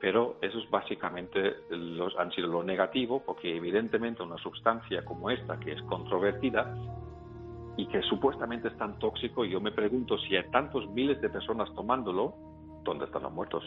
Pero 0.00 0.38
eso 0.40 0.58
es 0.58 0.70
básicamente 0.70 1.56
los, 1.70 2.16
han 2.16 2.32
sido 2.32 2.48
lo 2.48 2.62
negativo, 2.62 3.22
porque 3.24 3.54
evidentemente 3.54 4.22
una 4.22 4.38
sustancia 4.38 5.04
como 5.04 5.30
esta, 5.30 5.58
que 5.60 5.72
es 5.72 5.82
controvertida, 5.82 6.74
y 7.76 7.86
que 7.86 8.02
supuestamente 8.02 8.68
es 8.68 8.76
tan 8.76 8.98
tóxico, 8.98 9.44
yo 9.44 9.60
me 9.60 9.72
pregunto 9.72 10.18
si 10.18 10.36
hay 10.36 10.50
tantos 10.50 10.88
miles 10.90 11.20
de 11.20 11.30
personas 11.30 11.72
tomándolo, 11.74 12.34
¿dónde 12.84 13.06
están 13.06 13.22
los 13.22 13.32
muertos? 13.32 13.64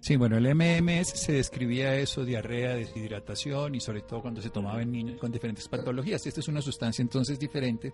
Sí, 0.00 0.16
bueno, 0.16 0.36
el 0.36 0.54
MMS 0.54 1.08
se 1.08 1.32
describía 1.32 1.96
eso, 1.96 2.24
diarrea, 2.24 2.76
deshidratación 2.76 3.74
y 3.74 3.80
sobre 3.80 4.02
todo 4.02 4.22
cuando 4.22 4.40
se 4.40 4.50
tomaba 4.50 4.80
en 4.80 4.92
niños 4.92 5.18
con 5.18 5.32
diferentes 5.32 5.66
patologías. 5.68 6.24
Esta 6.24 6.38
es 6.38 6.46
una 6.46 6.62
sustancia 6.62 7.02
entonces 7.02 7.38
diferente, 7.38 7.92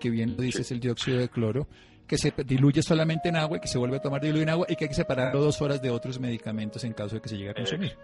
que 0.00 0.08
bien 0.08 0.34
lo 0.34 0.42
dices, 0.42 0.70
el 0.72 0.80
dióxido 0.80 1.18
de 1.18 1.28
cloro, 1.28 1.66
que 2.06 2.18
se 2.18 2.32
diluye 2.44 2.82
solamente 2.82 3.28
en 3.28 3.36
agua 3.36 3.58
y 3.58 3.60
que 3.60 3.68
se 3.68 3.78
vuelve 3.78 3.96
a 3.96 4.00
tomar 4.00 4.20
diluido 4.20 4.42
en 4.42 4.50
agua 4.50 4.66
y 4.68 4.76
que 4.76 4.84
hay 4.84 4.88
que 4.88 4.94
separarlo 4.94 5.40
dos 5.40 5.60
horas 5.62 5.80
de 5.80 5.90
otros 5.90 6.20
medicamentos 6.20 6.84
en 6.84 6.92
caso 6.92 7.14
de 7.14 7.20
que 7.22 7.28
se 7.28 7.36
llegue 7.36 7.50
a 7.50 7.54
consumir. 7.54 7.96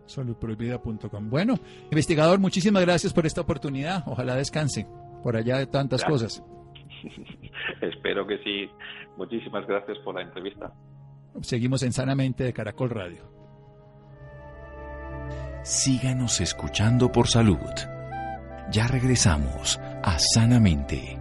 saludprohibida.com. 0.07 1.29
Bueno, 1.29 1.55
investigador, 1.91 2.39
muchísimas 2.39 2.83
gracias 2.83 3.13
por 3.13 3.25
esta 3.25 3.41
oportunidad. 3.41 4.03
Ojalá 4.07 4.35
descanse 4.35 4.87
por 5.23 5.35
allá 5.35 5.57
de 5.57 5.67
tantas 5.67 6.03
cosas. 6.03 6.43
Espero 7.81 8.25
que 8.25 8.37
sí. 8.39 8.69
Muchísimas 9.17 9.65
gracias 9.67 9.97
por 9.99 10.15
la 10.15 10.21
entrevista. 10.21 10.73
Seguimos 11.41 11.83
en 11.83 11.93
Sanamente 11.93 12.43
de 12.43 12.53
Caracol 12.53 12.89
Radio. 12.89 13.31
Síganos 15.63 16.39
escuchando 16.39 17.11
por 17.11 17.27
salud. 17.27 17.57
Ya 18.71 18.87
regresamos 18.87 19.77
a 20.03 20.17
Sanamente. 20.17 21.17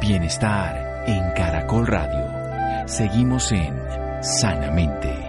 Bienestar 0.00 1.04
en 1.06 1.32
Caracol 1.34 1.86
Radio. 1.86 2.86
Seguimos 2.88 3.52
en 3.52 4.07
sanamente. 4.20 5.27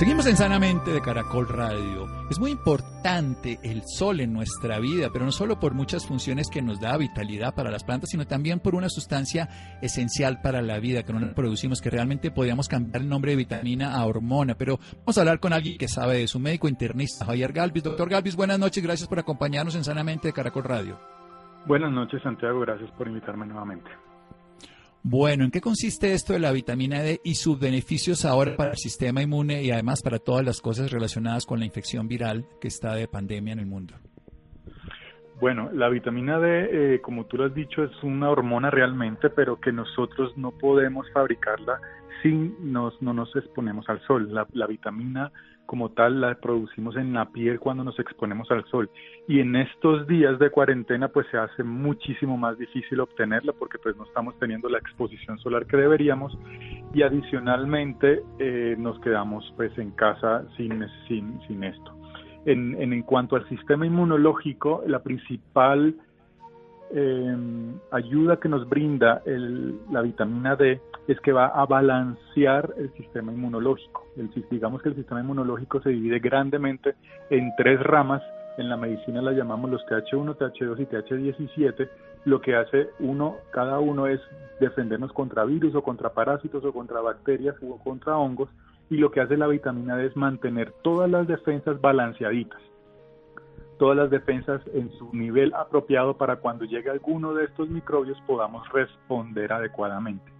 Seguimos 0.00 0.24
en 0.24 0.34
Sanamente 0.38 0.92
de 0.92 1.02
Caracol 1.02 1.46
Radio. 1.46 2.06
Es 2.30 2.40
muy 2.40 2.52
importante 2.52 3.58
el 3.62 3.82
sol 3.84 4.20
en 4.20 4.32
nuestra 4.32 4.78
vida, 4.78 5.10
pero 5.12 5.26
no 5.26 5.30
solo 5.30 5.60
por 5.60 5.74
muchas 5.74 6.06
funciones 6.06 6.48
que 6.48 6.62
nos 6.62 6.80
da 6.80 6.96
vitalidad 6.96 7.54
para 7.54 7.70
las 7.70 7.84
plantas, 7.84 8.08
sino 8.08 8.26
también 8.26 8.60
por 8.60 8.74
una 8.74 8.88
sustancia 8.88 9.50
esencial 9.82 10.40
para 10.40 10.62
la 10.62 10.78
vida 10.78 11.02
que 11.02 11.12
no 11.12 11.34
producimos, 11.34 11.82
que 11.82 11.90
realmente 11.90 12.30
podríamos 12.30 12.66
cambiar 12.66 13.02
el 13.02 13.10
nombre 13.10 13.32
de 13.32 13.36
vitamina 13.36 13.94
a 13.94 14.06
hormona. 14.06 14.54
Pero 14.54 14.78
vamos 15.00 15.18
a 15.18 15.20
hablar 15.20 15.38
con 15.38 15.52
alguien 15.52 15.76
que 15.76 15.86
sabe 15.86 16.16
de 16.16 16.28
su 16.28 16.40
médico 16.40 16.66
internista, 16.66 17.26
Javier 17.26 17.52
Galvis. 17.52 17.82
Doctor 17.82 18.08
Galvis, 18.08 18.36
buenas 18.36 18.58
noches, 18.58 18.82
gracias 18.82 19.06
por 19.06 19.18
acompañarnos 19.18 19.74
en 19.74 19.84
Sanamente 19.84 20.28
de 20.28 20.32
Caracol 20.32 20.64
Radio. 20.64 20.98
Buenas 21.66 21.92
noches, 21.92 22.22
Santiago, 22.22 22.60
gracias 22.60 22.90
por 22.92 23.06
invitarme 23.06 23.44
nuevamente. 23.44 23.90
Bueno, 25.02 25.44
¿en 25.44 25.50
qué 25.50 25.62
consiste 25.62 26.12
esto 26.12 26.34
de 26.34 26.40
la 26.40 26.52
vitamina 26.52 27.00
D 27.00 27.20
y 27.24 27.34
sus 27.34 27.58
beneficios 27.58 28.26
ahora 28.26 28.54
para 28.56 28.72
el 28.72 28.76
sistema 28.76 29.22
inmune 29.22 29.62
y 29.62 29.70
además 29.70 30.02
para 30.02 30.18
todas 30.18 30.44
las 30.44 30.60
cosas 30.60 30.90
relacionadas 30.90 31.46
con 31.46 31.58
la 31.58 31.64
infección 31.64 32.06
viral 32.06 32.44
que 32.60 32.68
está 32.68 32.94
de 32.94 33.08
pandemia 33.08 33.54
en 33.54 33.60
el 33.60 33.66
mundo? 33.66 33.94
Bueno, 35.40 35.70
la 35.72 35.88
vitamina 35.88 36.38
D, 36.38 36.96
eh, 36.96 37.00
como 37.00 37.24
tú 37.24 37.38
lo 37.38 37.46
has 37.46 37.54
dicho, 37.54 37.82
es 37.82 38.02
una 38.02 38.28
hormona 38.28 38.70
realmente, 38.70 39.30
pero 39.30 39.58
que 39.58 39.72
nosotros 39.72 40.36
no 40.36 40.50
podemos 40.50 41.10
fabricarla 41.12 41.80
si 42.22 42.32
nos, 42.60 43.00
no 43.02 43.12
nos 43.12 43.34
exponemos 43.36 43.88
al 43.88 44.00
sol. 44.02 44.32
La, 44.32 44.46
la 44.52 44.66
vitamina 44.66 45.32
como 45.70 45.90
tal 45.90 46.20
la 46.20 46.34
producimos 46.34 46.96
en 46.96 47.12
la 47.12 47.30
piel 47.30 47.60
cuando 47.60 47.84
nos 47.84 47.96
exponemos 48.00 48.50
al 48.50 48.64
sol 48.64 48.90
y 49.28 49.38
en 49.38 49.54
estos 49.54 50.04
días 50.08 50.36
de 50.40 50.50
cuarentena 50.50 51.06
pues 51.06 51.28
se 51.30 51.38
hace 51.38 51.62
muchísimo 51.62 52.36
más 52.36 52.58
difícil 52.58 52.98
obtenerla 52.98 53.52
porque 53.52 53.78
pues 53.78 53.96
no 53.96 54.02
estamos 54.02 54.36
teniendo 54.40 54.68
la 54.68 54.78
exposición 54.78 55.38
solar 55.38 55.66
que 55.66 55.76
deberíamos 55.76 56.36
y 56.92 57.02
adicionalmente 57.02 58.20
eh, 58.40 58.74
nos 58.80 58.98
quedamos 58.98 59.44
pues 59.56 59.70
en 59.78 59.92
casa 59.92 60.44
sin, 60.56 60.84
sin, 61.06 61.40
sin 61.46 61.62
esto. 61.62 61.96
En, 62.46 62.74
en, 62.82 63.02
cuanto 63.02 63.36
al 63.36 63.48
sistema 63.48 63.86
inmunológico, 63.86 64.82
la 64.88 65.04
principal 65.04 65.94
eh, 66.92 67.36
ayuda 67.92 68.38
que 68.38 68.48
nos 68.48 68.68
brinda 68.68 69.22
el, 69.24 69.78
la 69.90 70.02
vitamina 70.02 70.56
D 70.56 70.80
es 71.06 71.20
que 71.20 71.32
va 71.32 71.46
a 71.46 71.64
balancear 71.66 72.74
el 72.76 72.92
sistema 72.94 73.32
inmunológico. 73.32 74.06
El, 74.16 74.30
digamos 74.50 74.82
que 74.82 74.88
el 74.90 74.96
sistema 74.96 75.20
inmunológico 75.20 75.80
se 75.82 75.90
divide 75.90 76.18
grandemente 76.18 76.94
en 77.30 77.52
tres 77.56 77.80
ramas. 77.82 78.22
En 78.58 78.68
la 78.68 78.76
medicina 78.76 79.22
la 79.22 79.32
llamamos 79.32 79.70
los 79.70 79.82
TH1, 79.86 80.36
TH2 80.36 80.80
y 80.80 80.86
TH17. 80.86 81.88
Lo 82.24 82.40
que 82.40 82.56
hace 82.56 82.90
uno, 82.98 83.36
cada 83.52 83.78
uno 83.78 84.06
es 84.06 84.20
defendernos 84.60 85.12
contra 85.12 85.44
virus 85.44 85.74
o 85.74 85.82
contra 85.82 86.10
parásitos 86.10 86.64
o 86.64 86.72
contra 86.72 87.00
bacterias 87.00 87.56
o 87.62 87.78
contra 87.78 88.18
hongos. 88.18 88.50
Y 88.90 88.96
lo 88.96 89.10
que 89.10 89.20
hace 89.20 89.36
la 89.36 89.46
vitamina 89.46 89.96
D 89.96 90.06
es 90.06 90.16
mantener 90.16 90.72
todas 90.82 91.08
las 91.08 91.26
defensas 91.26 91.80
balanceaditas 91.80 92.60
todas 93.80 93.96
las 93.96 94.10
defensas 94.10 94.60
en 94.74 94.92
su 94.98 95.08
nivel 95.16 95.54
apropiado 95.54 96.14
para 96.14 96.36
cuando 96.36 96.66
llegue 96.66 96.90
alguno 96.90 97.32
de 97.32 97.46
estos 97.46 97.70
microbios 97.70 98.20
podamos 98.26 98.70
responder 98.74 99.50
adecuadamente. 99.54 100.30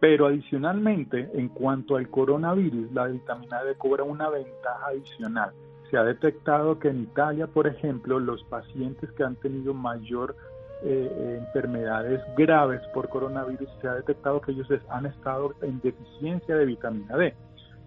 Pero 0.00 0.26
adicionalmente, 0.26 1.30
en 1.34 1.50
cuanto 1.50 1.96
al 1.96 2.08
coronavirus, 2.08 2.90
la 2.92 3.08
vitamina 3.08 3.62
D 3.62 3.74
cobra 3.74 4.04
una 4.04 4.30
ventaja 4.30 4.86
adicional. 4.86 5.52
Se 5.90 5.98
ha 5.98 6.02
detectado 6.02 6.78
que 6.78 6.88
en 6.88 7.02
Italia, 7.02 7.46
por 7.46 7.66
ejemplo, 7.66 8.18
los 8.18 8.42
pacientes 8.44 9.12
que 9.12 9.22
han 9.22 9.36
tenido 9.36 9.74
mayor 9.74 10.34
eh, 10.82 11.10
eh, 11.12 11.42
enfermedades 11.46 12.22
graves 12.38 12.80
por 12.94 13.10
coronavirus, 13.10 13.68
se 13.82 13.88
ha 13.88 13.94
detectado 13.96 14.40
que 14.40 14.52
ellos 14.52 14.68
han 14.88 15.04
estado 15.04 15.52
en 15.60 15.78
deficiencia 15.82 16.56
de 16.56 16.64
vitamina 16.64 17.18
D. 17.18 17.34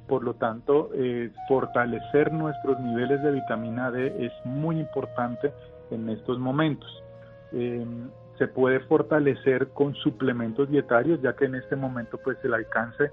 Por 0.09 0.23
lo 0.23 0.33
tanto, 0.33 0.89
eh, 0.93 1.31
fortalecer 1.47 2.33
nuestros 2.33 2.79
niveles 2.79 3.21
de 3.23 3.31
vitamina 3.31 3.91
D 3.91 4.25
es 4.25 4.33
muy 4.43 4.79
importante 4.79 5.53
en 5.91 6.09
estos 6.09 6.37
momentos 6.37 6.89
se 8.39 8.47
puede 8.47 8.79
fortalecer 8.79 9.67
con 9.73 9.93
suplementos 9.95 10.69
dietarios, 10.69 11.21
ya 11.21 11.35
que 11.35 11.45
en 11.45 11.55
este 11.55 11.75
momento 11.75 12.17
pues 12.23 12.37
el 12.43 12.53
alcance 12.53 13.11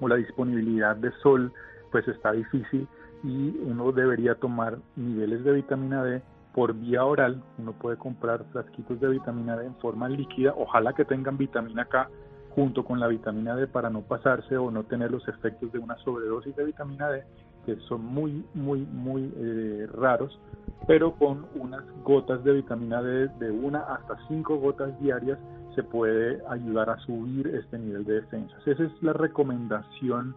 o 0.00 0.08
la 0.08 0.14
disponibilidad 0.14 0.96
de 0.96 1.10
sol 1.22 1.52
pues 1.90 2.06
está 2.08 2.32
difícil 2.32 2.86
y 3.24 3.58
uno 3.64 3.90
debería 3.90 4.36
tomar 4.36 4.78
niveles 4.94 5.42
de 5.44 5.52
vitamina 5.52 6.04
D 6.04 6.22
por 6.54 6.72
vía 6.72 7.04
oral. 7.04 7.42
Uno 7.58 7.72
puede 7.72 7.96
comprar 7.96 8.44
frasquitos 8.52 9.00
de 9.00 9.08
vitamina 9.08 9.56
D 9.56 9.66
en 9.66 9.74
forma 9.76 10.08
líquida, 10.08 10.54
ojalá 10.56 10.92
que 10.92 11.04
tengan 11.04 11.36
vitamina 11.36 11.84
K 11.86 12.08
junto 12.54 12.84
con 12.84 13.00
la 13.00 13.08
vitamina 13.08 13.56
D 13.56 13.66
para 13.66 13.90
no 13.90 14.02
pasarse 14.02 14.56
o 14.56 14.70
no 14.70 14.84
tener 14.84 15.10
los 15.10 15.26
efectos 15.28 15.72
de 15.72 15.78
una 15.78 15.96
sobredosis 15.98 16.54
de 16.54 16.64
vitamina 16.64 17.08
D, 17.10 17.24
que 17.66 17.76
son 17.88 18.04
muy, 18.04 18.44
muy, 18.54 18.80
muy 18.80 19.32
eh, 19.36 19.88
raros, 19.92 20.38
pero 20.86 21.14
con 21.14 21.46
unas 21.56 21.84
gotas 22.04 22.44
de 22.44 22.52
vitamina 22.52 23.02
D 23.02 23.28
de 23.40 23.50
una 23.50 23.80
hasta 23.80 24.16
cinco 24.28 24.56
gotas 24.58 24.98
diarias 25.00 25.38
se 25.74 25.82
puede 25.82 26.40
ayudar 26.48 26.90
a 26.90 26.98
subir 26.98 27.48
este 27.48 27.78
nivel 27.78 28.04
de 28.04 28.20
defensas. 28.20 28.64
Esa 28.66 28.84
es 28.84 29.02
la 29.02 29.12
recomendación 29.12 30.36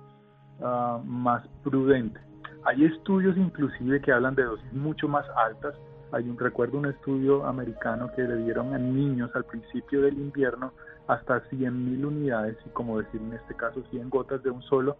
ah, 0.61 0.99
más 1.05 1.47
prudente. 1.63 2.19
Hay 2.63 2.83
estudios 2.85 3.37
inclusive 3.37 4.01
que 4.01 4.11
hablan 4.11 4.33
de 4.33 4.43
dosis 4.43 4.73
mucho 4.73 5.07
más 5.07 5.25
altas. 5.35 5.75
Hay 6.11 6.27
un 6.27 6.39
recuerdo 6.39 6.79
un 6.79 6.87
estudio 6.87 7.45
americano 7.45 8.09
que 8.15 8.23
le 8.23 8.37
dieron 8.37 8.73
a 8.73 8.79
niños 8.79 9.29
al 9.35 9.43
principio 9.43 10.01
del 10.01 10.17
invierno 10.17 10.73
hasta 11.07 11.41
100.000 11.49 12.05
unidades 12.05 12.57
y 12.65 12.69
como 12.69 12.99
decir 12.99 13.21
en 13.21 13.33
este 13.33 13.55
caso 13.55 13.83
100 13.89 14.09
gotas 14.09 14.43
de 14.43 14.49
un 14.49 14.61
solo 14.63 14.97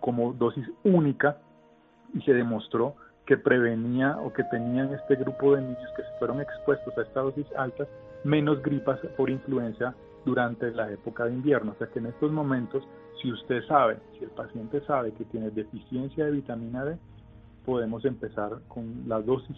como 0.00 0.32
dosis 0.32 0.66
única 0.84 1.38
y 2.14 2.20
se 2.22 2.32
demostró 2.32 2.94
que 3.26 3.36
prevenía 3.36 4.16
o 4.18 4.32
que 4.32 4.44
tenían 4.44 4.94
este 4.94 5.16
grupo 5.16 5.54
de 5.54 5.62
niños 5.62 5.90
que 5.96 6.02
se 6.02 6.18
fueron 6.18 6.40
expuestos 6.40 6.96
a 6.96 7.02
estas 7.02 7.24
dosis 7.24 7.46
altas 7.56 7.88
menos 8.24 8.62
gripas 8.62 8.98
por 9.16 9.30
influenza 9.30 9.94
durante 10.24 10.70
la 10.72 10.90
época 10.90 11.24
de 11.24 11.34
invierno. 11.34 11.72
O 11.72 11.74
sea 11.76 11.88
que 11.88 11.98
en 11.98 12.06
estos 12.06 12.30
momentos, 12.30 12.84
si 13.20 13.32
usted 13.32 13.62
sabe, 13.66 13.98
si 14.18 14.24
el 14.24 14.30
paciente 14.30 14.80
sabe 14.86 15.12
que 15.12 15.24
tiene 15.24 15.50
deficiencia 15.50 16.24
de 16.24 16.32
vitamina 16.32 16.84
D, 16.84 16.98
podemos 17.64 18.04
empezar 18.04 18.60
con 18.68 19.08
la 19.08 19.20
dosis 19.20 19.56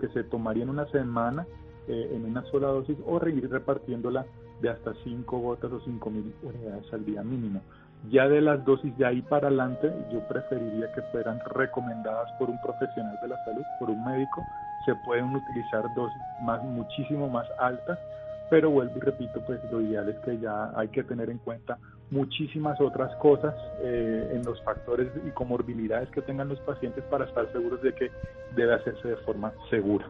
que 0.00 0.08
se 0.08 0.24
tomaría 0.24 0.64
en 0.64 0.70
una 0.70 0.86
semana 0.86 1.46
eh, 1.86 2.10
en 2.12 2.24
una 2.24 2.42
sola 2.50 2.66
dosis 2.68 2.98
o 3.06 3.24
ir 3.28 3.48
repartiéndola 3.48 4.26
de 4.60 4.70
hasta 4.70 4.92
5 5.04 5.38
gotas 5.38 5.72
o 5.72 5.80
5 5.80 6.10
mil 6.10 6.34
unidades 6.42 6.92
al 6.92 7.04
día 7.04 7.22
mínimo. 7.22 7.60
Ya 8.10 8.28
de 8.28 8.40
las 8.40 8.64
dosis 8.64 8.96
de 8.98 9.06
ahí 9.06 9.22
para 9.22 9.48
adelante, 9.48 9.92
yo 10.12 10.20
preferiría 10.28 10.92
que 10.92 11.02
fueran 11.12 11.40
recomendadas 11.54 12.30
por 12.38 12.48
un 12.48 12.60
profesional 12.60 13.18
de 13.20 13.28
la 13.28 13.44
salud, 13.44 13.62
por 13.80 13.90
un 13.90 14.04
médico. 14.04 14.42
Se 14.84 14.94
pueden 15.04 15.34
utilizar 15.34 15.82
dosis 15.94 16.22
muchísimo 16.64 17.28
más 17.28 17.46
altas, 17.58 17.98
pero 18.48 18.70
vuelvo 18.70 18.96
y 18.96 19.00
repito, 19.00 19.40
pues 19.44 19.60
lo 19.72 19.80
ideal 19.80 20.08
es 20.08 20.16
que 20.20 20.38
ya 20.38 20.70
hay 20.76 20.88
que 20.88 21.02
tener 21.02 21.30
en 21.30 21.38
cuenta 21.38 21.78
muchísimas 22.10 22.80
otras 22.80 23.14
cosas 23.16 23.54
eh, 23.82 24.30
en 24.34 24.44
los 24.44 24.62
factores 24.62 25.08
y 25.26 25.30
comorbilidades 25.30 26.08
que 26.10 26.22
tengan 26.22 26.48
los 26.48 26.60
pacientes 26.60 27.02
para 27.04 27.24
estar 27.24 27.50
seguros 27.52 27.82
de 27.82 27.92
que 27.92 28.10
debe 28.54 28.74
hacerse 28.74 29.08
de 29.08 29.16
forma 29.16 29.52
segura. 29.68 30.06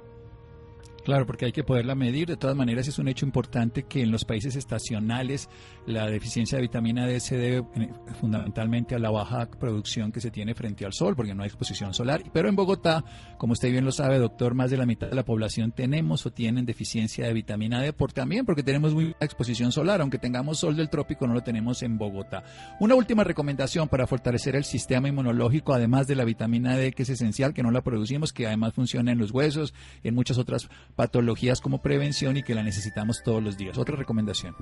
Claro, 1.06 1.24
porque 1.24 1.44
hay 1.44 1.52
que 1.52 1.62
poderla 1.62 1.94
medir. 1.94 2.26
De 2.26 2.36
todas 2.36 2.56
maneras, 2.56 2.88
es 2.88 2.98
un 2.98 3.06
hecho 3.06 3.24
importante 3.24 3.84
que 3.84 4.02
en 4.02 4.10
los 4.10 4.24
países 4.24 4.56
estacionales 4.56 5.48
la 5.86 6.10
deficiencia 6.10 6.58
de 6.58 6.62
vitamina 6.62 7.06
D 7.06 7.20
se 7.20 7.36
debe 7.36 7.64
eh, 7.76 7.90
fundamentalmente 8.18 8.96
a 8.96 8.98
la 8.98 9.12
baja 9.12 9.48
producción 9.48 10.10
que 10.10 10.20
se 10.20 10.32
tiene 10.32 10.56
frente 10.56 10.84
al 10.84 10.92
sol, 10.92 11.14
porque 11.14 11.32
no 11.32 11.44
hay 11.44 11.46
exposición 11.46 11.94
solar. 11.94 12.24
Pero 12.32 12.48
en 12.48 12.56
Bogotá, 12.56 13.04
como 13.38 13.52
usted 13.52 13.70
bien 13.70 13.84
lo 13.84 13.92
sabe, 13.92 14.18
doctor, 14.18 14.54
más 14.54 14.68
de 14.72 14.78
la 14.78 14.84
mitad 14.84 15.06
de 15.06 15.14
la 15.14 15.24
población 15.24 15.70
tenemos 15.70 16.26
o 16.26 16.32
tienen 16.32 16.66
deficiencia 16.66 17.24
de 17.24 17.32
vitamina 17.32 17.80
D, 17.80 17.92
por 17.92 18.12
también 18.12 18.44
porque 18.44 18.64
tenemos 18.64 18.92
muy 18.92 19.14
exposición 19.20 19.70
solar. 19.70 20.00
Aunque 20.00 20.18
tengamos 20.18 20.58
sol 20.58 20.74
del 20.74 20.90
trópico, 20.90 21.28
no 21.28 21.34
lo 21.34 21.44
tenemos 21.44 21.84
en 21.84 21.98
Bogotá. 21.98 22.42
Una 22.80 22.96
última 22.96 23.22
recomendación 23.22 23.88
para 23.88 24.08
fortalecer 24.08 24.56
el 24.56 24.64
sistema 24.64 25.08
inmunológico, 25.08 25.72
además 25.72 26.08
de 26.08 26.16
la 26.16 26.24
vitamina 26.24 26.76
D, 26.76 26.90
que 26.90 27.04
es 27.04 27.10
esencial, 27.10 27.54
que 27.54 27.62
no 27.62 27.70
la 27.70 27.84
producimos, 27.84 28.32
que 28.32 28.48
además 28.48 28.72
funciona 28.74 29.12
en 29.12 29.18
los 29.18 29.30
huesos 29.30 29.72
en 30.02 30.16
muchas 30.16 30.36
otras 30.36 30.68
patologías 30.96 31.60
como 31.60 31.82
prevención 31.82 32.36
y 32.36 32.42
que 32.42 32.54
la 32.54 32.62
necesitamos 32.62 33.22
todos 33.22 33.42
los 33.42 33.56
días. 33.56 33.78
Otra 33.78 33.96
recomendación. 33.96 34.54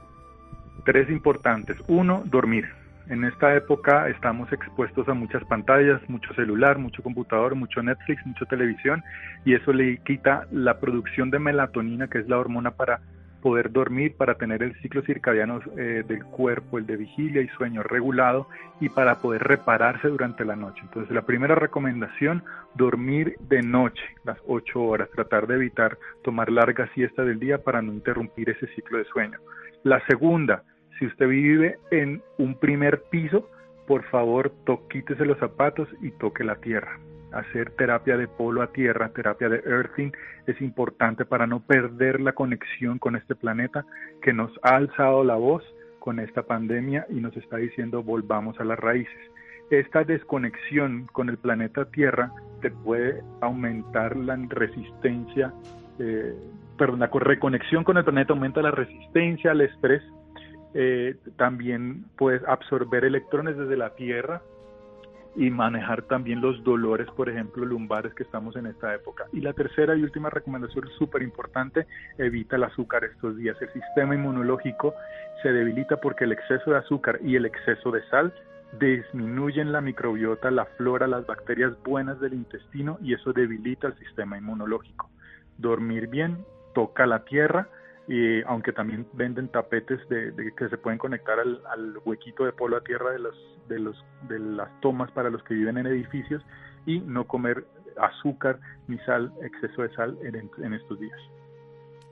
Tres 0.84 1.08
importantes. 1.08 1.76
Uno, 1.86 2.22
dormir. 2.26 2.66
En 3.08 3.22
esta 3.24 3.54
época 3.54 4.08
estamos 4.08 4.50
expuestos 4.52 5.08
a 5.08 5.14
muchas 5.14 5.44
pantallas, 5.44 6.00
mucho 6.08 6.32
celular, 6.34 6.78
mucho 6.78 7.02
computador, 7.02 7.54
mucho 7.54 7.82
Netflix, 7.82 8.24
mucho 8.26 8.46
televisión 8.46 9.02
y 9.44 9.54
eso 9.54 9.72
le 9.74 9.98
quita 9.98 10.46
la 10.50 10.80
producción 10.80 11.30
de 11.30 11.38
melatonina, 11.38 12.08
que 12.08 12.18
es 12.18 12.28
la 12.28 12.38
hormona 12.38 12.70
para 12.70 13.00
poder 13.44 13.70
dormir, 13.72 14.16
para 14.16 14.36
tener 14.36 14.62
el 14.62 14.74
ciclo 14.80 15.02
circadiano 15.02 15.60
eh, 15.76 16.02
del 16.08 16.24
cuerpo, 16.24 16.78
el 16.78 16.86
de 16.86 16.96
vigilia 16.96 17.42
y 17.42 17.48
sueño 17.48 17.82
regulado 17.82 18.48
y 18.80 18.88
para 18.88 19.16
poder 19.16 19.42
repararse 19.42 20.08
durante 20.08 20.46
la 20.46 20.56
noche. 20.56 20.80
Entonces, 20.82 21.14
la 21.14 21.26
primera 21.26 21.54
recomendación, 21.54 22.42
dormir 22.74 23.36
de 23.40 23.60
noche, 23.60 24.02
las 24.24 24.38
8 24.46 24.82
horas, 24.82 25.10
tratar 25.10 25.46
de 25.46 25.56
evitar 25.56 25.98
tomar 26.22 26.50
largas 26.50 26.88
siestas 26.94 27.26
del 27.26 27.38
día 27.38 27.58
para 27.58 27.82
no 27.82 27.92
interrumpir 27.92 28.48
ese 28.48 28.66
ciclo 28.68 28.96
de 28.96 29.04
sueño. 29.04 29.38
La 29.82 30.00
segunda, 30.06 30.62
si 30.98 31.04
usted 31.04 31.28
vive 31.28 31.78
en 31.90 32.22
un 32.38 32.58
primer 32.58 33.02
piso, 33.10 33.50
por 33.86 34.04
favor, 34.04 34.54
quítese 34.88 35.26
los 35.26 35.36
zapatos 35.36 35.86
y 36.00 36.12
toque 36.12 36.44
la 36.44 36.56
tierra 36.56 36.98
hacer 37.34 37.70
terapia 37.72 38.16
de 38.16 38.28
polo 38.28 38.62
a 38.62 38.72
tierra, 38.72 39.10
terapia 39.10 39.48
de 39.48 39.62
earthing, 39.66 40.12
es 40.46 40.60
importante 40.60 41.24
para 41.24 41.46
no 41.46 41.60
perder 41.60 42.20
la 42.20 42.32
conexión 42.32 42.98
con 42.98 43.16
este 43.16 43.34
planeta 43.34 43.84
que 44.22 44.32
nos 44.32 44.50
ha 44.62 44.76
alzado 44.76 45.24
la 45.24 45.36
voz 45.36 45.64
con 45.98 46.20
esta 46.20 46.42
pandemia 46.42 47.06
y 47.08 47.14
nos 47.14 47.36
está 47.36 47.56
diciendo 47.56 48.02
volvamos 48.02 48.58
a 48.60 48.64
las 48.64 48.78
raíces. 48.78 49.18
Esta 49.70 50.04
desconexión 50.04 51.06
con 51.12 51.30
el 51.30 51.38
planeta 51.38 51.86
Tierra 51.86 52.30
te 52.60 52.70
puede 52.70 53.22
aumentar 53.40 54.14
la 54.16 54.36
resistencia, 54.36 55.52
eh, 55.98 56.34
perdón, 56.76 57.00
la 57.00 57.06
reconexión 57.12 57.84
con 57.84 57.96
el 57.96 58.04
planeta 58.04 58.34
aumenta 58.34 58.60
la 58.60 58.70
resistencia 58.70 59.52
al 59.52 59.62
estrés, 59.62 60.02
eh, 60.74 61.16
también 61.36 62.04
puedes 62.18 62.42
absorber 62.46 63.04
electrones 63.04 63.56
desde 63.56 63.76
la 63.76 63.94
Tierra, 63.94 64.42
y 65.36 65.50
manejar 65.50 66.02
también 66.02 66.40
los 66.40 66.62
dolores, 66.62 67.08
por 67.16 67.28
ejemplo, 67.28 67.64
lumbares 67.64 68.14
que 68.14 68.22
estamos 68.22 68.56
en 68.56 68.66
esta 68.66 68.94
época. 68.94 69.26
Y 69.32 69.40
la 69.40 69.52
tercera 69.52 69.96
y 69.96 70.02
última 70.02 70.30
recomendación 70.30 70.88
súper 70.98 71.22
importante, 71.22 71.86
evita 72.18 72.56
el 72.56 72.64
azúcar 72.64 73.04
estos 73.04 73.36
días. 73.36 73.56
El 73.60 73.72
sistema 73.72 74.14
inmunológico 74.14 74.94
se 75.42 75.52
debilita 75.52 75.96
porque 75.96 76.24
el 76.24 76.32
exceso 76.32 76.70
de 76.70 76.78
azúcar 76.78 77.18
y 77.22 77.36
el 77.36 77.46
exceso 77.46 77.90
de 77.90 78.02
sal 78.08 78.32
disminuyen 78.78 79.72
la 79.72 79.80
microbiota, 79.80 80.50
la 80.50 80.64
flora, 80.64 81.06
las 81.06 81.26
bacterias 81.26 81.72
buenas 81.84 82.20
del 82.20 82.34
intestino 82.34 82.98
y 83.00 83.14
eso 83.14 83.32
debilita 83.32 83.88
el 83.88 83.94
sistema 83.98 84.38
inmunológico. 84.38 85.10
Dormir 85.58 86.08
bien, 86.08 86.44
toca 86.74 87.06
la 87.06 87.24
tierra, 87.24 87.68
y 88.06 88.42
aunque 88.42 88.72
también 88.72 89.06
venden 89.14 89.48
tapetes 89.48 90.06
de, 90.08 90.52
que 90.56 90.68
se 90.68 90.78
pueden 90.78 90.98
conectar 90.98 91.38
al, 91.38 91.98
huequito 92.04 92.44
de 92.44 92.52
polo 92.52 92.76
a 92.76 92.82
tierra 92.82 93.12
de 93.12 93.18
los 93.18 93.34
de 93.68 93.78
los 93.78 94.04
de 94.28 94.38
las 94.38 94.68
tomas 94.80 95.10
para 95.12 95.30
los 95.30 95.42
que 95.44 95.54
viven 95.54 95.78
en 95.78 95.86
edificios 95.86 96.42
y 96.84 97.00
no 97.00 97.26
comer 97.26 97.64
azúcar 97.96 98.58
ni 98.88 98.98
sal 99.00 99.32
exceso 99.42 99.82
de 99.82 99.94
sal 99.94 100.18
en 100.22 100.74
estos 100.74 101.00
días. 101.00 101.18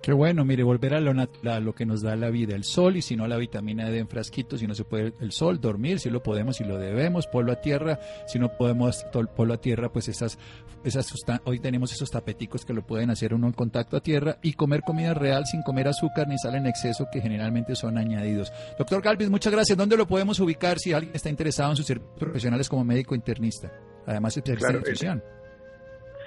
Qué 0.02 0.12
bueno, 0.12 0.44
mire, 0.44 0.64
volver 0.64 0.94
a 0.94 1.00
lo 1.00 1.14
natural, 1.14 1.62
lo 1.62 1.76
que 1.76 1.86
nos 1.86 2.02
da 2.02 2.16
la 2.16 2.28
vida, 2.28 2.56
el 2.56 2.64
sol, 2.64 2.96
y 2.96 3.02
si 3.02 3.14
no 3.14 3.28
la 3.28 3.36
vitamina 3.36 3.88
D 3.88 3.98
en 3.98 4.08
frasquitos, 4.08 4.58
si 4.58 4.66
no 4.66 4.74
se 4.74 4.82
puede 4.82 5.12
el 5.20 5.30
sol, 5.30 5.60
dormir, 5.60 6.00
si 6.00 6.10
lo 6.10 6.24
podemos, 6.24 6.56
si 6.56 6.64
lo 6.64 6.76
debemos, 6.76 7.28
polo 7.28 7.52
a 7.52 7.60
tierra, 7.60 8.00
si 8.26 8.40
no 8.40 8.48
podemos 8.58 9.06
polo 9.36 9.54
a 9.54 9.60
tierra, 9.60 9.92
pues 9.92 10.08
esas, 10.08 10.40
esas 10.82 11.14
hoy 11.44 11.60
tenemos 11.60 11.92
esos 11.92 12.10
tapeticos 12.10 12.64
que 12.64 12.72
lo 12.72 12.84
pueden 12.84 13.10
hacer 13.10 13.32
uno 13.32 13.46
en 13.46 13.52
contacto 13.52 13.96
a 13.96 14.00
tierra 14.00 14.38
y 14.42 14.54
comer 14.54 14.82
comida 14.82 15.14
real 15.14 15.46
sin 15.46 15.62
comer 15.62 15.86
azúcar 15.86 16.26
ni 16.26 16.36
sal 16.36 16.56
en 16.56 16.66
exceso, 16.66 17.06
que 17.12 17.20
generalmente 17.20 17.76
son 17.76 17.96
añadidos. 17.96 18.52
Doctor 18.76 19.02
Galvis, 19.02 19.30
muchas 19.30 19.52
gracias. 19.52 19.78
¿Dónde 19.78 19.96
lo 19.96 20.08
podemos 20.08 20.40
ubicar 20.40 20.80
si 20.80 20.92
alguien 20.92 21.14
está 21.14 21.28
interesado 21.28 21.70
en 21.70 21.76
sus 21.76 21.86
servicios 21.86 22.18
profesionales 22.18 22.68
como 22.68 22.82
médico 22.82 23.14
internista? 23.14 23.72
Además, 24.04 24.36
es 24.36 24.42
claro, 24.42 24.78
nutrición. 24.78 25.22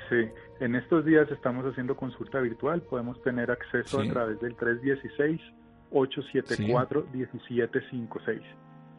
Sí, 0.10 0.16
en 0.60 0.76
estos 0.76 1.06
días 1.06 1.30
estamos 1.32 1.66
haciendo 1.66 1.96
consulta 1.96 2.40
virtual, 2.40 2.82
podemos 2.84 3.20
tener 3.24 3.50
acceso 3.52 4.00
a 4.00 4.08
través 4.08 4.40
del 4.40 4.56
316-874-1756. 5.92 8.42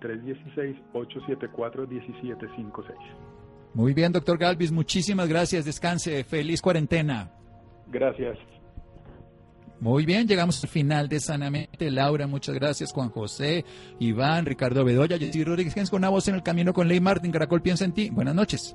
316-874-1756. 0.00 2.94
Muy 3.74 3.94
bien, 3.94 4.12
doctor 4.12 4.38
Galvis, 4.38 4.70
muchísimas 4.70 5.28
gracias. 5.28 5.64
Descanse, 5.64 6.22
feliz 6.24 6.60
cuarentena. 6.60 7.30
Gracias. 7.88 8.38
Muy 9.80 10.06
bien, 10.06 10.26
llegamos 10.26 10.62
al 10.64 10.70
final 10.70 11.08
de 11.08 11.20
Sanamente. 11.20 11.90
Laura, 11.90 12.26
muchas 12.26 12.54
gracias. 12.54 12.92
Juan 12.92 13.10
José, 13.10 13.66
Iván, 13.98 14.46
Ricardo 14.46 14.82
Bedoya, 14.84 15.18
Jessy 15.18 15.44
Rodríguez, 15.44 15.74
con 15.90 15.98
una 15.98 16.08
voz 16.08 16.28
en 16.28 16.36
el 16.36 16.42
camino 16.42 16.72
con 16.72 16.88
Ley 16.88 17.00
Martin. 17.00 17.30
Caracol 17.30 17.60
piensa 17.60 17.84
en 17.84 17.92
ti. 17.92 18.08
Buenas 18.10 18.34
noches 18.34 18.74